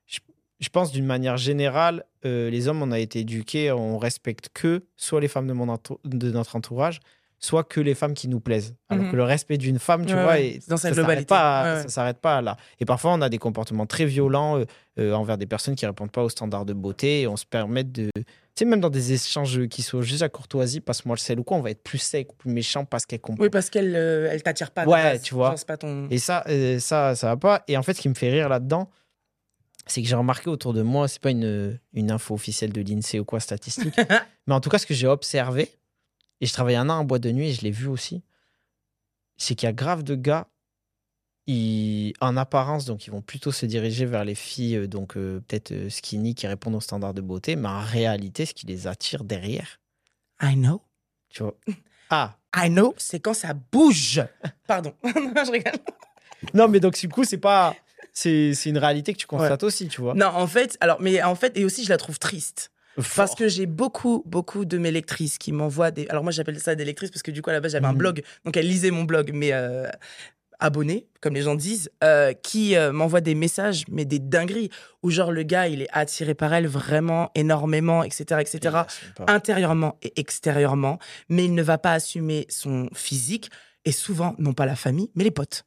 je, 0.06 0.18
je, 0.58 0.68
pense 0.70 0.90
d'une 0.90 1.06
manière 1.06 1.36
générale, 1.36 2.04
euh, 2.24 2.50
les 2.50 2.66
hommes, 2.66 2.82
on 2.82 2.90
a 2.90 2.98
été 2.98 3.20
éduqués, 3.20 3.70
on 3.70 3.96
respecte 3.96 4.48
que 4.52 4.82
soit 4.96 5.20
les 5.20 5.28
femmes 5.28 5.46
de, 5.46 5.52
mon 5.52 5.78
de 6.04 6.30
notre 6.32 6.56
entourage, 6.56 6.98
soit 7.38 7.62
que 7.62 7.80
les 7.80 7.94
femmes 7.94 8.12
qui 8.12 8.26
nous 8.26 8.40
plaisent. 8.40 8.74
Alors 8.88 9.04
mhm. 9.04 9.12
que 9.12 9.16
le 9.16 9.22
respect 9.22 9.56
d'une 9.56 9.78
femme, 9.78 10.04
tu 10.04 10.14
vois, 10.14 10.34
dans 10.66 10.76
sa 10.76 10.88
ça 10.88 10.94
globalité. 10.96 11.26
Pas, 11.26 11.82
Ça 11.82 11.88
s'arrête 11.88 12.18
pas 12.18 12.42
là. 12.42 12.56
Et 12.80 12.84
parfois, 12.84 13.12
on 13.12 13.20
a 13.20 13.28
des 13.28 13.38
comportements 13.38 13.86
très 13.86 14.04
violents 14.04 14.64
envers 14.98 15.38
des 15.38 15.46
personnes 15.46 15.76
qui 15.76 15.86
répondent 15.86 16.10
pas 16.10 16.24
aux 16.24 16.28
standards 16.28 16.66
de 16.66 16.72
beauté 16.72 17.20
et 17.20 17.28
on 17.28 17.36
se 17.36 17.46
permet 17.46 17.84
de 17.84 18.10
sais, 18.56 18.64
même 18.64 18.80
dans 18.80 18.90
des 18.90 19.12
échanges 19.12 19.66
qui 19.68 19.82
sont 19.82 20.02
juste 20.02 20.22
à 20.22 20.28
courtoisie, 20.28 20.80
passe-moi 20.80 21.16
le 21.16 21.20
sel 21.20 21.40
ou 21.40 21.44
quoi, 21.44 21.56
on 21.56 21.60
va 21.60 21.70
être 21.70 21.82
plus 21.82 21.98
sec 21.98 22.28
plus 22.38 22.50
méchant 22.50 22.84
parce 22.84 23.06
qu'elle 23.06 23.20
comprend. 23.20 23.42
Oui, 23.42 23.50
parce 23.50 23.70
qu'elle 23.70 23.94
euh, 23.96 24.28
elle 24.30 24.42
t'attire 24.42 24.70
pas. 24.70 24.84
Ouais, 24.84 25.18
tu 25.18 25.34
vois. 25.34 25.54
Pas 25.66 25.76
ton... 25.76 26.08
Et 26.10 26.18
ça, 26.18 26.44
euh, 26.48 26.78
ça, 26.78 27.14
ça 27.14 27.28
va 27.28 27.36
pas. 27.36 27.64
Et 27.68 27.76
en 27.76 27.82
fait, 27.82 27.94
ce 27.94 28.00
qui 28.00 28.08
me 28.08 28.14
fait 28.14 28.30
rire 28.30 28.48
là-dedans, 28.48 28.90
c'est 29.86 30.02
que 30.02 30.08
j'ai 30.08 30.14
remarqué 30.14 30.48
autour 30.48 30.72
de 30.72 30.82
moi, 30.82 31.08
c'est 31.08 31.20
pas 31.20 31.30
une, 31.30 31.78
une 31.92 32.10
info 32.10 32.34
officielle 32.34 32.72
de 32.72 32.80
l'INSEE 32.80 33.20
ou 33.20 33.24
quoi, 33.24 33.40
statistique, 33.40 33.94
mais 34.46 34.54
en 34.54 34.60
tout 34.60 34.70
cas, 34.70 34.78
ce 34.78 34.86
que 34.86 34.94
j'ai 34.94 35.06
observé, 35.06 35.70
et 36.40 36.46
je 36.46 36.52
travaille 36.52 36.76
un 36.76 36.88
an 36.88 36.98
en 36.98 37.04
boîte 37.04 37.22
de 37.22 37.32
nuit 37.32 37.48
et 37.48 37.52
je 37.52 37.62
l'ai 37.62 37.70
vu 37.70 37.86
aussi, 37.86 38.22
c'est 39.36 39.54
qu'il 39.54 39.66
y 39.66 39.70
a 39.70 39.72
grave 39.72 40.02
de 40.02 40.14
gars 40.14 40.48
en 42.20 42.36
apparence, 42.36 42.84
donc 42.84 43.06
ils 43.06 43.10
vont 43.10 43.22
plutôt 43.22 43.52
se 43.52 43.66
diriger 43.66 44.06
vers 44.06 44.24
les 44.24 44.34
filles, 44.34 44.76
euh, 44.76 44.86
donc 44.86 45.16
euh, 45.16 45.42
peut-être 45.46 45.72
euh, 45.72 45.88
skinny, 45.88 46.34
qui 46.34 46.46
répondent 46.46 46.74
aux 46.74 46.80
standards 46.80 47.14
de 47.14 47.20
beauté, 47.20 47.56
mais 47.56 47.68
en 47.68 47.80
réalité, 47.80 48.46
ce 48.46 48.54
qui 48.54 48.66
les 48.66 48.86
attire 48.86 49.24
derrière. 49.24 49.80
I 50.42 50.54
know. 50.54 50.82
Tu 51.28 51.42
vois? 51.42 51.56
Ah. 52.12 52.36
I 52.56 52.68
know, 52.68 52.92
c'est 52.96 53.20
quand 53.20 53.34
ça 53.34 53.54
bouge. 53.54 54.20
Pardon, 54.66 54.92
je 55.04 55.52
rigole. 55.52 55.78
Non, 56.54 56.66
mais 56.66 56.80
donc 56.80 56.98
du 56.98 57.08
coup, 57.08 57.22
c'est 57.22 57.38
pas. 57.38 57.76
C'est 58.12 58.52
une 58.66 58.78
réalité 58.78 59.12
que 59.12 59.18
tu 59.18 59.28
constates 59.28 59.62
aussi, 59.62 59.86
tu 59.86 60.00
vois. 60.00 60.14
Non, 60.14 60.26
en 60.26 60.48
fait, 60.48 60.76
alors, 60.80 61.00
mais 61.00 61.22
en 61.22 61.36
fait, 61.36 61.56
et 61.56 61.64
aussi, 61.64 61.84
je 61.84 61.88
la 61.88 61.98
trouve 61.98 62.18
triste. 62.18 62.72
Parce 63.14 63.36
que 63.36 63.46
j'ai 63.46 63.66
beaucoup, 63.66 64.24
beaucoup 64.26 64.64
de 64.64 64.76
mes 64.76 64.90
lectrices 64.90 65.38
qui 65.38 65.52
m'envoient 65.52 65.92
des. 65.92 66.08
Alors, 66.08 66.24
moi, 66.24 66.32
j'appelle 66.32 66.58
ça 66.58 66.74
des 66.74 66.84
lectrices 66.84 67.12
parce 67.12 67.22
que 67.22 67.30
du 67.30 67.42
coup, 67.42 67.50
à 67.50 67.52
la 67.52 67.60
base, 67.60 67.70
j'avais 67.70 67.86
un 67.86 67.92
mhm. 67.92 67.98
blog. 67.98 68.22
Donc, 68.44 68.56
elles 68.56 68.66
lisaient 68.66 68.90
mon 68.90 69.04
blog. 69.04 69.30
Mais 69.32 69.52
abonnés, 70.60 71.06
comme 71.20 71.34
les 71.34 71.42
gens 71.42 71.54
disent, 71.54 71.90
euh, 72.04 72.32
qui 72.32 72.76
euh, 72.76 72.92
m'envoient 72.92 73.20
des 73.20 73.34
messages, 73.34 73.84
mais 73.88 74.04
des 74.04 74.18
dingueries, 74.18 74.70
où 75.02 75.10
genre 75.10 75.32
le 75.32 75.42
gars, 75.42 75.68
il 75.68 75.82
est 75.82 75.88
attiré 75.92 76.34
par 76.34 76.52
elle 76.54 76.66
vraiment 76.66 77.30
énormément, 77.34 78.04
etc., 78.04 78.40
etc., 78.40 78.82
intérieurement 79.26 79.98
et 80.02 80.12
extérieurement, 80.20 80.98
mais 81.28 81.44
il 81.44 81.54
ne 81.54 81.62
va 81.62 81.78
pas 81.78 81.92
assumer 81.92 82.46
son 82.48 82.88
physique, 82.94 83.50
et 83.84 83.92
souvent, 83.92 84.34
non 84.38 84.52
pas 84.52 84.66
la 84.66 84.76
famille, 84.76 85.10
mais 85.14 85.24
les 85.24 85.30
potes. 85.30 85.64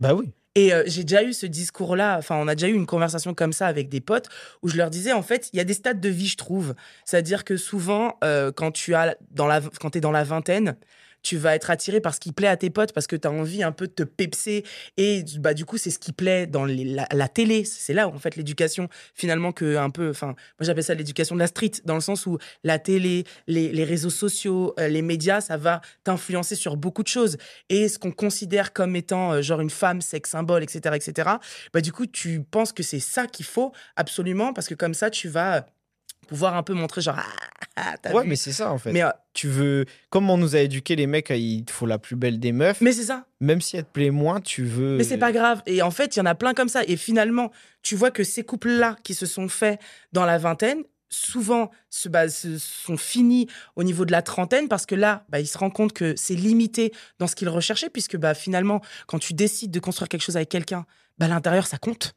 Bah 0.00 0.14
oui. 0.14 0.32
Et 0.54 0.72
euh, 0.72 0.84
j'ai 0.86 1.04
déjà 1.04 1.22
eu 1.22 1.34
ce 1.34 1.44
discours-là, 1.44 2.16
enfin, 2.18 2.36
on 2.36 2.48
a 2.48 2.54
déjà 2.54 2.68
eu 2.68 2.74
une 2.74 2.86
conversation 2.86 3.34
comme 3.34 3.52
ça 3.52 3.66
avec 3.66 3.90
des 3.90 4.00
potes, 4.00 4.28
où 4.62 4.68
je 4.68 4.76
leur 4.78 4.88
disais, 4.88 5.12
en 5.12 5.22
fait, 5.22 5.50
il 5.52 5.58
y 5.58 5.60
a 5.60 5.64
des 5.64 5.74
stades 5.74 6.00
de 6.00 6.08
vie, 6.08 6.28
je 6.28 6.38
trouve. 6.38 6.74
C'est-à-dire 7.04 7.44
que 7.44 7.58
souvent, 7.58 8.18
quand 8.56 8.70
tu 8.72 8.94
as 8.94 9.16
dans 9.30 9.46
la, 9.46 9.60
quand 9.80 9.96
es 9.96 10.00
dans 10.00 10.12
la 10.12 10.24
vingtaine, 10.24 10.76
tu 11.26 11.36
vas 11.36 11.56
être 11.56 11.70
attiré 11.70 12.00
par 12.00 12.14
ce 12.14 12.20
qui 12.20 12.30
plaît 12.30 12.46
à 12.46 12.56
tes 12.56 12.70
potes 12.70 12.92
parce 12.92 13.08
que 13.08 13.16
tu 13.16 13.26
as 13.26 13.32
envie 13.32 13.64
un 13.64 13.72
peu 13.72 13.88
de 13.88 13.92
te 13.92 14.04
pepser. 14.04 14.64
Et 14.96 15.24
bah, 15.38 15.54
du 15.54 15.64
coup, 15.64 15.76
c'est 15.76 15.90
ce 15.90 15.98
qui 15.98 16.12
plaît 16.12 16.46
dans 16.46 16.64
la, 16.64 17.28
télé. 17.28 17.64
C'est 17.64 17.94
là, 17.94 18.06
en 18.06 18.18
fait, 18.20 18.36
l'éducation, 18.36 18.88
finalement, 19.12 19.50
que 19.50 19.76
un 19.76 19.90
peu. 19.90 20.10
Enfin, 20.10 20.28
moi, 20.28 20.36
j'appelle 20.60 20.84
ça 20.84 20.94
l'éducation 20.94 21.34
de 21.34 21.40
la 21.40 21.48
street, 21.48 21.72
dans 21.84 21.96
le 21.96 22.00
sens 22.00 22.26
où 22.26 22.38
la 22.62 22.78
télé, 22.78 23.24
les, 23.48 23.82
réseaux 23.82 24.10
sociaux, 24.10 24.72
euh, 24.78 24.86
les 24.86 25.02
médias, 25.02 25.40
ça 25.40 25.56
va 25.56 25.80
t'influencer 26.04 26.54
sur 26.54 26.76
beaucoup 26.76 27.02
de 27.02 27.08
choses. 27.08 27.38
Et 27.70 27.88
ce 27.88 27.98
qu'on 27.98 28.12
considère 28.12 28.72
comme 28.72 28.94
étant 28.94 29.32
euh, 29.32 29.42
genre 29.42 29.60
une 29.60 29.70
femme, 29.70 30.00
sexe 30.02 30.30
symbole, 30.30 30.62
etc., 30.62 30.94
etc., 30.94 31.30
bah, 31.72 31.80
du 31.80 31.90
coup, 31.90 32.06
tu 32.06 32.44
penses 32.48 32.72
que 32.72 32.84
c'est 32.84 33.00
ça 33.00 33.26
qu'il 33.26 33.46
faut 33.46 33.72
absolument 33.96 34.52
parce 34.52 34.68
que 34.68 34.74
comme 34.74 34.94
ça, 34.94 35.10
tu 35.10 35.26
vas 35.26 35.66
pouvoir 36.26 36.56
un 36.56 36.62
peu 36.62 36.74
montrer 36.74 37.00
genre 37.00 37.16
ah, 37.76 37.94
ah 38.04 38.14
ouais 38.14 38.24
mais 38.24 38.36
c'est 38.36 38.52
ça 38.52 38.70
en 38.72 38.78
fait. 38.78 38.92
Mais 38.92 39.02
euh, 39.02 39.10
tu 39.34 39.48
veux 39.48 39.84
comme 40.10 40.28
on 40.30 40.36
nous 40.36 40.56
a 40.56 40.60
éduqué 40.60 40.96
les 40.96 41.06
mecs 41.06 41.30
il 41.30 41.64
te 41.64 41.72
faut 41.72 41.86
la 41.86 41.98
plus 41.98 42.16
belle 42.16 42.38
des 42.40 42.52
meufs. 42.52 42.80
Mais 42.80 42.92
c'est 42.92 43.04
ça. 43.04 43.26
Même 43.40 43.60
si 43.60 43.76
elle 43.76 43.84
te 43.84 43.90
plaît 43.92 44.10
moins 44.10 44.40
tu 44.40 44.64
veux 44.64 44.96
mais 44.96 45.04
c'est 45.04 45.18
pas 45.18 45.32
grave. 45.32 45.62
Et 45.66 45.82
en 45.82 45.90
fait 45.90 46.16
il 46.16 46.18
y 46.18 46.22
en 46.22 46.26
a 46.26 46.34
plein 46.34 46.54
comme 46.54 46.68
ça. 46.68 46.82
Et 46.86 46.96
finalement 46.96 47.50
tu 47.82 47.94
vois 47.96 48.10
que 48.10 48.24
ces 48.24 48.44
couples 48.44 48.70
là 48.70 48.96
qui 49.04 49.14
se 49.14 49.26
sont 49.26 49.48
faits 49.48 49.80
dans 50.12 50.24
la 50.24 50.38
vingtaine 50.38 50.82
souvent 51.08 51.70
se, 51.88 52.08
bah, 52.08 52.28
se- 52.28 52.58
sont 52.58 52.96
finis 52.96 53.46
au 53.76 53.84
niveau 53.84 54.04
de 54.04 54.10
la 54.10 54.22
trentaine 54.22 54.66
parce 54.66 54.86
que 54.86 54.96
là, 54.96 55.24
bah, 55.28 55.38
il 55.38 55.46
se 55.46 55.56
rend 55.56 55.70
compte 55.70 55.92
que 55.92 56.14
c'est 56.16 56.34
limité 56.34 56.92
dans 57.20 57.28
ce 57.28 57.36
qu'il 57.36 57.48
recherchait 57.48 57.88
puisque 57.90 58.16
bah, 58.16 58.34
finalement, 58.34 58.80
quand 59.06 59.20
tu 59.20 59.32
décides 59.32 59.70
de 59.70 59.78
construire 59.78 60.08
quelque 60.08 60.22
chose 60.22 60.34
avec 60.36 60.48
quelqu'un, 60.48 60.84
bah, 61.18 61.28
l'intérieur, 61.28 61.68
ça 61.68 61.78
compte. 61.78 62.15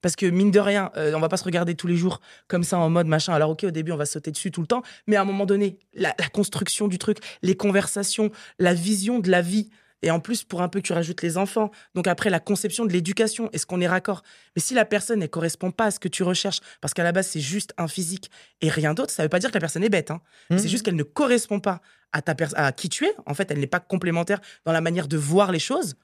Parce 0.00 0.16
que 0.16 0.26
mine 0.26 0.50
de 0.50 0.60
rien, 0.60 0.90
euh, 0.96 1.12
on 1.14 1.20
va 1.20 1.28
pas 1.28 1.36
se 1.36 1.44
regarder 1.44 1.74
tous 1.74 1.86
les 1.86 1.96
jours 1.96 2.20
comme 2.46 2.64
ça 2.64 2.78
en 2.78 2.88
mode 2.90 3.06
machin. 3.06 3.32
Alors 3.32 3.50
ok, 3.50 3.64
au 3.64 3.70
début, 3.70 3.92
on 3.92 3.96
va 3.96 4.06
sauter 4.06 4.30
dessus 4.30 4.50
tout 4.50 4.60
le 4.60 4.66
temps, 4.66 4.82
mais 5.06 5.16
à 5.16 5.22
un 5.22 5.24
moment 5.24 5.46
donné, 5.46 5.78
la, 5.94 6.14
la 6.18 6.28
construction 6.28 6.88
du 6.88 6.98
truc, 6.98 7.18
les 7.42 7.56
conversations, 7.56 8.30
la 8.58 8.74
vision 8.74 9.18
de 9.18 9.30
la 9.30 9.42
vie, 9.42 9.70
et 10.02 10.12
en 10.12 10.20
plus, 10.20 10.44
pour 10.44 10.62
un 10.62 10.68
peu, 10.68 10.80
tu 10.80 10.92
rajoutes 10.92 11.22
les 11.22 11.36
enfants. 11.38 11.72
Donc 11.96 12.06
après, 12.06 12.30
la 12.30 12.38
conception 12.38 12.86
de 12.86 12.92
l'éducation, 12.92 13.50
est-ce 13.52 13.66
qu'on 13.66 13.80
est 13.80 13.88
raccord? 13.88 14.22
Mais 14.54 14.62
si 14.62 14.72
la 14.72 14.84
personne 14.84 15.18
ne 15.18 15.26
correspond 15.26 15.72
pas 15.72 15.86
à 15.86 15.90
ce 15.90 15.98
que 15.98 16.06
tu 16.06 16.22
recherches, 16.22 16.60
parce 16.80 16.94
qu'à 16.94 17.02
la 17.02 17.10
base, 17.10 17.26
c'est 17.26 17.40
juste 17.40 17.74
un 17.78 17.88
physique 17.88 18.30
et 18.60 18.68
rien 18.68 18.94
d'autre, 18.94 19.10
ça 19.12 19.24
veut 19.24 19.28
pas 19.28 19.40
dire 19.40 19.50
que 19.50 19.54
la 19.54 19.60
personne 19.60 19.82
est 19.82 19.88
bête. 19.88 20.12
hein. 20.12 20.20
C'est 20.50 20.68
juste 20.68 20.84
qu'elle 20.84 20.94
ne 20.94 21.02
correspond 21.02 21.58
pas 21.58 21.80
à, 22.12 22.22
ta 22.22 22.36
à 22.54 22.70
qui 22.70 22.88
tu 22.88 23.06
es. 23.06 23.12
En 23.26 23.34
fait, 23.34 23.50
elle 23.50 23.58
n'est 23.58 23.66
pas 23.66 23.80
complémentaire 23.80 24.40
dans 24.64 24.72
la 24.72 24.80
manière 24.80 25.08
de 25.08 25.16
voir 25.16 25.50
les 25.50 25.58
choses. 25.58 25.96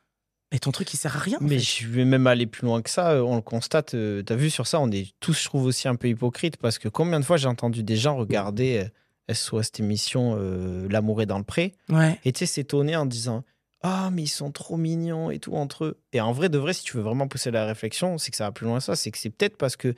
Mais 0.55 0.61
ton 0.61 0.71
truc, 0.71 0.95
il 0.95 0.97
sert 0.97 1.17
à 1.17 1.19
rien. 1.19 1.37
en 1.41 1.45
Mais 1.45 1.59
fait. 1.59 1.83
je 1.83 1.89
vais 1.89 2.05
même 2.05 2.27
aller 2.29 2.47
plus 2.47 2.65
loin 2.65 2.81
que 2.81 2.89
ça. 2.89 3.11
euh, 3.11 3.21
On 3.23 3.35
le 3.35 3.43
constate. 3.43 3.95
euh, 3.95 4.23
T'as 4.23 4.37
vu 4.37 4.49
sur 4.51 4.67
ça, 4.69 4.79
on 4.81 4.89
est 4.93 5.13
tous, 5.19 5.37
je 5.39 5.45
trouve, 5.47 5.65
aussi 5.65 5.89
un 5.89 5.97
peu 5.97 6.09
hypocrites 6.09 6.57
parce 6.59 6.79
que 6.79 6.89
combien 6.89 7.19
de 7.19 7.25
fois 7.25 7.37
j'ai 7.37 7.49
entendu 7.49 7.83
des 7.83 7.97
gens 7.97 8.17
regarder 8.17 8.85
euh, 9.29 9.35
SOS 9.35 9.65
cette 9.65 9.81
émission 9.81 10.37
euh, 10.39 10.87
L'amour 10.89 11.21
est 11.23 11.27
dans 11.27 11.39
le 11.39 11.45
pré 11.45 11.73
Ouais. 11.89 12.21
et 12.25 12.31
tu 12.33 12.39
sais 12.39 12.47
s'étonner 12.47 12.95
en 12.95 13.05
disant 13.05 13.43
ah 13.83 14.11
mais 14.13 14.23
ils 14.23 14.29
sont 14.29 14.53
trop 14.53 14.77
mignons 14.77 15.31
et 15.33 15.39
tout 15.41 15.55
entre 15.57 15.85
eux. 15.87 15.99
Et 16.13 16.21
en 16.21 16.31
vrai 16.33 16.49
de 16.49 16.57
vrai, 16.57 16.73
si 16.73 16.85
tu 16.85 16.97
veux 16.97 17.03
vraiment 17.03 17.27
pousser 17.29 17.51
la 17.51 17.67
réflexion, 17.67 18.17
c'est 18.17 18.31
que 18.31 18.37
ça 18.37 18.45
va 18.45 18.53
plus 18.53 18.65
loin 18.67 18.79
que 18.79 18.85
ça. 18.85 18.95
C'est 18.97 19.11
que 19.11 19.19
c'est 19.19 19.31
peut-être 19.31 19.57
parce 19.59 19.75
que 19.77 19.95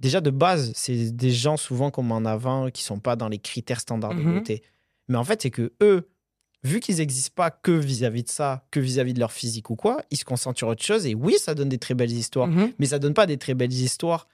déjà 0.00 0.20
de 0.20 0.30
base, 0.30 0.72
c'est 0.74 1.14
des 1.14 1.30
gens 1.30 1.56
souvent 1.56 1.90
comme 1.92 2.10
en 2.12 2.24
avant 2.24 2.70
qui 2.70 2.82
sont 2.82 2.98
pas 2.98 3.14
dans 3.16 3.28
les 3.28 3.38
critères 3.38 3.80
standards 3.80 4.14
de 4.16 4.20
Mhm. 4.20 4.34
beauté. 4.34 4.62
Mais 5.08 5.16
en 5.16 5.24
fait, 5.24 5.40
c'est 5.42 5.50
que 5.50 5.72
eux, 5.80 6.08
vu 6.64 6.80
qu'ils 6.80 6.96
n'existent 6.96 7.32
pas 7.36 7.50
que 7.50 7.70
vis-à-vis 7.72 8.24
de 8.24 8.28
ça, 8.28 8.64
que 8.70 8.80
vis-à-vis 8.80 9.14
de 9.14 9.20
leur 9.20 9.32
physique 9.32 9.70
ou 9.70 9.76
quoi, 9.76 9.98
ils 10.10 10.16
se 10.16 10.24
concentrent 10.24 10.58
sur 10.58 10.68
autre 10.68 10.82
chose. 10.84 11.06
Et 11.06 11.14
oui, 11.14 11.36
ça 11.38 11.54
donne 11.54 11.68
des 11.68 11.78
très 11.78 11.94
belles 11.94 12.10
histoires, 12.12 12.48
Mhm. 12.48 12.72
mais 12.78 12.86
ça 12.86 12.98
donne 12.98 13.14
pas 13.14 13.26
des 13.26 13.36
très 13.38 13.54
belles 13.54 13.72
histoires 13.72 14.26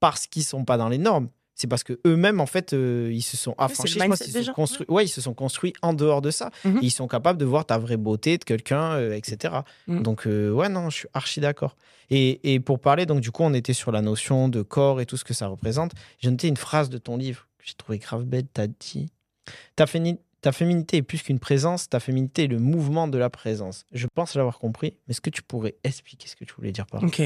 parce 0.00 0.26
qu'ils 0.26 0.44
sont 0.44 0.64
pas 0.64 0.76
dans 0.76 0.88
les 0.88 0.98
normes. 0.98 1.28
C'est 1.54 1.66
parce 1.66 1.82
que 1.82 1.98
eux-mêmes, 2.06 2.40
en 2.40 2.46
fait, 2.46 2.72
euh, 2.72 3.10
ils 3.12 3.22
se 3.22 3.36
sont 3.36 3.52
affranchis. 3.58 3.94
des 3.94 4.32
se 4.38 4.42
sont 4.44 4.52
construits. 4.52 4.86
Ouais, 4.88 5.04
ils 5.04 5.08
se 5.08 5.20
sont 5.20 5.34
construits 5.34 5.72
en 5.82 5.92
dehors 5.92 6.22
de 6.22 6.30
ça. 6.30 6.50
Mhm. 6.64 6.76
Et 6.78 6.86
ils 6.86 6.90
sont 6.92 7.08
capables 7.08 7.36
de 7.38 7.44
voir 7.44 7.66
ta 7.66 7.78
vraie 7.78 7.96
beauté 7.96 8.38
de 8.38 8.44
quelqu'un, 8.44 8.92
euh, 8.92 9.12
etc. 9.16 9.54
Mhm. 9.88 10.04
Donc, 10.04 10.28
euh, 10.28 10.52
ouais, 10.52 10.68
non, 10.68 10.88
je 10.88 10.98
suis 10.98 11.08
archi 11.14 11.40
d'accord. 11.40 11.76
Et, 12.10 12.54
et 12.54 12.60
pour 12.60 12.78
parler, 12.78 13.06
donc, 13.06 13.20
du 13.20 13.32
coup, 13.32 13.42
on 13.42 13.54
était 13.54 13.72
sur 13.72 13.90
la 13.90 14.02
notion 14.02 14.48
de 14.48 14.62
corps 14.62 15.00
et 15.00 15.06
tout 15.06 15.16
ce 15.16 15.24
que 15.24 15.34
ça 15.34 15.48
représente. 15.48 15.92
J'ai 16.20 16.30
noté 16.30 16.46
une 16.46 16.56
phrase 16.56 16.90
de 16.90 16.98
ton 16.98 17.16
livre 17.16 17.48
que 17.58 17.64
j'ai 17.66 17.74
trouvé 17.74 17.98
grave 17.98 18.22
belle. 18.24 18.46
T'as 18.52 18.68
dit 18.68 19.10
ta, 19.74 19.86
ta 20.40 20.52
féminité 20.52 20.98
est 20.98 21.02
plus 21.02 21.22
qu'une 21.22 21.38
présence, 21.38 21.88
ta 21.88 22.00
féminité 22.00 22.44
est 22.44 22.48
le 22.48 22.58
mouvement 22.58 23.08
de 23.08 23.18
la 23.18 23.30
présence. 23.30 23.84
Je 23.92 24.06
pense 24.12 24.34
l'avoir 24.34 24.58
compris, 24.58 24.96
mais 25.06 25.12
est-ce 25.12 25.20
que 25.20 25.30
tu 25.30 25.42
pourrais 25.42 25.76
expliquer 25.84 26.28
ce 26.28 26.36
que 26.36 26.44
tu 26.44 26.54
voulais 26.54 26.72
dire 26.72 26.86
par 26.86 27.00
là? 27.00 27.08
Ok. 27.08 27.22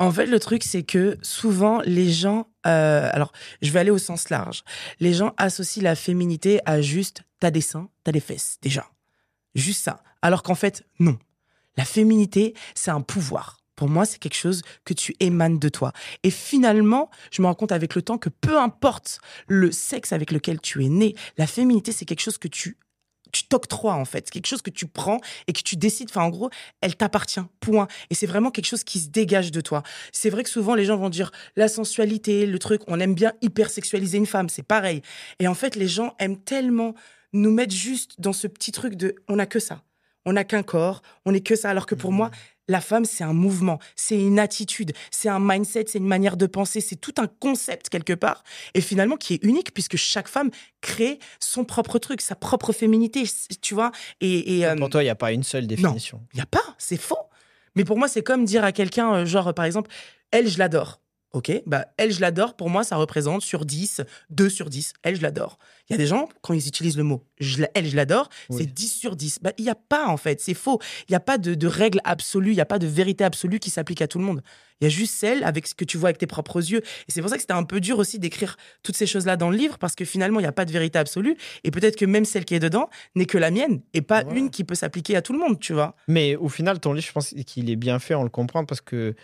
En 0.00 0.10
fait, 0.10 0.26
le 0.26 0.40
truc, 0.40 0.64
c'est 0.64 0.82
que 0.82 1.18
souvent, 1.22 1.80
les 1.84 2.10
gens. 2.10 2.48
euh, 2.66 3.08
alors, 3.12 3.32
je 3.62 3.70
vais 3.70 3.78
aller 3.78 3.92
au 3.92 3.98
sens 3.98 4.28
large. 4.28 4.64
Les 4.98 5.12
gens 5.14 5.32
associent 5.36 5.84
la 5.84 5.94
féminité 5.94 6.60
à 6.66 6.80
juste 6.80 7.22
t'as 7.38 7.50
des 7.50 7.60
seins, 7.60 7.88
t'as 8.02 8.10
des 8.10 8.20
fesses, 8.20 8.58
déjà. 8.60 8.86
Juste 9.54 9.84
ça. 9.84 10.02
Alors 10.22 10.42
qu'en 10.42 10.54
fait, 10.54 10.84
non. 10.98 11.18
La 11.76 11.84
féminité, 11.84 12.54
c'est 12.74 12.90
un 12.90 13.02
pouvoir. 13.02 13.58
Pour 13.76 13.88
moi, 13.88 14.04
c'est 14.04 14.18
quelque 14.18 14.36
chose 14.36 14.62
que 14.84 14.94
tu 14.94 15.14
émanes 15.20 15.58
de 15.58 15.68
toi. 15.68 15.92
Et 16.22 16.30
finalement, 16.30 17.10
je 17.30 17.42
me 17.42 17.46
rends 17.46 17.54
compte 17.54 17.72
avec 17.72 17.94
le 17.94 18.02
temps 18.02 18.18
que 18.18 18.28
peu 18.28 18.58
importe 18.58 19.18
le 19.48 19.72
sexe 19.72 20.12
avec 20.12 20.30
lequel 20.30 20.60
tu 20.60 20.84
es 20.84 20.88
né, 20.88 21.14
la 21.36 21.46
féminité, 21.46 21.92
c'est 21.92 22.04
quelque 22.04 22.22
chose 22.22 22.38
que 22.38 22.48
tu 22.48 22.78
tu 23.34 23.48
t'octroies 23.48 23.94
en 23.94 24.04
fait, 24.04 24.26
c'est 24.26 24.30
quelque 24.30 24.46
chose 24.46 24.62
que 24.62 24.70
tu 24.70 24.86
prends 24.86 25.18
et 25.48 25.52
que 25.52 25.60
tu 25.60 25.76
décides. 25.76 26.08
Enfin, 26.08 26.22
en 26.22 26.30
gros, 26.30 26.50
elle 26.80 26.94
t'appartient. 26.94 27.40
Point. 27.58 27.88
Et 28.10 28.14
c'est 28.14 28.26
vraiment 28.26 28.50
quelque 28.52 28.66
chose 28.66 28.84
qui 28.84 29.00
se 29.00 29.08
dégage 29.08 29.50
de 29.50 29.60
toi. 29.60 29.82
C'est 30.12 30.30
vrai 30.30 30.44
que 30.44 30.50
souvent 30.50 30.74
les 30.76 30.84
gens 30.84 30.96
vont 30.96 31.08
dire 31.10 31.32
la 31.56 31.66
sensualité, 31.66 32.46
le 32.46 32.58
truc. 32.60 32.82
On 32.86 33.00
aime 33.00 33.14
bien 33.14 33.32
hyper 33.42 33.70
sexualiser 33.70 34.18
une 34.18 34.26
femme, 34.26 34.48
c'est 34.48 34.62
pareil. 34.62 35.02
Et 35.40 35.48
en 35.48 35.54
fait, 35.54 35.74
les 35.74 35.88
gens 35.88 36.14
aiment 36.20 36.40
tellement 36.40 36.94
nous 37.32 37.50
mettre 37.50 37.74
juste 37.74 38.20
dans 38.20 38.32
ce 38.32 38.46
petit 38.46 38.70
truc 38.70 38.94
de 38.94 39.16
on 39.28 39.36
n'a 39.36 39.46
que 39.46 39.58
ça. 39.58 39.82
On 40.24 40.34
n'a 40.34 40.44
qu'un 40.44 40.62
corps, 40.62 41.02
on 41.26 41.32
n'est 41.32 41.40
que 41.40 41.56
ça. 41.56 41.70
Alors 41.70 41.86
que 41.86 41.96
pour 41.96 42.12
moi, 42.12 42.30
la 42.68 42.80
femme, 42.80 43.04
c'est 43.04 43.24
un 43.24 43.32
mouvement, 43.32 43.78
c'est 43.96 44.18
une 44.18 44.38
attitude, 44.38 44.92
c'est 45.10 45.28
un 45.28 45.40
mindset, 45.40 45.84
c'est 45.88 45.98
une 45.98 46.06
manière 46.06 46.36
de 46.36 46.46
penser, 46.46 46.80
c'est 46.80 46.96
tout 46.96 47.14
un 47.18 47.26
concept 47.26 47.88
quelque 47.88 48.12
part. 48.12 48.42
Et 48.74 48.80
finalement, 48.80 49.16
qui 49.16 49.34
est 49.34 49.44
unique 49.44 49.74
puisque 49.74 49.96
chaque 49.96 50.28
femme 50.28 50.50
crée 50.80 51.18
son 51.40 51.64
propre 51.64 51.98
truc, 51.98 52.20
sa 52.20 52.34
propre 52.34 52.72
féminité, 52.72 53.24
tu 53.60 53.74
vois. 53.74 53.92
Et, 54.20 54.58
et, 54.58 54.66
euh, 54.66 54.76
Pour 54.76 54.90
toi, 54.90 55.02
il 55.02 55.06
n'y 55.06 55.10
a 55.10 55.14
pas 55.14 55.32
une 55.32 55.42
seule 55.42 55.66
définition. 55.66 56.20
il 56.32 56.38
y 56.38 56.42
a 56.42 56.46
pas, 56.46 56.74
c'est 56.78 56.96
faux. 57.00 57.18
Mais 57.76 57.84
pour 57.84 57.98
moi, 57.98 58.08
c'est 58.08 58.22
comme 58.22 58.44
dire 58.44 58.64
à 58.64 58.72
quelqu'un, 58.72 59.12
euh, 59.14 59.26
genre, 59.26 59.52
par 59.52 59.64
exemple, 59.64 59.90
elle, 60.30 60.48
je 60.48 60.58
l'adore. 60.58 61.00
Ok, 61.34 61.50
bah, 61.66 61.86
elle, 61.96 62.12
je 62.12 62.20
l'adore, 62.20 62.54
pour 62.54 62.70
moi, 62.70 62.84
ça 62.84 62.94
représente 62.96 63.42
sur 63.42 63.64
10, 63.66 64.02
2 64.30 64.48
sur 64.48 64.70
10. 64.70 64.92
Elle, 65.02 65.16
je 65.16 65.20
l'adore. 65.22 65.58
Il 65.88 65.92
y 65.92 65.94
a 65.94 65.98
des 65.98 66.06
gens, 66.06 66.28
quand 66.42 66.54
ils 66.54 66.66
utilisent 66.68 66.96
le 66.96 67.02
mot 67.02 67.24
je 67.40 67.60
la- 67.62 67.70
elle, 67.74 67.86
je 67.86 67.96
l'adore, 67.96 68.28
Oui. 68.50 68.58
c'est 68.62 68.72
10 68.72 68.88
sur 68.88 69.16
10. 69.16 69.40
Bah, 69.42 69.50
il 69.58 69.64
n'y 69.64 69.70
a 69.70 69.74
pas, 69.74 70.06
en 70.06 70.16
fait, 70.16 70.40
c'est 70.40 70.54
faux. 70.54 70.78
Il 71.08 71.12
n'y 71.12 71.16
a 71.16 71.20
pas 71.20 71.36
de, 71.36 71.54
de 71.54 71.66
règle 71.66 72.00
absolue, 72.04 72.52
il 72.52 72.54
n'y 72.54 72.60
a 72.60 72.64
pas 72.64 72.78
de 72.78 72.86
vérité 72.86 73.24
absolue 73.24 73.58
qui 73.58 73.68
s'applique 73.70 74.00
à 74.00 74.06
tout 74.06 74.18
le 74.18 74.24
monde. 74.24 74.42
Il 74.80 74.84
y 74.84 74.86
a 74.86 74.90
juste 74.90 75.14
celle 75.14 75.42
avec 75.44 75.66
ce 75.66 75.74
que 75.74 75.84
tu 75.84 75.98
vois 75.98 76.08
avec 76.10 76.18
tes 76.18 76.26
propres 76.28 76.58
yeux. 76.70 76.80
Et 77.08 77.12
c'est 77.12 77.20
pour 77.20 77.28
ça 77.28 77.34
que 77.36 77.40
c'était 77.42 77.52
un 77.52 77.64
peu 77.64 77.80
dur 77.80 77.98
aussi 77.98 78.18
d'écrire 78.20 78.56
toutes 78.84 78.96
ces 78.96 79.06
choses-là 79.06 79.36
dans 79.36 79.50
le 79.50 79.56
livre, 79.56 79.76
parce 79.78 79.96
que 79.96 80.04
finalement, 80.04 80.38
il 80.38 80.44
n'y 80.44 80.48
a 80.48 80.52
pas 80.52 80.64
de 80.64 80.72
vérité 80.72 80.98
absolue. 81.00 81.36
Et 81.64 81.72
peut-être 81.72 81.96
que 81.96 82.04
même 82.06 82.24
celle 82.24 82.44
qui 82.44 82.54
est 82.54 82.60
dedans 82.60 82.88
n'est 83.16 83.26
que 83.26 83.38
la 83.38 83.50
mienne, 83.50 83.82
et 83.92 84.02
pas 84.02 84.22
une 84.34 84.50
qui 84.50 84.62
peut 84.62 84.76
s'appliquer 84.76 85.16
à 85.16 85.22
tout 85.22 85.32
le 85.32 85.40
monde, 85.40 85.58
tu 85.58 85.72
vois. 85.72 85.96
Mais 86.06 86.36
au 86.36 86.48
final, 86.48 86.78
ton 86.78 86.92
livre, 86.92 87.06
je 87.08 87.12
pense 87.12 87.34
qu'il 87.44 87.68
est 87.70 87.76
bien 87.76 87.98
fait, 87.98 88.14
on 88.14 88.22
le 88.22 88.30
comprend 88.30 88.64
parce 88.64 88.80
que 88.80 89.14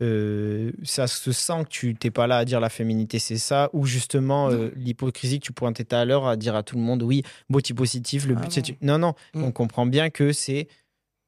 euh, 0.00 0.72
ça 0.84 1.06
se 1.06 1.32
sent 1.32 1.64
que 1.64 1.68
tu 1.68 1.94
t'es 1.94 2.10
pas 2.10 2.26
là 2.26 2.38
à 2.38 2.44
dire 2.44 2.60
la 2.60 2.68
féminité, 2.68 3.18
c'est 3.18 3.38
ça, 3.38 3.68
ou 3.72 3.84
justement 3.86 4.50
euh, 4.50 4.70
l'hypocrisie 4.76 5.40
que 5.40 5.44
tu 5.46 5.52
pointais 5.52 5.84
tout 5.84 5.96
à 5.96 6.04
l'heure 6.04 6.26
à 6.26 6.36
dire 6.36 6.54
à 6.54 6.62
tout 6.62 6.76
le 6.76 6.82
monde, 6.82 7.02
oui, 7.02 7.22
body 7.50 7.72
positif, 7.74 8.26
le 8.26 8.34
Ah 8.36 8.40
but 8.42 8.52
c'est. 8.52 8.60
non. 8.60 8.64
tu- 8.66 8.76
Non, 8.82 8.98
non, 8.98 9.14
Mm. 9.34 9.42
on 9.44 9.52
comprend 9.52 9.86
bien 9.86 10.10
que 10.10 10.32
c'est 10.32 10.68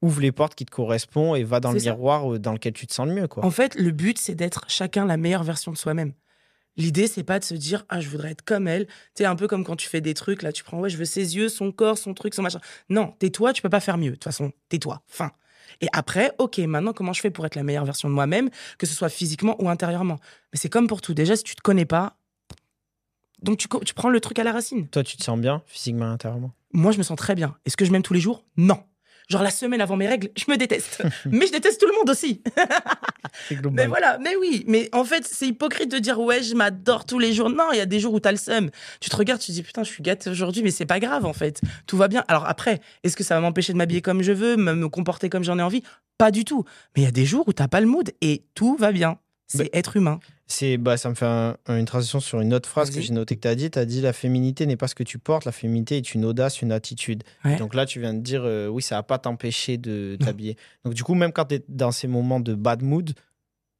ouvre 0.02 0.20
les 0.20 0.32
portes 0.32 0.54
qui 0.54 0.64
te 0.64 0.70
correspondent 0.70 1.36
et 1.36 1.44
va 1.44 1.60
dans 1.60 1.72
le 1.72 1.78
C'est 1.78 1.86
ça. 1.86 1.90
miroir 1.92 2.32
euh, 2.34 2.38
dans 2.38 2.52
lequel 2.52 2.72
tu 2.72 2.86
te 2.86 2.92
sens 2.94 3.06
le 3.08 3.12
mieux, 3.14 3.28
quoi. 3.28 3.44
En 3.44 3.50
fait, 3.50 3.74
le 3.74 3.90
but, 3.90 4.18
c'est 4.18 4.34
d'être 4.34 4.64
chacun 4.68 5.04
la 5.04 5.16
meilleure 5.16 5.44
version 5.44 5.72
de 5.72 5.76
soi-même. 5.76 6.12
L'idée, 6.76 7.08
c'est 7.08 7.24
pas 7.24 7.38
de 7.40 7.44
se 7.44 7.52
dire, 7.54 7.84
ah, 7.90 8.00
je 8.00 8.08
voudrais 8.08 8.30
être 8.30 8.42
comme 8.42 8.66
elle. 8.68 8.86
Tu 8.86 8.92
sais, 9.16 9.24
un 9.26 9.36
peu 9.36 9.48
comme 9.48 9.64
quand 9.64 9.76
tu 9.76 9.88
fais 9.88 10.00
des 10.00 10.14
trucs, 10.14 10.42
là, 10.42 10.52
tu 10.52 10.62
prends, 10.62 10.78
ouais, 10.78 10.88
je 10.88 10.96
veux 10.96 11.04
ses 11.04 11.36
yeux, 11.36 11.48
son 11.50 11.72
corps, 11.72 11.98
son 11.98 12.14
truc, 12.14 12.32
son 12.32 12.42
machin. 12.42 12.60
Non, 12.88 13.12
tais-toi, 13.18 13.52
tu 13.52 13.60
peux 13.60 13.68
pas 13.68 13.80
faire 13.80 13.98
mieux. 13.98 14.10
De 14.10 14.14
toute 14.14 14.24
façon, 14.24 14.52
tais-toi. 14.70 15.02
Fin. 15.06 15.32
Et 15.80 15.88
après, 15.92 16.32
ok, 16.38 16.58
maintenant, 16.58 16.92
comment 16.92 17.12
je 17.12 17.20
fais 17.20 17.30
pour 17.30 17.46
être 17.46 17.54
la 17.54 17.62
meilleure 17.62 17.84
version 17.84 18.08
de 18.08 18.14
moi-même, 18.14 18.50
que 18.78 18.86
ce 18.86 18.94
soit 18.94 19.08
physiquement 19.08 19.56
ou 19.62 19.68
intérieurement? 19.68 20.18
Mais 20.52 20.58
c'est 20.58 20.68
comme 20.68 20.86
pour 20.86 21.00
tout. 21.00 21.14
Déjà, 21.14 21.36
si 21.36 21.44
tu 21.44 21.54
te 21.54 21.62
connais 21.62 21.84
pas, 21.84 22.16
donc 23.42 23.58
tu, 23.58 23.68
prends 23.94 24.10
le 24.10 24.20
truc 24.20 24.38
à 24.38 24.44
la 24.44 24.52
racine. 24.52 24.88
Toi, 24.88 25.02
tu 25.02 25.16
te 25.16 25.24
sens 25.24 25.38
bien 25.38 25.62
physiquement, 25.66 26.10
intérieurement? 26.10 26.52
Moi, 26.72 26.92
je 26.92 26.98
me 26.98 27.02
sens 27.02 27.16
très 27.16 27.34
bien. 27.34 27.56
Est-ce 27.64 27.76
que 27.76 27.84
je 27.84 27.90
m'aime 27.90 28.02
tous 28.02 28.12
les 28.12 28.20
jours? 28.20 28.44
Non. 28.56 28.82
Genre 29.30 29.42
la 29.44 29.50
semaine 29.50 29.80
avant 29.80 29.96
mes 29.96 30.08
règles, 30.08 30.28
je 30.36 30.44
me 30.50 30.56
déteste. 30.56 31.02
Mais 31.24 31.46
je 31.46 31.52
déteste 31.52 31.80
tout 31.80 31.86
le 31.86 31.94
monde 31.96 32.10
aussi. 32.10 32.42
C'est 33.48 33.64
Mais 33.72 33.86
voilà, 33.86 34.18
mais 34.18 34.34
oui, 34.36 34.64
mais 34.66 34.88
en 34.92 35.04
fait, 35.04 35.24
c'est 35.24 35.46
hypocrite 35.46 35.90
de 35.90 35.98
dire 35.98 36.18
ouais, 36.18 36.42
je 36.42 36.54
m'adore 36.54 37.04
tous 37.06 37.18
les 37.18 37.32
jours. 37.32 37.48
Non, 37.48 37.68
il 37.72 37.78
y 37.78 37.80
a 37.80 37.86
des 37.86 38.00
jours 38.00 38.12
où 38.12 38.20
t'as 38.20 38.32
le 38.32 38.36
seum. 38.36 38.70
Tu 39.00 39.08
te 39.08 39.16
regardes, 39.16 39.40
tu 39.40 39.48
te 39.48 39.52
dis 39.52 39.62
putain, 39.62 39.84
je 39.84 39.90
suis 39.90 40.02
gâtée 40.02 40.30
aujourd'hui, 40.30 40.62
mais 40.62 40.72
c'est 40.72 40.86
pas 40.86 40.98
grave 40.98 41.24
en 41.24 41.32
fait. 41.32 41.60
Tout 41.86 41.96
va 41.96 42.08
bien. 42.08 42.24
Alors 42.26 42.46
après, 42.46 42.80
est-ce 43.04 43.16
que 43.16 43.22
ça 43.22 43.36
va 43.36 43.40
m'empêcher 43.40 43.72
de 43.72 43.78
m'habiller 43.78 44.02
comme 44.02 44.22
je 44.22 44.32
veux, 44.32 44.56
me 44.56 44.74
me 44.74 44.88
comporter 44.88 45.28
comme 45.28 45.44
j'en 45.44 45.58
ai 45.58 45.62
envie? 45.62 45.82
Pas 46.18 46.32
du 46.32 46.44
tout. 46.44 46.64
Mais 46.96 47.02
il 47.02 47.04
y 47.04 47.08
a 47.08 47.12
des 47.12 47.24
jours 47.24 47.46
où 47.46 47.52
t'as 47.52 47.68
pas 47.68 47.80
le 47.80 47.86
mood 47.86 48.10
et 48.20 48.44
tout 48.54 48.76
va 48.76 48.90
bien. 48.90 49.18
C'est 49.52 49.64
Mais- 49.64 49.70
être 49.72 49.96
humain. 49.96 50.20
C'est, 50.46 50.76
bah, 50.78 50.96
ça 50.96 51.08
me 51.10 51.14
fait 51.16 51.26
un- 51.26 51.56
une 51.68 51.84
transition 51.84 52.20
sur 52.20 52.40
une 52.40 52.54
autre 52.54 52.68
phrase 52.68 52.90
que 52.90 53.00
j'ai 53.00 53.12
notée 53.12 53.34
que 53.36 53.40
tu 53.42 53.48
as 53.48 53.54
dit. 53.56 53.70
Tu 53.70 53.78
as 53.78 53.84
dit 53.84 54.00
la 54.00 54.12
féminité 54.12 54.64
n'est 54.66 54.76
pas 54.76 54.86
ce 54.88 54.94
que 54.94 55.02
tu 55.02 55.18
portes, 55.18 55.44
la 55.44 55.52
féminité 55.52 55.96
est 55.96 56.14
une 56.14 56.24
audace, 56.24 56.62
une 56.62 56.70
attitude. 56.72 57.22
Ouais. 57.44 57.56
Donc 57.56 57.74
là, 57.74 57.84
tu 57.86 58.00
viens 58.00 58.14
de 58.14 58.20
dire, 58.20 58.42
euh, 58.44 58.68
oui, 58.68 58.80
ça 58.82 58.94
va 58.96 59.02
pas 59.02 59.18
t'empêcher 59.18 59.76
de 59.76 60.16
t'habiller. 60.36 60.56
Donc 60.84 60.94
du 60.94 61.02
coup, 61.04 61.14
même 61.14 61.32
quand 61.32 61.46
tu 61.46 61.56
es 61.56 61.64
dans 61.68 61.90
ces 61.92 62.06
moments 62.08 62.40
de 62.40 62.54
bad 62.54 62.82
mood, 62.82 63.12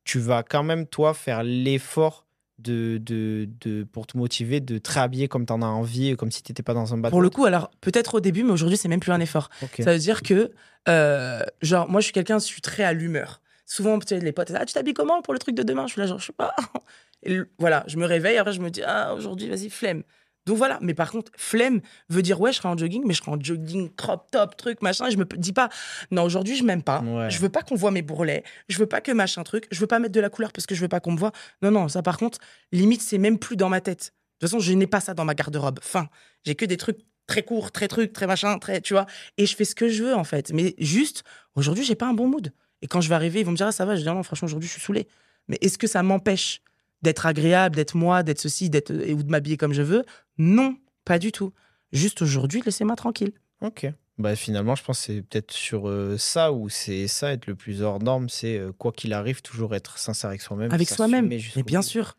tu 0.04 0.18
vas 0.18 0.42
quand 0.42 0.62
même, 0.64 0.86
toi, 0.86 1.14
faire 1.14 1.42
l'effort 1.44 2.26
de, 2.58 2.98
de, 2.98 3.48
de, 3.60 3.84
pour 3.84 4.06
te 4.06 4.16
motiver 4.18 4.60
de 4.60 4.78
te 4.78 4.90
réhabiller 4.92 5.28
comme 5.28 5.46
tu 5.46 5.52
en 5.52 5.62
as 5.62 5.66
envie, 5.66 6.14
comme 6.16 6.30
si 6.30 6.42
tu 6.42 6.50
n'étais 6.52 6.62
pas 6.62 6.74
dans 6.74 6.92
un 6.94 6.98
bad 6.98 7.10
Pour 7.10 7.22
le 7.22 7.30
coup, 7.30 7.44
alors 7.46 7.70
peut-être 7.80 8.14
au 8.16 8.20
début, 8.20 8.42
mais 8.44 8.50
aujourd'hui, 8.52 8.76
c'est 8.76 8.88
même 8.88 9.00
plus 9.00 9.12
un 9.12 9.20
effort. 9.20 9.48
Ça 9.78 9.92
veut 9.92 9.98
dire 9.98 10.22
que, 10.22 10.50
euh, 10.88 11.42
genre, 11.62 11.88
moi, 11.88 12.00
je 12.00 12.04
suis 12.04 12.12
quelqu'un, 12.12 12.38
je 12.38 12.44
suis 12.44 12.60
très 12.60 12.82
à 12.84 12.92
l'humeur. 12.92 13.39
Souvent, 13.70 14.00
tu 14.00 14.08
sais, 14.08 14.18
les 14.18 14.32
potes, 14.32 14.50
ah, 14.52 14.64
tu 14.66 14.74
t'habilles 14.74 14.94
comment 14.94 15.22
pour 15.22 15.32
le 15.32 15.38
truc 15.38 15.54
de 15.54 15.62
demain? 15.62 15.86
Je 15.86 15.92
suis 15.92 16.00
là, 16.00 16.06
genre, 16.08 16.18
je 16.18 16.26
sais 16.26 16.32
pas. 16.32 16.52
Et 17.22 17.38
voilà, 17.56 17.84
je 17.86 17.98
me 17.98 18.04
réveille, 18.04 18.36
après, 18.36 18.52
je 18.52 18.60
me 18.60 18.68
dis, 18.68 18.82
ah, 18.84 19.14
aujourd'hui, 19.14 19.48
vas-y, 19.48 19.70
flemme. 19.70 20.02
Donc 20.44 20.56
voilà, 20.56 20.78
mais 20.82 20.92
par 20.92 21.12
contre, 21.12 21.30
flemme 21.36 21.80
veut 22.08 22.22
dire 22.22 22.40
ouais, 22.40 22.50
je 22.50 22.56
serai 22.56 22.68
en 22.68 22.76
jogging, 22.76 23.04
mais 23.06 23.14
je 23.14 23.22
serai 23.22 23.30
en 23.30 23.40
jogging 23.40 23.94
crop 23.94 24.28
top, 24.32 24.56
truc, 24.56 24.82
machin, 24.82 25.06
et 25.06 25.12
je 25.12 25.18
me 25.18 25.24
dis 25.36 25.52
pas, 25.52 25.68
non, 26.10 26.24
aujourd'hui, 26.24 26.56
je 26.56 26.64
m'aime 26.64 26.82
pas, 26.82 27.00
Ouais. 27.02 27.30
je 27.30 27.38
veux 27.38 27.48
pas 27.48 27.62
qu'on 27.62 27.76
voit 27.76 27.92
mes 27.92 28.02
bourrelets, 28.02 28.42
je 28.68 28.76
veux 28.78 28.86
pas 28.86 29.00
que 29.00 29.12
machin 29.12 29.44
truc, 29.44 29.68
je 29.70 29.78
veux 29.78 29.86
pas 29.86 30.00
mettre 30.00 30.14
de 30.14 30.20
la 30.20 30.30
couleur 30.30 30.50
parce 30.50 30.66
que 30.66 30.74
je 30.74 30.80
veux 30.80 30.88
pas 30.88 30.98
qu'on 30.98 31.12
me 31.12 31.18
voit. 31.18 31.30
Non, 31.62 31.70
non, 31.70 31.86
ça 31.88 32.02
par 32.02 32.16
contre, 32.18 32.38
limite, 32.72 33.02
c'est 33.02 33.18
même 33.18 33.38
plus 33.38 33.54
dans 33.56 33.68
ma 33.68 33.80
tête. 33.80 34.14
De 34.40 34.46
toute 34.46 34.50
façon, 34.50 34.58
je 34.58 34.72
n'ai 34.72 34.88
pas 34.88 35.00
ça 35.00 35.14
dans 35.14 35.26
ma 35.26 35.34
garde-robe. 35.34 35.78
Fin, 35.82 36.08
j'ai 36.44 36.56
que 36.56 36.64
des 36.64 36.78
trucs 36.78 36.98
très 37.28 37.44
courts, 37.44 37.70
très 37.70 37.86
trucs, 37.86 38.12
très 38.14 38.26
machin, 38.26 38.58
très, 38.58 38.80
tu 38.80 38.94
vois, 38.94 39.06
et 39.36 39.46
je 39.46 39.54
fais 39.54 39.66
ce 39.66 39.76
que 39.76 39.88
je 39.90 40.02
veux 40.02 40.14
en 40.16 40.24
fait. 40.24 40.50
Mais 40.52 40.74
juste, 40.78 41.22
aujourd'hui, 41.54 41.84
j'ai 41.84 41.94
pas 41.94 42.06
un 42.06 42.14
bon 42.14 42.26
mood. 42.26 42.52
Et 42.82 42.86
quand 42.86 43.00
je 43.00 43.08
vais 43.08 43.14
arriver, 43.14 43.40
ils 43.40 43.44
vont 43.44 43.52
me 43.52 43.56
dire, 43.56 43.66
ah, 43.66 43.72
ça 43.72 43.84
va, 43.84 43.94
je 43.96 44.00
dis, 44.00 44.06
non, 44.06 44.22
franchement, 44.22 44.46
aujourd'hui, 44.46 44.68
je 44.68 44.74
suis 44.74 44.82
saoulé. 44.82 45.06
Mais 45.48 45.58
est-ce 45.60 45.78
que 45.78 45.86
ça 45.86 46.02
m'empêche 46.02 46.62
d'être 47.02 47.26
agréable, 47.26 47.76
d'être 47.76 47.96
moi, 47.96 48.22
d'être 48.22 48.40
ceci, 48.40 48.70
d'être 48.70 48.90
et 48.90 49.14
ou 49.14 49.22
de 49.22 49.30
m'habiller 49.30 49.56
comme 49.56 49.72
je 49.72 49.82
veux? 49.82 50.04
Non, 50.38 50.76
pas 51.04 51.18
du 51.18 51.32
tout. 51.32 51.52
Juste 51.92 52.22
aujourd'hui, 52.22 52.62
laissez-moi 52.64 52.96
tranquille. 52.96 53.32
Ok. 53.60 53.86
Bah, 54.18 54.36
finalement, 54.36 54.74
je 54.74 54.84
pense 54.84 54.98
que 54.98 55.04
c'est 55.04 55.22
peut-être 55.22 55.50
sur 55.50 55.88
euh, 55.88 56.18
ça 56.18 56.52
ou 56.52 56.68
c'est 56.68 57.08
ça 57.08 57.32
être 57.32 57.46
le 57.46 57.54
plus 57.54 57.82
hors 57.82 58.02
norme, 58.02 58.28
c'est 58.28 58.58
euh, 58.58 58.70
quoi 58.70 58.92
qu'il 58.92 59.14
arrive, 59.14 59.40
toujours 59.40 59.74
être 59.74 59.98
sincère 59.98 60.28
avec 60.28 60.42
soi-même. 60.42 60.70
Avec 60.72 60.90
soi-même. 60.90 61.26
Mais 61.28 61.62
bien 61.62 61.80
sûr. 61.80 62.16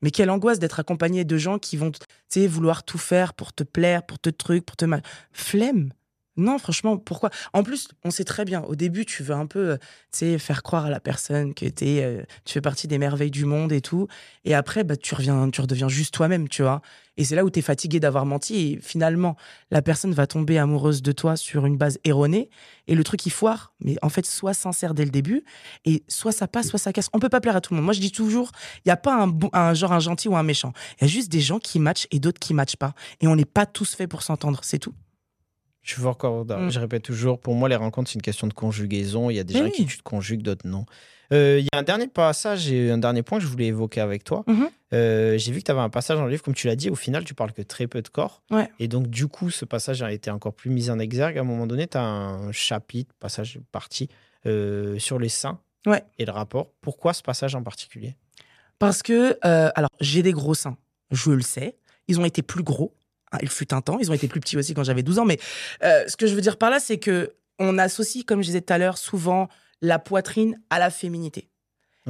Mais 0.00 0.10
quelle 0.10 0.30
angoisse 0.30 0.58
d'être 0.58 0.80
accompagné 0.80 1.24
de 1.24 1.36
gens 1.36 1.58
qui 1.58 1.76
vont, 1.76 1.90
tu 1.90 2.00
sais, 2.28 2.46
vouloir 2.46 2.82
tout 2.82 2.98
faire 2.98 3.34
pour 3.34 3.52
te 3.52 3.62
plaire, 3.62 4.04
pour 4.04 4.18
te 4.18 4.30
truc, 4.30 4.64
pour 4.64 4.76
te 4.76 4.84
mal. 4.84 5.02
Flemme. 5.32 5.90
Non, 6.36 6.58
franchement, 6.58 6.96
pourquoi? 6.96 7.30
En 7.52 7.62
plus, 7.62 7.88
on 8.04 8.10
sait 8.10 8.24
très 8.24 8.44
bien, 8.44 8.62
au 8.62 8.74
début, 8.74 9.04
tu 9.06 9.22
veux 9.22 9.34
un 9.34 9.46
peu, 9.46 9.78
euh, 10.22 10.38
faire 10.38 10.64
croire 10.64 10.86
à 10.86 10.90
la 10.90 10.98
personne 10.98 11.54
que 11.54 11.66
t'es, 11.66 12.02
euh, 12.02 12.22
tu 12.44 12.54
fais 12.54 12.60
partie 12.60 12.88
des 12.88 12.98
merveilles 12.98 13.30
du 13.30 13.44
monde 13.44 13.70
et 13.72 13.80
tout. 13.80 14.08
Et 14.44 14.52
après, 14.52 14.82
bah, 14.82 14.96
tu, 14.96 15.14
reviens, 15.14 15.48
tu 15.50 15.60
redeviens 15.60 15.88
juste 15.88 16.12
toi-même, 16.12 16.48
tu 16.48 16.62
vois. 16.62 16.82
Et 17.16 17.24
c'est 17.24 17.36
là 17.36 17.44
où 17.44 17.50
tu 17.50 17.60
es 17.60 17.62
fatigué 17.62 18.00
d'avoir 18.00 18.26
menti. 18.26 18.72
Et 18.72 18.80
finalement, 18.82 19.36
la 19.70 19.80
personne 19.80 20.12
va 20.12 20.26
tomber 20.26 20.58
amoureuse 20.58 21.02
de 21.02 21.12
toi 21.12 21.36
sur 21.36 21.66
une 21.66 21.76
base 21.76 22.00
erronée. 22.02 22.50
Et 22.88 22.96
le 22.96 23.04
truc, 23.04 23.24
il 23.26 23.30
foire. 23.30 23.72
Mais 23.78 23.96
en 24.02 24.08
fait, 24.08 24.26
sois 24.26 24.54
sincère 24.54 24.94
dès 24.94 25.04
le 25.04 25.10
début. 25.10 25.44
Et 25.84 26.02
soit 26.08 26.32
ça 26.32 26.48
passe, 26.48 26.68
soit 26.68 26.80
ça 26.80 26.92
casse. 26.92 27.10
On 27.12 27.20
peut 27.20 27.28
pas 27.28 27.40
plaire 27.40 27.54
à 27.54 27.60
tout 27.60 27.72
le 27.72 27.76
monde. 27.76 27.84
Moi, 27.84 27.94
je 27.94 28.00
dis 28.00 28.10
toujours, 28.10 28.50
il 28.78 28.88
n'y 28.88 28.92
a 28.92 28.96
pas 28.96 29.22
un, 29.22 29.32
un 29.52 29.74
genre 29.74 29.92
un 29.92 30.00
gentil 30.00 30.28
ou 30.28 30.36
un 30.36 30.42
méchant. 30.42 30.72
Il 30.98 31.02
y 31.02 31.04
a 31.04 31.08
juste 31.08 31.30
des 31.30 31.40
gens 31.40 31.60
qui 31.60 31.78
matchent 31.78 32.08
et 32.10 32.18
d'autres 32.18 32.40
qui 32.40 32.54
matchent 32.54 32.76
pas. 32.76 32.94
Et 33.20 33.28
on 33.28 33.36
n'est 33.36 33.44
pas 33.44 33.66
tous 33.66 33.94
faits 33.94 34.10
pour 34.10 34.22
s'entendre. 34.22 34.60
C'est 34.64 34.80
tout. 34.80 34.94
Je 35.84 36.00
Mm. 36.00 36.70
je 36.70 36.80
répète 36.80 37.02
toujours, 37.02 37.38
pour 37.38 37.54
moi, 37.54 37.68
les 37.68 37.76
rencontres, 37.76 38.10
c'est 38.10 38.14
une 38.16 38.22
question 38.22 38.46
de 38.46 38.54
conjugaison. 38.54 39.28
Il 39.30 39.36
y 39.36 39.38
a 39.38 39.44
des 39.44 39.54
gens 39.54 39.70
qui 39.70 39.84
tu 39.86 39.98
te 39.98 40.02
conjugues, 40.02 40.42
d'autres 40.42 40.66
non. 40.66 40.86
Euh, 41.32 41.58
Il 41.60 41.64
y 41.64 41.68
a 41.74 41.78
un 41.78 41.82
dernier 41.82 42.06
passage 42.08 42.70
et 42.72 42.90
un 42.90 42.98
dernier 42.98 43.22
point 43.22 43.38
que 43.38 43.44
je 43.44 43.48
voulais 43.48 43.66
évoquer 43.66 44.00
avec 44.00 44.24
toi. 44.24 44.44
Mhm. 44.46 44.68
Euh, 44.94 45.36
J'ai 45.38 45.52
vu 45.52 45.60
que 45.60 45.64
tu 45.64 45.70
avais 45.70 45.80
un 45.80 45.90
passage 45.90 46.16
dans 46.16 46.24
le 46.24 46.30
livre, 46.30 46.42
comme 46.42 46.54
tu 46.54 46.66
l'as 46.68 46.76
dit, 46.76 46.88
au 46.90 46.94
final, 46.94 47.24
tu 47.24 47.34
parles 47.34 47.52
que 47.52 47.62
très 47.62 47.86
peu 47.86 48.00
de 48.02 48.08
corps. 48.08 48.42
Ouais. 48.50 48.70
Et 48.78 48.88
donc, 48.88 49.08
du 49.08 49.26
coup, 49.26 49.50
ce 49.50 49.64
passage 49.66 50.02
a 50.02 50.10
été 50.12 50.30
encore 50.30 50.54
plus 50.54 50.70
mis 50.70 50.88
en 50.90 50.98
exergue. 50.98 51.36
À 51.36 51.42
un 51.42 51.44
moment 51.44 51.66
donné, 51.66 51.86
tu 51.86 51.98
as 51.98 52.02
un 52.02 52.50
chapitre, 52.52 53.14
passage, 53.20 53.58
partie 53.72 54.08
euh, 54.46 54.98
sur 54.98 55.18
les 55.18 55.28
seins 55.28 55.60
Ouais. 55.86 56.02
et 56.18 56.24
le 56.24 56.32
rapport. 56.32 56.68
Pourquoi 56.80 57.12
ce 57.12 57.22
passage 57.22 57.54
en 57.54 57.62
particulier? 57.62 58.16
Parce 58.78 59.02
que, 59.02 59.36
alors, 59.42 59.90
j'ai 60.00 60.22
des 60.22 60.32
gros 60.32 60.54
seins. 60.54 60.76
Je 61.10 61.30
le 61.30 61.42
sais. 61.42 61.76
Ils 62.08 62.20
ont 62.20 62.24
été 62.24 62.42
plus 62.42 62.62
gros. 62.62 62.94
Hein, 63.34 63.38
il 63.42 63.48
fut 63.48 63.72
un 63.74 63.80
temps. 63.80 63.98
Ils 64.00 64.10
ont 64.10 64.14
été 64.14 64.28
plus 64.28 64.40
petits 64.40 64.56
aussi 64.56 64.74
quand 64.74 64.84
j'avais 64.84 65.02
12 65.02 65.18
ans. 65.18 65.24
Mais 65.24 65.38
euh, 65.82 66.04
ce 66.08 66.16
que 66.16 66.26
je 66.26 66.34
veux 66.34 66.40
dire 66.40 66.56
par 66.56 66.70
là, 66.70 66.80
c'est 66.80 66.98
que 66.98 67.34
on 67.58 67.78
associe, 67.78 68.24
comme 68.24 68.40
je 68.42 68.46
disais 68.46 68.60
tout 68.62 68.72
à 68.72 68.78
l'heure, 68.78 68.98
souvent 68.98 69.48
la 69.80 69.98
poitrine 69.98 70.60
à 70.70 70.78
la 70.78 70.90
féminité. 70.90 71.48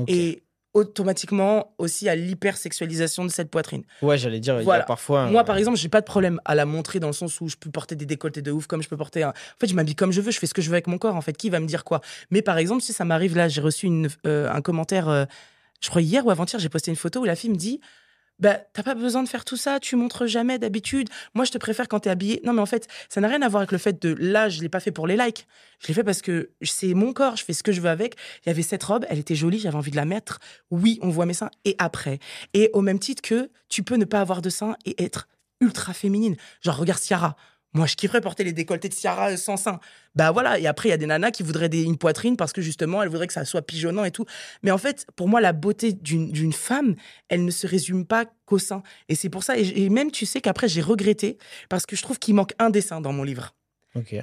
Et 0.08 0.42
automatiquement 0.72 1.72
aussi 1.78 2.08
à 2.08 2.16
l'hypersexualisation 2.16 3.24
de 3.24 3.30
cette 3.30 3.50
poitrine. 3.50 3.84
Ouais, 4.02 4.18
j'allais 4.18 4.40
dire, 4.40 4.60
il 4.60 4.66
y 4.66 4.70
a 4.70 4.80
parfois. 4.84 5.20
un- 5.22 5.30
Moi, 5.30 5.44
par 5.44 5.56
exemple, 5.56 5.78
j'ai 5.78 5.88
pas 5.88 6.00
de 6.00 6.06
problème 6.06 6.40
à 6.44 6.54
la 6.54 6.66
montrer 6.66 6.98
dans 7.00 7.06
le 7.06 7.12
sens 7.12 7.40
où 7.40 7.48
je 7.48 7.56
peux 7.56 7.70
porter 7.70 7.94
des 7.96 8.06
décolletés 8.06 8.42
de 8.42 8.50
ouf 8.50 8.66
comme 8.66 8.82
je 8.82 8.88
peux 8.88 8.96
porter 8.96 9.22
un. 9.22 9.28
En 9.30 9.58
fait, 9.60 9.68
je 9.68 9.74
m'habille 9.74 9.94
comme 9.94 10.12
je 10.12 10.20
veux, 10.20 10.30
je 10.32 10.38
fais 10.38 10.46
ce 10.46 10.54
que 10.54 10.62
je 10.62 10.68
veux 10.68 10.74
avec 10.74 10.86
mon 10.88 10.98
corps. 10.98 11.14
En 11.16 11.20
fait, 11.20 11.36
qui 11.36 11.48
va 11.50 11.60
me 11.60 11.66
dire 11.66 11.84
quoi? 11.84 12.00
Mais 12.30 12.42
par 12.42 12.58
exemple, 12.58 12.82
si 12.82 12.92
ça 12.92 13.04
m'arrive 13.04 13.36
là, 13.36 13.48
j'ai 13.48 13.60
reçu 13.60 13.86
une, 13.86 14.08
euh, 14.26 14.50
un 14.50 14.60
commentaire, 14.62 15.08
euh, 15.08 15.24
je 15.80 15.88
crois 15.90 16.02
hier 16.02 16.26
ou 16.26 16.30
avant-hier, 16.30 16.58
j'ai 16.60 16.68
posté 16.68 16.90
une 16.90 16.96
photo 16.96 17.20
où 17.20 17.24
la 17.24 17.36
fille 17.36 17.50
me 17.50 17.56
dit. 17.56 17.80
Bah, 18.40 18.58
t'as 18.72 18.82
pas 18.82 18.94
besoin 18.94 19.22
de 19.22 19.28
faire 19.28 19.44
tout 19.44 19.56
ça, 19.56 19.78
tu 19.78 19.94
montres 19.94 20.26
jamais 20.26 20.58
d'habitude. 20.58 21.08
Moi, 21.34 21.44
je 21.44 21.52
te 21.52 21.58
préfère 21.58 21.86
quand 21.86 22.00
t'es 22.00 22.10
habillé. 22.10 22.40
Non, 22.44 22.52
mais 22.52 22.60
en 22.60 22.66
fait, 22.66 22.88
ça 23.08 23.20
n'a 23.20 23.28
rien 23.28 23.42
à 23.42 23.48
voir 23.48 23.60
avec 23.60 23.72
le 23.72 23.78
fait 23.78 24.02
de 24.02 24.14
là, 24.18 24.48
je 24.48 24.60
l'ai 24.60 24.68
pas 24.68 24.80
fait 24.80 24.90
pour 24.90 25.06
les 25.06 25.16
likes. 25.16 25.46
Je 25.80 25.88
l'ai 25.88 25.94
fait 25.94 26.04
parce 26.04 26.20
que 26.20 26.50
c'est 26.62 26.94
mon 26.94 27.12
corps, 27.12 27.36
je 27.36 27.44
fais 27.44 27.52
ce 27.52 27.62
que 27.62 27.70
je 27.70 27.80
veux 27.80 27.90
avec. 27.90 28.16
Il 28.44 28.48
y 28.48 28.50
avait 28.50 28.62
cette 28.62 28.82
robe, 28.82 29.06
elle 29.08 29.18
était 29.18 29.36
jolie, 29.36 29.60
j'avais 29.60 29.76
envie 29.76 29.92
de 29.92 29.96
la 29.96 30.04
mettre. 30.04 30.40
Oui, 30.70 30.98
on 31.02 31.10
voit 31.10 31.26
mes 31.26 31.34
seins. 31.34 31.50
Et 31.64 31.76
après? 31.78 32.18
Et 32.54 32.70
au 32.72 32.80
même 32.80 32.98
titre 32.98 33.22
que 33.22 33.50
tu 33.68 33.82
peux 33.84 33.96
ne 33.96 34.04
pas 34.04 34.20
avoir 34.20 34.42
de 34.42 34.50
seins 34.50 34.76
et 34.84 35.02
être 35.02 35.28
ultra 35.60 35.92
féminine. 35.92 36.36
Genre, 36.60 36.76
regarde 36.76 37.00
Ciara. 37.00 37.36
Moi, 37.74 37.86
je 37.86 37.96
kifferais 37.96 38.20
porter 38.20 38.44
les 38.44 38.52
décolletés 38.52 38.88
de 38.88 38.94
Ciara 38.94 39.32
euh, 39.32 39.36
sans 39.36 39.56
seins. 39.56 39.80
Bah 40.14 40.30
voilà. 40.30 40.60
Et 40.60 40.66
après, 40.66 40.88
il 40.88 40.92
y 40.92 40.94
a 40.94 40.96
des 40.96 41.06
nanas 41.06 41.32
qui 41.32 41.42
voudraient 41.42 41.68
des, 41.68 41.82
une 41.82 41.98
poitrine 41.98 42.36
parce 42.36 42.52
que 42.52 42.62
justement, 42.62 43.02
elles 43.02 43.08
voudraient 43.08 43.26
que 43.26 43.32
ça 43.32 43.44
soit 43.44 43.62
pigeonnant 43.62 44.04
et 44.04 44.12
tout. 44.12 44.24
Mais 44.62 44.70
en 44.70 44.78
fait, 44.78 45.06
pour 45.16 45.28
moi, 45.28 45.40
la 45.40 45.52
beauté 45.52 45.92
d'une 45.92 46.52
femme, 46.52 46.94
elle 47.28 47.44
ne 47.44 47.50
se 47.50 47.66
résume 47.66 48.06
pas 48.06 48.26
qu'au 48.46 48.60
sein. 48.60 48.82
Et 49.08 49.16
c'est 49.16 49.28
pour 49.28 49.42
ça. 49.42 49.58
Et, 49.58 49.88
même, 49.90 50.12
tu 50.12 50.24
sais 50.24 50.40
qu'après, 50.40 50.68
j'ai 50.68 50.82
regretté 50.82 51.36
parce 51.68 51.84
que 51.84 51.96
je 51.96 52.02
trouve 52.02 52.20
qu'il 52.20 52.34
manque 52.34 52.52
un 52.60 52.70
dessin 52.70 53.00
dans 53.00 53.12
mon 53.12 53.24
livre. 53.24 53.54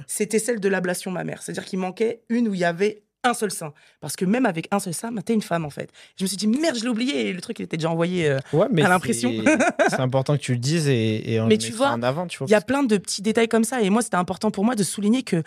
C'était 0.06 0.38
celle 0.38 0.60
de 0.60 0.68
l'ablation 0.68 1.10
mammaire. 1.10 1.42
C'est-à-dire 1.42 1.64
qu'il 1.64 1.78
manquait 1.78 2.22
une 2.28 2.48
où 2.48 2.54
il 2.54 2.60
y 2.60 2.64
avait 2.64 3.02
un 3.24 3.34
seul 3.34 3.50
sein. 3.50 3.72
Parce 4.00 4.16
que 4.16 4.24
même 4.24 4.46
avec 4.46 4.68
un 4.70 4.78
seul 4.78 4.94
sein, 4.94 5.12
bah, 5.12 5.22
t'es 5.22 5.32
une 5.34 5.42
femme 5.42 5.64
en 5.64 5.70
fait. 5.70 5.90
Je 6.16 6.24
me 6.24 6.28
suis 6.28 6.36
dit, 6.36 6.46
merde, 6.48 6.76
je 6.76 6.82
l'ai 6.82 6.88
oublié. 6.88 7.28
Et 7.28 7.32
le 7.32 7.40
truc, 7.40 7.58
il 7.58 7.62
était 7.62 7.76
déjà 7.76 7.90
envoyé. 7.90 8.28
euh, 8.28 8.38
Ouais, 8.52 8.66
mais 8.70 8.82
à 8.82 8.88
l'impression. 8.88 9.32
c'est- 9.88 10.00
important 10.00 10.36
que 10.36 10.42
tu 10.42 10.52
le 10.52 10.58
dises 10.58 10.88
et, 10.88 11.32
et 11.34 11.40
on 11.40 11.46
Mais 11.46 11.54
le 11.56 11.60
tu 11.62 11.72
vois, 11.72 11.90
en 11.90 12.02
avant. 12.02 12.26
Il 12.40 12.50
y 12.50 12.54
a 12.54 12.60
plein 12.60 12.82
de 12.82 12.96
petits 12.96 13.22
détails 13.22 13.48
comme 13.48 13.64
ça. 13.64 13.80
Et 13.80 13.90
moi, 13.90 14.02
c'était 14.02 14.16
important 14.16 14.50
pour 14.50 14.64
moi 14.64 14.74
de 14.74 14.82
souligner 14.82 15.22
que 15.22 15.42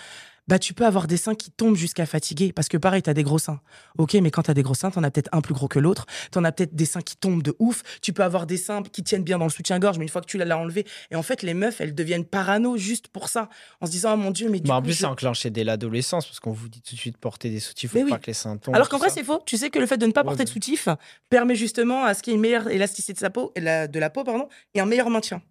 bah, 0.48 0.60
tu 0.60 0.74
peux 0.74 0.86
avoir 0.86 1.08
des 1.08 1.18
seins 1.18 1.36
qui 1.36 1.52
tombent 1.52 1.76
jusqu'à 1.76 2.06
fatiguer. 2.06 2.54
Parce 2.54 2.68
que 2.68 2.78
pareil, 2.78 3.02
tu 3.02 3.10
as 3.10 3.14
des 3.14 3.24
gros 3.24 3.40
seins. 3.40 3.60
Ok, 3.98 4.14
mais 4.16 4.32
quand 4.32 4.44
tu 4.44 4.52
as 4.52 4.54
des 4.54 4.62
gros 4.64 4.74
seins, 4.76 4.92
tu 4.92 5.00
en 5.00 5.04
as 5.04 5.12
peut-être 5.12 5.30
un 5.32 5.42
plus 5.42 5.54
gros 5.54 5.68
que 5.68 5.80
l'autre. 5.80 6.06
Tu 6.32 6.38
en 6.38 6.44
as 6.44 6.52
peut-être 6.52 6.76
des 6.76 6.86
seins 6.86 7.02
qui 7.02 7.16
tombent 7.18 7.42
de 7.44 7.56
ouf. 7.60 7.82
Tu 8.02 8.14
peux 8.14 8.24
avoir 8.24 8.46
des 8.46 8.58
seins 8.58 8.84
qui 8.84 9.04
tiennent 9.04 9.24
bien 9.24 9.38
dans 9.38 9.46
le 9.46 9.52
soutien-gorge, 9.52 9.98
mais 9.98 10.04
une 10.06 10.10
fois 10.10 10.22
que 10.22 10.28
tu 10.28 10.38
l'as 10.38 10.58
enlevé. 10.58 10.86
Et 11.12 11.16
en 11.16 11.24
fait, 11.24 11.42
les 11.44 11.54
meufs, 11.54 11.82
elles 11.82 11.96
deviennent 11.96 12.26
parano 12.26 12.78
juste 12.78 13.08
pour 13.08 13.28
ça. 13.30 13.50
En 13.82 13.86
se 13.86 13.92
disant, 13.92 14.14
oh 14.14 14.18
mon 14.18 14.32
Dieu, 14.32 14.50
mais 14.50 14.60
du 14.60 14.68
Bah, 14.70 14.76
en 14.76 14.80
coup, 14.80 14.86
plus, 14.86 14.94
je- 14.94 15.00
c'est 15.00 15.06
enclenché 15.06 15.50
dès 15.50 15.64
l'adolescence 15.64 16.26
parce 16.26 16.40
qu'on 16.40 16.52
vous 16.52 16.70
dit 16.70 16.82
tout 16.82 16.96
de 16.96 17.00
suite 17.00 17.18
porter 17.18 17.50
des 17.50 17.60
soutifs, 17.60 17.94
Mais 17.94 18.04
oui. 18.04 18.12
pas 18.12 18.20
que 18.20 18.28
les 18.28 18.34
seins 18.34 18.58
tombent. 18.58 18.76
Alors 18.76 18.90
qu'en 18.90 18.98
vrai, 18.98 19.10
c'est 19.10 19.24
faux. 19.24 19.40
Tu 19.46 19.58
sais 19.58 19.70
que 19.70 19.80
le 19.80 19.86
fait 19.88 19.98
de 19.98 20.06
ne 20.06 20.12
pas 20.12 20.22
Ouais, 20.22 20.28
porter 20.28 20.44
de 20.44 20.50
soutif 20.50 20.90
permet 21.30 21.56
justement 21.56 22.04
à 22.06 22.14
ce 22.14 22.22
qu'il 22.22 22.32
y 22.32 22.34
ait 22.34 22.38
une 22.38 22.42
meilleure 22.42 22.70
élasticité 22.70 23.14
de 23.14 23.20
sa 23.20 23.30
peau, 23.30 23.52
de 23.56 24.00
la 24.00 24.10
peau, 24.10 24.24
pardon, 24.24 24.48
et 24.74 24.80
un 24.80 24.86
meilleur 24.86 25.10
maintien. 25.10 25.42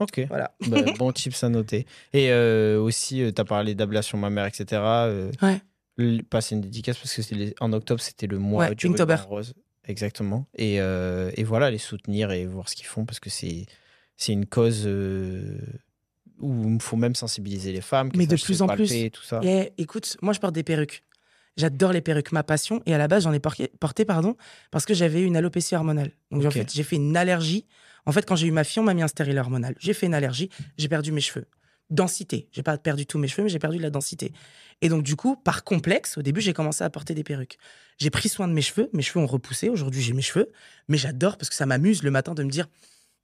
Ok. 0.00 0.20
Voilà. 0.28 0.52
Bah, 0.68 0.78
bon 0.98 1.12
tips 1.12 1.42
à 1.44 1.48
noter. 1.48 1.86
Et 2.12 2.30
euh, 2.30 2.80
aussi, 2.80 3.22
tu 3.34 3.40
as 3.40 3.44
parlé 3.44 3.74
d'ablation 3.74 4.16
mammaire, 4.18 4.46
etc. 4.46 4.66
euh, 5.06 5.30
Ouais. 5.42 5.60
passer 6.30 6.54
une 6.54 6.60
dédicace 6.60 6.98
parce 6.98 7.14
que 7.14 7.34
les- 7.34 7.54
en 7.60 7.72
octobre, 7.72 8.00
c'était 8.00 8.26
le 8.28 8.38
mois 8.38 8.68
Ouais, 8.68 8.74
du 8.74 8.86
rose. 9.28 9.54
Exactement. 9.86 10.46
Et, 10.56 10.80
euh, 10.80 11.30
et 11.36 11.44
voilà, 11.44 11.70
les 11.70 11.78
soutenir 11.78 12.30
et 12.30 12.44
voir 12.46 12.68
ce 12.68 12.76
qu'ils 12.76 12.86
font 12.86 13.04
parce 13.06 13.20
que 13.20 13.30
c'est 13.30 13.66
une 14.28 14.46
cause 14.46 14.82
euh, 14.86 15.58
où 16.40 16.68
il 16.74 16.80
faut 16.82 16.96
même 16.96 17.14
sensibiliser 17.14 17.72
les 17.72 17.80
femmes. 17.80 18.10
Mais 18.14 18.26
de 18.26 18.36
plus 18.36 18.62
en 18.62 18.68
plus. 18.68 18.92
et 18.92 19.10
tout 19.10 19.22
ça. 19.22 19.40
Et 19.42 19.72
écoute, 19.78 20.16
moi, 20.22 20.32
je 20.32 20.40
porte 20.40 20.54
des 20.54 20.62
perruques. 20.62 21.02
J'adore 21.56 21.92
les 21.92 22.00
perruques, 22.02 22.30
ma 22.30 22.44
passion. 22.44 22.82
Et 22.86 22.94
à 22.94 22.98
la 22.98 23.08
base, 23.08 23.24
j'en 23.24 23.32
ai 23.32 23.40
porté, 23.40 23.72
porté 23.80 24.04
pardon, 24.04 24.36
parce 24.70 24.84
que 24.86 24.94
j'avais 24.94 25.22
une 25.22 25.36
alopécie 25.36 25.74
hormonale. 25.74 26.12
Donc, 26.30 26.44
en 26.44 26.50
fait, 26.52 26.72
j'ai 26.72 26.84
fait 26.84 26.96
une 26.96 27.16
allergie. 27.16 27.66
En 28.08 28.12
fait, 28.12 28.24
quand 28.24 28.36
j'ai 28.36 28.46
eu 28.46 28.52
ma 28.52 28.64
fille, 28.64 28.80
on 28.80 28.84
m'a 28.84 28.94
mis 28.94 29.02
un 29.02 29.08
stérilet 29.08 29.38
hormonal. 29.38 29.74
J'ai 29.78 29.92
fait 29.92 30.06
une 30.06 30.14
allergie, 30.14 30.48
j'ai 30.78 30.88
perdu 30.88 31.12
mes 31.12 31.20
cheveux. 31.20 31.44
Densité. 31.90 32.48
J'ai 32.52 32.62
pas 32.62 32.78
perdu 32.78 33.04
tous 33.04 33.18
mes 33.18 33.28
cheveux, 33.28 33.42
mais 33.42 33.50
j'ai 33.50 33.58
perdu 33.58 33.76
de 33.76 33.82
la 33.82 33.90
densité. 33.90 34.32
Et 34.80 34.88
donc, 34.88 35.02
du 35.02 35.14
coup, 35.14 35.36
par 35.36 35.62
complexe, 35.62 36.16
au 36.16 36.22
début, 36.22 36.40
j'ai 36.40 36.54
commencé 36.54 36.82
à 36.82 36.88
porter 36.88 37.12
des 37.14 37.22
perruques. 37.22 37.58
J'ai 37.98 38.08
pris 38.08 38.30
soin 38.30 38.48
de 38.48 38.54
mes 38.54 38.62
cheveux. 38.62 38.88
Mes 38.94 39.02
cheveux 39.02 39.20
ont 39.22 39.26
repoussé. 39.26 39.68
Aujourd'hui, 39.68 40.00
j'ai 40.00 40.14
mes 40.14 40.22
cheveux. 40.22 40.50
Mais 40.88 40.96
j'adore 40.96 41.36
parce 41.36 41.50
que 41.50 41.54
ça 41.54 41.66
m'amuse 41.66 42.02
le 42.02 42.10
matin 42.10 42.32
de 42.32 42.42
me 42.42 42.48
dire 42.48 42.66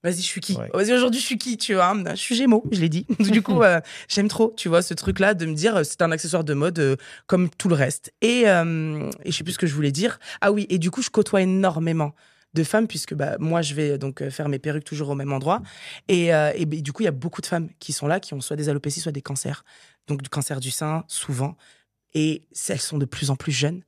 Vas-y, 0.03 0.17
je 0.17 0.21
suis 0.21 0.41
qui? 0.41 0.53
Ouais. 0.53 0.69
Vas-y, 0.71 0.93
aujourd'hui, 0.93 1.19
je 1.19 1.25
suis 1.25 1.39
qui 1.39 1.57
Tu 1.57 1.73
vois? 1.73 1.91
Je 2.11 2.15
suis 2.15 2.35
Gémeaux, 2.35 2.63
je 2.71 2.79
l'ai 2.79 2.89
dit. 2.89 3.07
du 3.19 3.41
coup, 3.41 3.63
euh, 3.63 3.81
j'aime 4.07 4.27
trop, 4.27 4.53
tu 4.55 4.69
vois, 4.69 4.83
ce 4.83 4.93
truc-là 4.93 5.33
de 5.33 5.47
me 5.47 5.55
dire 5.55 5.77
euh, 5.77 5.83
c'est 5.83 6.03
un 6.03 6.11
accessoire 6.11 6.43
de 6.43 6.53
mode 6.53 6.77
euh, 6.77 6.95
comme 7.25 7.49
tout 7.49 7.69
le 7.69 7.75
reste. 7.75 8.13
Et, 8.21 8.43
euh, 8.45 9.09
et 9.23 9.31
je 9.31 9.35
sais 9.35 9.43
plus 9.43 9.53
ce 9.53 9.57
que 9.57 9.65
je 9.65 9.73
voulais 9.73 9.91
dire. 9.91 10.19
Ah 10.41 10.51
oui, 10.51 10.67
et 10.69 10.77
du 10.77 10.91
coup, 10.91 11.01
je 11.01 11.09
côtoie 11.09 11.41
énormément 11.41 12.13
de 12.55 12.63
femmes 12.63 12.87
puisque 12.87 13.13
bah, 13.13 13.35
moi, 13.39 13.61
je 13.61 13.75
vais 13.75 13.97
donc 13.97 14.21
euh, 14.21 14.31
faire 14.31 14.49
mes 14.49 14.57
perruques 14.57 14.83
toujours 14.83 15.09
au 15.09 15.15
même 15.15 15.31
endroit. 15.31 15.61
Et, 16.07 16.33
euh, 16.33 16.51
et 16.55 16.65
ben, 16.65 16.81
du 16.81 16.91
coup, 16.91 17.03
il 17.03 17.05
y 17.05 17.09
a 17.09 17.11
beaucoup 17.11 17.41
de 17.41 17.45
femmes 17.45 17.69
qui 17.79 17.93
sont 17.93 18.07
là, 18.07 18.19
qui 18.19 18.33
ont 18.33 18.41
soit 18.41 18.55
des 18.55 18.69
alopécies, 18.69 19.01
soit 19.01 19.11
des 19.11 19.21
cancers. 19.21 19.63
Donc, 20.07 20.21
du 20.21 20.29
cancer 20.29 20.59
du 20.59 20.71
sein, 20.71 21.03
souvent. 21.07 21.55
Et 22.13 22.47
elles 22.69 22.81
sont 22.81 22.97
de 22.97 23.05
plus 23.05 23.29
en 23.29 23.35
plus 23.35 23.51
jeunes. 23.51 23.83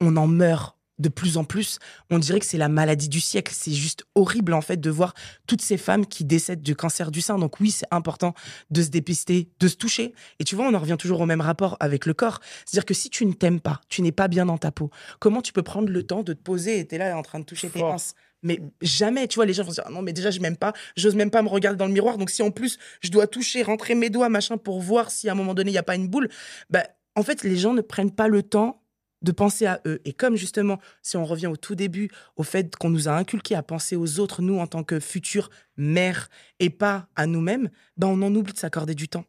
On 0.00 0.16
en 0.16 0.26
meurt 0.26 0.75
de 0.98 1.08
plus 1.08 1.36
en 1.36 1.44
plus. 1.44 1.78
On 2.10 2.18
dirait 2.18 2.40
que 2.40 2.46
c'est 2.46 2.58
la 2.58 2.68
maladie 2.68 3.08
du 3.08 3.20
siècle. 3.20 3.52
C'est 3.54 3.72
juste 3.72 4.04
horrible, 4.14 4.54
en 4.54 4.60
fait, 4.60 4.78
de 4.78 4.90
voir 4.90 5.14
toutes 5.46 5.62
ces 5.62 5.76
femmes 5.76 6.06
qui 6.06 6.24
décèdent 6.24 6.62
du 6.62 6.74
cancer 6.76 7.10
du 7.10 7.20
sein. 7.20 7.38
Donc 7.38 7.60
oui, 7.60 7.70
c'est 7.70 7.86
important 7.90 8.34
de 8.70 8.82
se 8.82 8.88
dépister, 8.88 9.50
de 9.60 9.68
se 9.68 9.76
toucher. 9.76 10.14
Et 10.38 10.44
tu 10.44 10.56
vois, 10.56 10.66
on 10.66 10.74
en 10.74 10.78
revient 10.78 10.96
toujours 10.98 11.20
au 11.20 11.26
même 11.26 11.40
rapport 11.40 11.76
avec 11.80 12.06
le 12.06 12.14
corps. 12.14 12.40
C'est-à-dire 12.64 12.86
que 12.86 12.94
si 12.94 13.10
tu 13.10 13.26
ne 13.26 13.32
t'aimes 13.32 13.60
pas, 13.60 13.80
tu 13.88 14.02
n'es 14.02 14.12
pas 14.12 14.28
bien 14.28 14.46
dans 14.46 14.58
ta 14.58 14.70
peau, 14.70 14.90
comment 15.18 15.42
tu 15.42 15.52
peux 15.52 15.62
prendre 15.62 15.88
le 15.88 16.02
temps 16.02 16.22
de 16.22 16.32
te 16.32 16.42
poser 16.42 16.78
et 16.78 16.86
t'es 16.86 16.98
là 16.98 17.16
en 17.16 17.22
train 17.22 17.40
de 17.40 17.44
toucher 17.44 17.68
tes 17.68 17.82
hanches? 17.82 18.12
Mais 18.42 18.60
jamais, 18.80 19.26
tu 19.26 19.36
vois, 19.36 19.46
les 19.46 19.54
gens 19.54 19.64
vont 19.64 19.70
se 19.70 19.76
dire, 19.76 19.84
Ah 19.86 19.90
non, 19.90 20.02
mais 20.02 20.12
déjà, 20.12 20.30
je 20.30 20.40
m'aime 20.40 20.56
pas, 20.56 20.72
j'ose 20.96 21.16
même 21.16 21.30
pas 21.30 21.42
me 21.42 21.48
regarder 21.48 21.78
dans 21.78 21.86
le 21.86 21.92
miroir. 21.92 22.16
Donc, 22.18 22.30
si 22.30 22.42
en 22.42 22.50
plus, 22.50 22.78
je 23.00 23.10
dois 23.10 23.26
toucher, 23.26 23.62
rentrer 23.62 23.94
mes 23.94 24.10
doigts, 24.10 24.28
machin, 24.28 24.56
pour 24.56 24.80
voir 24.80 25.10
si 25.10 25.28
à 25.28 25.32
un 25.32 25.34
moment 25.34 25.54
donné, 25.54 25.70
il 25.70 25.74
n'y 25.74 25.78
a 25.78 25.82
pas 25.82 25.96
une 25.96 26.06
boule, 26.06 26.28
bah, 26.70 26.84
en 27.16 27.22
fait, 27.22 27.42
les 27.42 27.56
gens 27.56 27.72
ne 27.72 27.80
prennent 27.80 28.14
pas 28.14 28.28
le 28.28 28.42
temps 28.42 28.82
de 29.26 29.32
penser 29.32 29.66
à 29.66 29.80
eux. 29.84 30.00
Et 30.04 30.12
comme 30.12 30.36
justement, 30.36 30.78
si 31.02 31.16
on 31.16 31.24
revient 31.24 31.48
au 31.48 31.56
tout 31.56 31.74
début, 31.74 32.08
au 32.36 32.44
fait 32.44 32.74
qu'on 32.76 32.88
nous 32.88 33.08
a 33.08 33.12
inculqué 33.12 33.54
à 33.54 33.62
penser 33.62 33.96
aux 33.96 34.20
autres, 34.20 34.40
nous, 34.40 34.58
en 34.58 34.66
tant 34.66 34.84
que 34.84 35.00
futures 35.00 35.50
mères, 35.76 36.28
et 36.60 36.70
pas 36.70 37.08
à 37.16 37.26
nous-mêmes, 37.26 37.68
bah, 37.96 38.06
on 38.06 38.22
en 38.22 38.34
oublie 38.34 38.52
de 38.52 38.58
s'accorder 38.58 38.94
du 38.94 39.08
temps. 39.08 39.24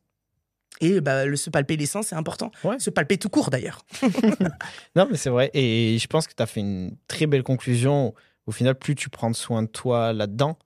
Et 0.80 1.02
bah, 1.02 1.26
le 1.26 1.36
se 1.36 1.50
palper 1.50 1.76
les 1.76 1.88
seins, 1.88 2.04
c'est 2.04 2.16
important. 2.16 2.52
Ouais. 2.64 2.78
Se 2.80 2.92
palper 2.92 3.18
tout 3.18 3.30
court, 3.30 3.50
d'ailleurs. 3.50 3.84
Non, 4.96 5.08
mais 5.10 5.18
c'est 5.18 5.32
vrai. 5.32 5.50
Et 5.54 5.98
je 6.00 6.08
pense 6.08 6.28
que 6.28 6.34
tu 6.36 6.44
as 6.44 6.46
fait 6.46 6.60
une 6.60 6.96
très 7.08 7.26
belle 7.26 7.44
conclusion. 7.44 8.14
Au 8.46 8.52
final, 8.52 8.76
plus 8.76 8.96
tu 8.96 9.10
prends 9.10 9.34
soin 9.34 9.64
de 9.64 9.68
toi 9.68 10.14
là-dedans, 10.14 10.58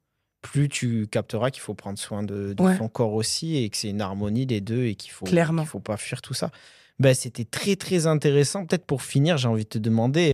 plus 0.41 0.69
tu 0.69 1.07
capteras 1.07 1.51
qu'il 1.51 1.61
faut 1.61 1.73
prendre 1.75 1.99
soin 1.99 2.23
de, 2.23 2.53
de 2.53 2.61
Ouais. 2.63 2.77
ton 2.77 2.87
corps 2.87 3.13
aussi 3.13 3.57
et 3.57 3.69
que 3.69 3.77
c'est 3.77 3.89
une 3.89 4.01
harmonie 4.01 4.45
des 4.45 4.59
deux 4.61 4.85
et 4.85 4.95
qu'il 4.95 5.11
faut, 5.11 5.25
Clairement. 5.25 5.65
faut 5.65 5.79
pas 5.79 5.97
fuir 5.97 6.21
tout 6.21 6.33
ça. 6.33 6.49
Ben, 6.99 7.13
C'était 7.13 7.45
très, 7.45 7.75
très 7.75 8.07
intéressant. 8.07 8.65
Peut-être 8.65 8.85
pour 8.85 9.01
finir, 9.03 9.37
j'ai 9.37 9.47
envie 9.47 9.63
de 9.63 9.69
te 9.69 9.77
demander 9.77 10.31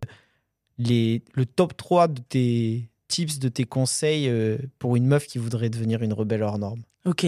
les, 0.78 1.22
le 1.34 1.46
top 1.46 1.76
3 1.76 2.08
de 2.08 2.22
tes 2.22 2.90
tips, 3.08 3.40
de 3.40 3.50
tes 3.50 3.64
conseils 3.66 4.28
euh, 4.30 4.58
pour 4.80 4.96
une 4.96 5.06
meuf 5.08 5.28
qui 5.28 5.38
voudrait 5.38 5.70
devenir 5.70 6.02
une 6.04 6.14
rebelle 6.14 6.44
hors 6.44 6.60
norme. 6.60 6.82
Ok. 7.06 7.26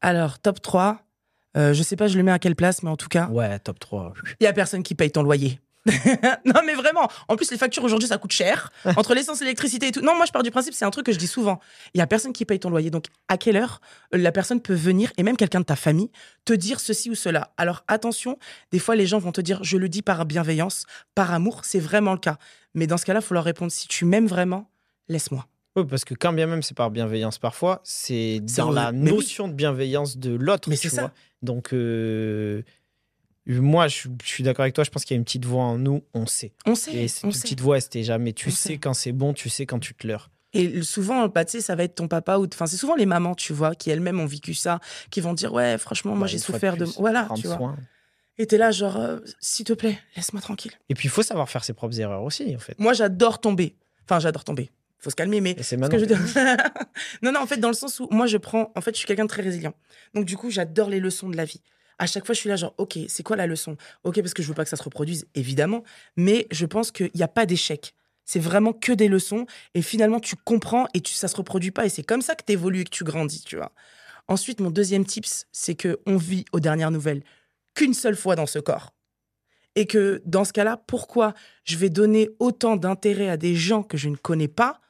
Alors, 0.00 0.38
top 0.38 0.60
3. 0.62 1.00
Euh, 1.56 1.72
je 1.74 1.82
sais 1.82 1.96
pas, 1.96 2.06
je 2.06 2.16
le 2.18 2.22
mets 2.22 2.32
à 2.32 2.38
quelle 2.38 2.54
place, 2.54 2.82
mais 2.82 2.90
en 2.90 2.96
tout 2.96 3.08
cas, 3.08 3.28
Ouais, 3.28 3.58
top 3.60 3.78
3. 3.78 4.14
il 4.40 4.44
y 4.44 4.46
a 4.46 4.52
personne 4.52 4.82
qui 4.82 4.94
paye 4.94 5.10
ton 5.10 5.22
loyer. 5.22 5.58
non, 6.44 6.60
mais 6.64 6.74
vraiment. 6.74 7.08
En 7.28 7.36
plus, 7.36 7.50
les 7.50 7.56
factures 7.56 7.84
aujourd'hui, 7.84 8.08
ça 8.08 8.18
coûte 8.18 8.32
cher. 8.32 8.72
Entre 8.96 9.14
l'essence 9.14 9.40
l'électricité 9.40 9.88
et 9.88 9.92
tout. 9.92 10.00
Non, 10.00 10.14
moi, 10.16 10.26
je 10.26 10.32
pars 10.32 10.42
du 10.42 10.50
principe, 10.50 10.74
c'est 10.74 10.84
un 10.84 10.90
truc 10.90 11.06
que 11.06 11.12
je 11.12 11.18
dis 11.18 11.26
souvent. 11.26 11.60
Il 11.94 11.98
y 11.98 12.00
a 12.00 12.06
personne 12.06 12.32
qui 12.32 12.44
paye 12.44 12.58
ton 12.58 12.70
loyer. 12.70 12.90
Donc, 12.90 13.06
à 13.28 13.36
quelle 13.38 13.56
heure 13.56 13.80
euh, 14.14 14.18
la 14.18 14.32
personne 14.32 14.60
peut 14.60 14.74
venir, 14.74 15.12
et 15.16 15.22
même 15.22 15.36
quelqu'un 15.36 15.60
de 15.60 15.64
ta 15.64 15.76
famille, 15.76 16.10
te 16.44 16.52
dire 16.52 16.80
ceci 16.80 17.10
ou 17.10 17.14
cela? 17.14 17.52
Alors, 17.56 17.84
attention, 17.88 18.38
des 18.72 18.78
fois, 18.78 18.96
les 18.96 19.06
gens 19.06 19.18
vont 19.18 19.32
te 19.32 19.40
dire, 19.40 19.62
je 19.62 19.76
le 19.76 19.88
dis 19.88 20.02
par 20.02 20.24
bienveillance, 20.26 20.86
par 21.14 21.32
amour. 21.32 21.60
C'est 21.64 21.80
vraiment 21.80 22.12
le 22.12 22.18
cas. 22.18 22.38
Mais 22.74 22.86
dans 22.86 22.96
ce 22.96 23.04
cas-là, 23.06 23.20
il 23.20 23.26
faut 23.26 23.34
leur 23.34 23.44
répondre, 23.44 23.70
si 23.72 23.88
tu 23.88 24.04
m'aimes 24.04 24.26
vraiment, 24.26 24.70
laisse-moi. 25.08 25.46
Oui, 25.76 25.84
parce 25.84 26.04
que 26.04 26.14
quand 26.14 26.32
bien 26.32 26.46
même 26.46 26.62
c'est 26.62 26.74
par 26.76 26.90
bienveillance 26.90 27.38
parfois, 27.38 27.82
c'est 27.84 28.40
dans 28.56 28.70
la 28.70 28.90
oui. 28.90 28.96
notion 28.96 29.46
de 29.46 29.52
bienveillance 29.52 30.16
de 30.16 30.34
l'autre. 30.34 30.70
Mais 30.70 30.76
tu 30.76 30.88
c'est 30.88 30.96
ça. 30.96 31.02
vois. 31.02 31.12
Donc, 31.42 31.74
euh, 31.74 32.62
moi, 33.46 33.88
je, 33.88 33.94
suis- 33.94 34.10
je 34.22 34.28
suis 34.28 34.42
d'accord 34.44 34.62
avec 34.64 34.74
toi. 34.74 34.84
Je 34.84 34.90
pense 34.90 35.04
qu'il 35.04 35.14
y 35.14 35.16
a 35.16 35.18
une 35.18 35.24
petite 35.24 35.44
voix 35.44 35.62
en 35.64 35.78
nous, 35.78 36.02
on 36.14 36.26
sait. 36.26 36.52
On 36.66 36.74
sait. 36.74 36.94
Et 36.94 37.08
cette 37.08 37.24
on 37.24 37.30
sait. 37.30 37.42
petite 37.42 37.60
voix, 37.60 37.76
elle 37.76 37.82
se 37.82 37.88
tait 37.88 38.02
jamais. 38.02 38.32
Tu 38.32 38.48
On 38.48 38.50
sais 38.50 38.56
sait. 38.70 38.78
quand 38.78 38.94
c'est 38.94 39.12
bon, 39.12 39.32
tu 39.34 39.48
sais 39.48 39.66
quand 39.66 39.78
tu 39.78 39.94
te 39.94 40.06
leurres. 40.06 40.30
Et 40.52 40.82
souvent, 40.82 41.28
bah, 41.28 41.44
ça 41.46 41.74
va 41.74 41.84
être 41.84 41.96
ton 41.96 42.08
papa 42.08 42.38
ou, 42.38 42.46
enfin, 42.52 42.66
c'est 42.66 42.78
souvent 42.78 42.94
les 42.94 43.04
mamans, 43.04 43.34
tu 43.34 43.52
vois, 43.52 43.74
qui 43.74 43.90
elles-mêmes 43.90 44.18
ont 44.20 44.26
vécu 44.26 44.54
ça, 44.54 44.80
qui 45.10 45.20
vont 45.20 45.34
dire, 45.34 45.52
ouais, 45.52 45.76
franchement, 45.76 46.12
moi, 46.14 46.22
Bah, 46.22 46.26
j'ai 46.28 46.38
souffert 46.38 46.76
de, 46.78 46.84
voilà, 46.84 47.28
tu 47.36 47.46
vois. 47.46 47.56
soin. 47.56 47.76
Et 48.38 48.46
t'es 48.46 48.56
là, 48.56 48.70
genre, 48.70 48.96
euh, 48.96 49.18
s'il 49.40 49.64
te 49.66 49.72
plaît, 49.74 49.98
laisse-moi 50.16 50.40
tranquille. 50.40 50.72
Et 50.88 50.94
puis, 50.94 51.06
il 51.08 51.10
faut 51.10 51.22
savoir 51.22 51.48
faire 51.50 51.62
ses 51.64 51.72
propres 51.74 51.98
erreurs 52.00 52.22
aussi, 52.22 52.54
en 52.54 52.58
fait. 52.58 52.78
Moi, 52.78 52.92
j'adore 52.94 53.40
tomber. 53.40 53.76
Enfin, 54.04 54.18
j'adore 54.18 54.44
tomber. 54.44 54.70
Faut 54.98 55.10
se 55.10 55.14
calmer, 55.16 55.40
mais 55.42 55.50
Et 55.52 55.62
c'est 55.62 55.76
ce 55.76 55.80
maintenant. 55.80 55.98
que 55.98 56.04
je 56.08 56.14
non, 57.22 57.32
non, 57.32 57.40
en 57.40 57.46
fait, 57.46 57.58
dans 57.58 57.68
le 57.68 57.74
sens 57.74 58.00
où 58.00 58.08
moi, 58.10 58.26
je 58.26 58.38
prends. 58.38 58.72
En 58.74 58.80
fait, 58.80 58.92
je 58.92 58.98
suis 58.98 59.06
quelqu'un 59.06 59.24
de 59.24 59.28
très 59.28 59.42
résilient. 59.42 59.74
Donc, 60.14 60.24
du 60.24 60.36
coup, 60.38 60.50
j'adore 60.50 60.88
les 60.88 61.00
leçons 61.00 61.28
de 61.28 61.36
la 61.36 61.44
vie. 61.44 61.60
À 61.98 62.06
chaque 62.06 62.26
fois, 62.26 62.34
je 62.34 62.40
suis 62.40 62.48
là, 62.48 62.56
genre, 62.56 62.74
OK, 62.78 62.98
c'est 63.08 63.22
quoi 63.22 63.36
la 63.36 63.46
leçon? 63.46 63.76
OK, 64.04 64.20
parce 64.20 64.34
que 64.34 64.42
je 64.42 64.48
veux 64.48 64.54
pas 64.54 64.64
que 64.64 64.70
ça 64.70 64.76
se 64.76 64.82
reproduise, 64.82 65.26
évidemment. 65.34 65.82
Mais 66.16 66.46
je 66.50 66.66
pense 66.66 66.90
qu'il 66.90 67.10
n'y 67.14 67.22
a 67.22 67.28
pas 67.28 67.46
d'échec. 67.46 67.94
C'est 68.24 68.40
vraiment 68.40 68.72
que 68.72 68.92
des 68.92 69.08
leçons. 69.08 69.46
Et 69.74 69.82
finalement, 69.82 70.20
tu 70.20 70.36
comprends 70.36 70.88
et 70.92 71.00
tu, 71.00 71.12
ça 71.14 71.28
se 71.28 71.36
reproduit 71.36 71.70
pas. 71.70 71.86
Et 71.86 71.88
c'est 71.88 72.02
comme 72.02 72.22
ça 72.22 72.34
que 72.34 72.44
tu 72.44 72.52
évolues 72.52 72.80
et 72.80 72.84
que 72.84 72.90
tu 72.90 73.04
grandis, 73.04 73.42
tu 73.42 73.56
vois. 73.56 73.72
Ensuite, 74.28 74.60
mon 74.60 74.70
deuxième 74.70 75.06
tips, 75.06 75.46
c'est 75.52 75.76
que 75.76 76.00
on 76.06 76.16
vit 76.16 76.44
aux 76.52 76.60
dernières 76.60 76.90
nouvelles 76.90 77.22
qu'une 77.74 77.94
seule 77.94 78.16
fois 78.16 78.34
dans 78.34 78.46
ce 78.46 78.58
corps. 78.58 78.92
Et 79.76 79.86
que 79.86 80.22
dans 80.24 80.44
ce 80.44 80.52
cas-là, 80.52 80.82
pourquoi 80.86 81.34
je 81.64 81.76
vais 81.76 81.90
donner 81.90 82.30
autant 82.40 82.76
d'intérêt 82.76 83.28
à 83.28 83.36
des 83.36 83.54
gens 83.54 83.82
que 83.82 83.96
je 83.96 84.08
ne 84.08 84.16
connais 84.16 84.48
pas 84.48 84.80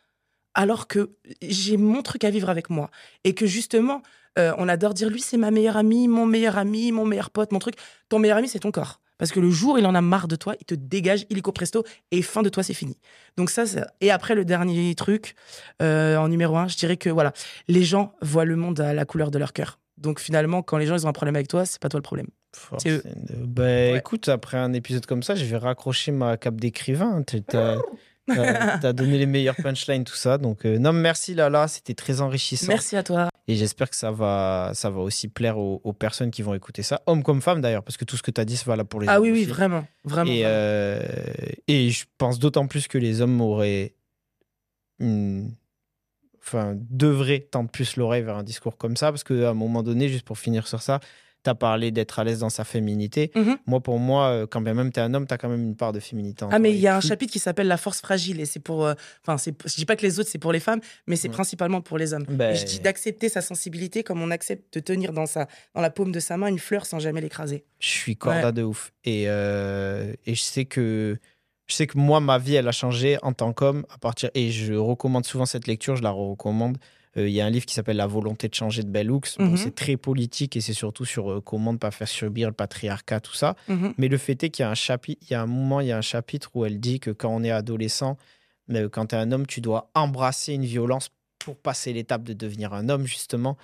alors 0.56 0.88
que 0.88 1.10
j'ai 1.42 1.76
mon 1.76 2.02
truc 2.02 2.24
à 2.24 2.30
vivre 2.30 2.50
avec 2.50 2.68
moi 2.70 2.90
et 3.22 3.34
que 3.34 3.46
justement 3.46 4.02
euh, 4.38 4.52
on 4.58 4.68
adore 4.68 4.92
dire 4.94 5.08
lui 5.10 5.20
c'est 5.20 5.36
ma 5.36 5.50
meilleure 5.52 5.76
amie, 5.76 6.08
mon 6.08 6.26
meilleur 6.26 6.58
ami, 6.58 6.90
mon 6.92 7.04
meilleur 7.06 7.30
pote, 7.30 7.52
mon 7.52 7.58
truc. 7.60 7.76
Ton 8.08 8.18
meilleur 8.18 8.38
ami 8.38 8.48
c'est 8.48 8.58
ton 8.58 8.72
corps 8.72 9.00
parce 9.18 9.30
que 9.32 9.40
le 9.40 9.50
jour 9.50 9.78
il 9.78 9.86
en 9.86 9.94
a 9.94 10.00
marre 10.02 10.28
de 10.28 10.36
toi, 10.36 10.54
il 10.60 10.64
te 10.66 10.74
dégage 10.74 11.24
illico 11.30 11.52
presto 11.52 11.84
et 12.10 12.20
fin 12.22 12.42
de 12.42 12.48
toi 12.48 12.62
c'est 12.62 12.74
fini. 12.74 12.98
Donc 13.36 13.50
ça 13.50 13.64
et 14.00 14.10
après 14.10 14.34
le 14.34 14.44
dernier 14.44 14.94
truc 14.94 15.34
euh, 15.80 16.16
en 16.16 16.28
numéro 16.28 16.56
un, 16.56 16.68
je 16.68 16.76
dirais 16.76 16.96
que 16.96 17.10
voilà 17.10 17.32
les 17.68 17.82
gens 17.84 18.12
voient 18.20 18.44
le 18.44 18.56
monde 18.56 18.80
à 18.80 18.92
la 18.94 19.04
couleur 19.04 19.30
de 19.30 19.38
leur 19.38 19.52
cœur. 19.52 19.78
Donc 19.98 20.20
finalement 20.20 20.62
quand 20.62 20.76
les 20.78 20.86
gens 20.86 20.96
ils 20.96 21.06
ont 21.06 21.10
un 21.10 21.14
problème 21.14 21.36
avec 21.36 21.48
toi 21.48 21.64
c'est 21.64 21.80
pas 21.80 21.88
toi 21.88 21.98
le 21.98 22.02
problème. 22.02 22.28
C'est 22.78 22.88
eux. 22.90 23.02
Ben, 23.44 23.92
Ouais. 23.92 23.98
écoute, 23.98 24.30
après 24.30 24.56
un 24.56 24.72
épisode 24.72 25.04
comme 25.04 25.22
ça, 25.22 25.34
je 25.34 25.44
vais 25.44 25.58
raccrocher 25.58 26.10
ma 26.10 26.38
cape 26.38 26.58
d'écrivain. 26.58 27.22
Tu 28.28 28.38
as, 28.38 28.92
donné 28.92 29.18
les 29.18 29.26
meilleures 29.26 29.56
punchlines, 29.56 30.04
tout 30.04 30.14
ça. 30.14 30.38
Donc, 30.38 30.64
euh, 30.64 30.78
non, 30.78 30.92
merci 30.92 31.34
Lala, 31.34 31.68
c'était 31.68 31.94
très 31.94 32.20
enrichissant. 32.20 32.66
Merci 32.68 32.96
à 32.96 33.02
toi. 33.02 33.28
Et 33.48 33.54
j'espère 33.54 33.88
que 33.88 33.94
ça 33.96 34.10
va, 34.10 34.72
ça 34.74 34.90
va 34.90 34.98
aussi 35.00 35.28
plaire 35.28 35.56
aux, 35.58 35.80
aux 35.84 35.92
personnes 35.92 36.32
qui 36.32 36.42
vont 36.42 36.52
écouter 36.54 36.82
ça, 36.82 37.02
hommes 37.06 37.22
comme 37.22 37.40
femmes 37.40 37.60
d'ailleurs, 37.60 37.84
parce 37.84 37.96
que 37.96 38.04
tout 38.04 38.16
ce 38.16 38.22
que 38.22 38.32
tu 38.32 38.40
as 38.40 38.44
dit, 38.44 38.56
c'est 38.56 38.66
valable 38.66 38.88
pour 38.88 39.00
les 39.00 39.06
Ah 39.08 39.16
hommes 39.18 39.22
oui 39.22 39.30
oui 39.30 39.42
aussi. 39.42 39.50
vraiment 39.50 39.86
vraiment. 40.04 40.32
Et, 40.32 40.42
euh, 40.44 41.00
et 41.68 41.90
je 41.90 42.04
pense 42.18 42.40
d'autant 42.40 42.66
plus 42.66 42.88
que 42.88 42.98
les 42.98 43.20
hommes 43.20 43.40
auraient. 43.40 43.94
une- 44.98 45.54
Enfin, 46.40 46.74
devraient 46.76 47.40
tendre 47.40 47.68
plus 47.70 47.96
l'oreille 47.96 48.22
vers 48.22 48.36
un 48.36 48.44
discours 48.44 48.76
comme 48.76 48.96
ça, 48.96 49.10
parce 49.10 49.24
qu'à 49.24 49.50
un 49.50 49.54
moment 49.54 49.82
donné, 49.82 50.08
juste 50.08 50.24
pour 50.24 50.38
finir 50.38 50.68
sur 50.68 50.80
ça, 50.80 51.00
tu 51.46 51.50
as 51.50 51.54
parlé 51.54 51.90
d'être 51.90 52.18
à 52.18 52.24
l'aise 52.24 52.40
dans 52.40 52.50
sa 52.50 52.64
féminité. 52.64 53.30
Mhm. 53.34 53.56
Moi, 53.66 53.80
pour 53.80 53.98
moi, 53.98 54.28
euh, 54.28 54.46
quand 54.46 54.60
bien 54.60 54.74
même 54.74 54.92
tu 54.92 55.00
es 55.00 55.02
un 55.02 55.12
homme, 55.14 55.26
tu 55.26 55.32
as 55.34 55.38
quand 55.38 55.48
même 55.48 55.62
une 55.62 55.76
part 55.76 55.92
de 55.92 56.00
féminité. 56.00 56.44
en 56.44 56.50
Ah, 56.52 56.58
mais 56.58 56.72
il 56.72 56.78
y 56.80 56.86
a 56.86 56.96
un 56.96 57.00
chapitre 57.00 57.32
qui 57.32 57.38
s'appelle 57.38 57.68
La 57.68 57.76
force 57.76 58.00
fragile 58.00 58.40
et 58.40 58.46
c'est 58.46 58.60
pour. 58.60 58.84
euh, 58.84 58.94
Enfin, 59.26 59.36
je 59.64 59.74
dis 59.76 59.84
pas 59.86 59.96
que 59.96 60.02
les 60.02 60.18
autres 60.20 60.28
c'est 60.30 60.38
pour 60.38 60.52
les 60.52 60.60
femmes, 60.60 60.80
mais 61.06 61.16
c'est 61.16 61.28
Ouais. 61.28 61.34
principalement 61.34 61.80
pour 61.80 61.98
les 61.98 62.12
hommes. 62.14 62.24
Ben- 62.28 62.52
Et 62.52 62.56
je 62.56 62.64
dis 62.66 62.80
d'accepter 62.80 63.28
sa 63.28 63.40
sensibilité 63.40 64.02
comme 64.02 64.20
on 64.22 64.30
accepte 64.30 64.74
de 64.74 64.80
tenir 64.80 65.12
dans, 65.12 65.26
sa, 65.26 65.46
dans 65.74 65.80
la 65.80 65.90
paume 65.90 66.12
de 66.12 66.20
sa 66.20 66.36
main 66.36 66.48
une 66.48 66.58
fleur 66.58 66.84
sans 66.86 66.98
jamais 66.98 67.20
l'écraser. 67.20 67.64
Je 67.80 67.88
suis 67.88 68.16
corda 68.16 68.52
de 68.52 68.62
ouf. 68.62 68.92
Et, 69.04 69.24
euh, 69.28 70.12
et 70.26 70.34
je 70.34 70.42
sais 70.42 70.64
que 70.64 71.16
je 71.68 71.74
sais 71.74 71.86
que 71.88 71.98
moi, 71.98 72.20
ma 72.20 72.38
vie, 72.38 72.54
elle 72.54 72.68
a 72.68 72.72
changé 72.72 73.18
en 73.22 73.32
tant 73.32 73.52
qu'homme 73.52 73.84
à 73.92 73.98
partir. 73.98 74.30
Et 74.34 74.52
je 74.52 74.74
recommande 74.74 75.24
souvent 75.26 75.46
cette 75.46 75.66
lecture, 75.66 75.96
je 75.96 76.02
la 76.02 76.10
recommande. 76.10 76.78
Euh, 77.16 77.28
Il 77.28 77.34
y 77.34 77.40
a 77.40 77.46
un 77.46 77.50
livre 77.50 77.66
qui 77.66 77.74
s'appelle 77.74 77.96
La 77.96 78.06
volonté 78.06 78.48
de 78.48 78.54
changer 78.54 78.82
de 78.82 78.88
Bell 78.90 79.10
Hooks. 79.10 79.38
Bon, 79.38 79.46
Mhm. 79.50 79.56
c'est 79.56 79.74
très 79.74 79.96
politique 79.96 80.56
et 80.56 80.60
c'est 80.60 80.72
surtout 80.74 81.04
sur 81.04 81.30
euh, 81.32 81.40
comment 81.40 81.72
ne 81.72 81.78
pas 81.78 81.90
faire 81.90 82.08
subir 82.08 82.48
le 82.48 82.54
patriarcat, 82.54 83.20
tout 83.20 83.34
ça. 83.34 83.56
Mhm. 83.68 83.94
Mais 83.98 84.08
le 84.08 84.18
fait 84.18 84.42
est 84.44 84.50
qu'il 84.50 84.62
y 84.62 84.66
a 84.66 84.70
un 84.70 84.74
chapitre, 84.74 85.20
il 85.28 85.32
y 85.32 85.34
a 85.34 85.42
un 85.42 85.46
moment, 85.46 85.80
il 85.80 85.86
y 85.88 85.92
a 85.92 85.98
un 85.98 86.02
chapitre 86.02 86.50
où 86.54 86.64
elle 86.64 86.78
dit 86.80 87.00
que 87.00 87.10
quand 87.10 87.30
on 87.34 87.42
est 87.42 87.50
adolescent, 87.50 88.16
euh, 88.70 88.88
quand 88.88 89.06
tu 89.06 89.14
es 89.14 89.18
un 89.18 89.32
homme, 89.32 89.46
tu 89.46 89.60
dois 89.60 89.90
embrasser 89.94 90.52
une 90.54 90.64
violence 90.66 91.08
pour 91.38 91.56
passer 91.56 91.92
l'étape 91.92 92.22
de 92.24 92.32
devenir 92.32 92.72
un 92.74 92.88
homme, 92.88 93.06
justement. 93.06 93.56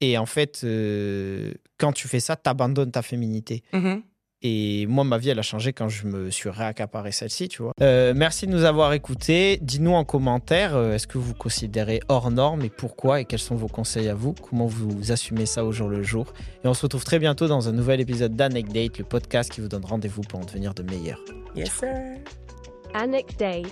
Et 0.00 0.18
en 0.18 0.26
fait, 0.26 0.60
euh, 0.64 1.54
quand 1.78 1.92
tu 1.92 2.08
fais 2.08 2.20
ça, 2.20 2.36
tu 2.36 2.48
abandonnes 2.50 2.90
ta 2.92 3.02
féminité. 3.02 3.62
Mhm. 3.72 4.02
Et 4.42 4.86
moi, 4.86 5.04
ma 5.04 5.18
vie, 5.18 5.30
elle 5.30 5.38
a 5.38 5.42
changé 5.42 5.72
quand 5.72 5.88
je 5.88 6.06
me 6.06 6.30
suis 6.30 6.50
réaccaparé 6.50 7.12
celle-ci, 7.12 7.48
tu 7.48 7.62
vois. 7.62 7.72
Euh, 7.80 8.12
merci 8.14 8.46
de 8.46 8.52
nous 8.52 8.64
avoir 8.64 8.92
écoutés. 8.92 9.58
Dites-nous 9.62 9.92
en 9.92 10.04
commentaire, 10.04 10.74
euh, 10.74 10.94
est-ce 10.94 11.06
que 11.06 11.18
vous 11.18 11.34
considérez 11.34 12.00
hors 12.08 12.30
norme 12.30 12.62
et 12.62 12.70
pourquoi 12.70 13.20
et 13.20 13.24
quels 13.24 13.38
sont 13.38 13.54
vos 13.54 13.68
conseils 13.68 14.08
à 14.08 14.14
vous? 14.14 14.34
Comment 14.34 14.66
vous 14.66 15.12
assumez 15.12 15.46
ça 15.46 15.64
au 15.64 15.70
jour 15.70 15.88
le 15.88 16.02
jour? 16.02 16.32
Et 16.64 16.68
on 16.68 16.74
se 16.74 16.82
retrouve 16.82 17.04
très 17.04 17.20
bientôt 17.20 17.46
dans 17.46 17.68
un 17.68 17.72
nouvel 17.72 18.00
épisode 18.00 18.34
d'Anecdate, 18.34 18.98
le 18.98 19.04
podcast 19.04 19.50
qui 19.50 19.60
vous 19.60 19.68
donne 19.68 19.84
rendez-vous 19.84 20.22
pour 20.22 20.40
en 20.40 20.44
devenir 20.44 20.74
de 20.74 20.82
meilleurs. 20.82 21.20
Yes, 21.54 21.70
sir. 21.70 21.88
Anecdate. 22.94 23.66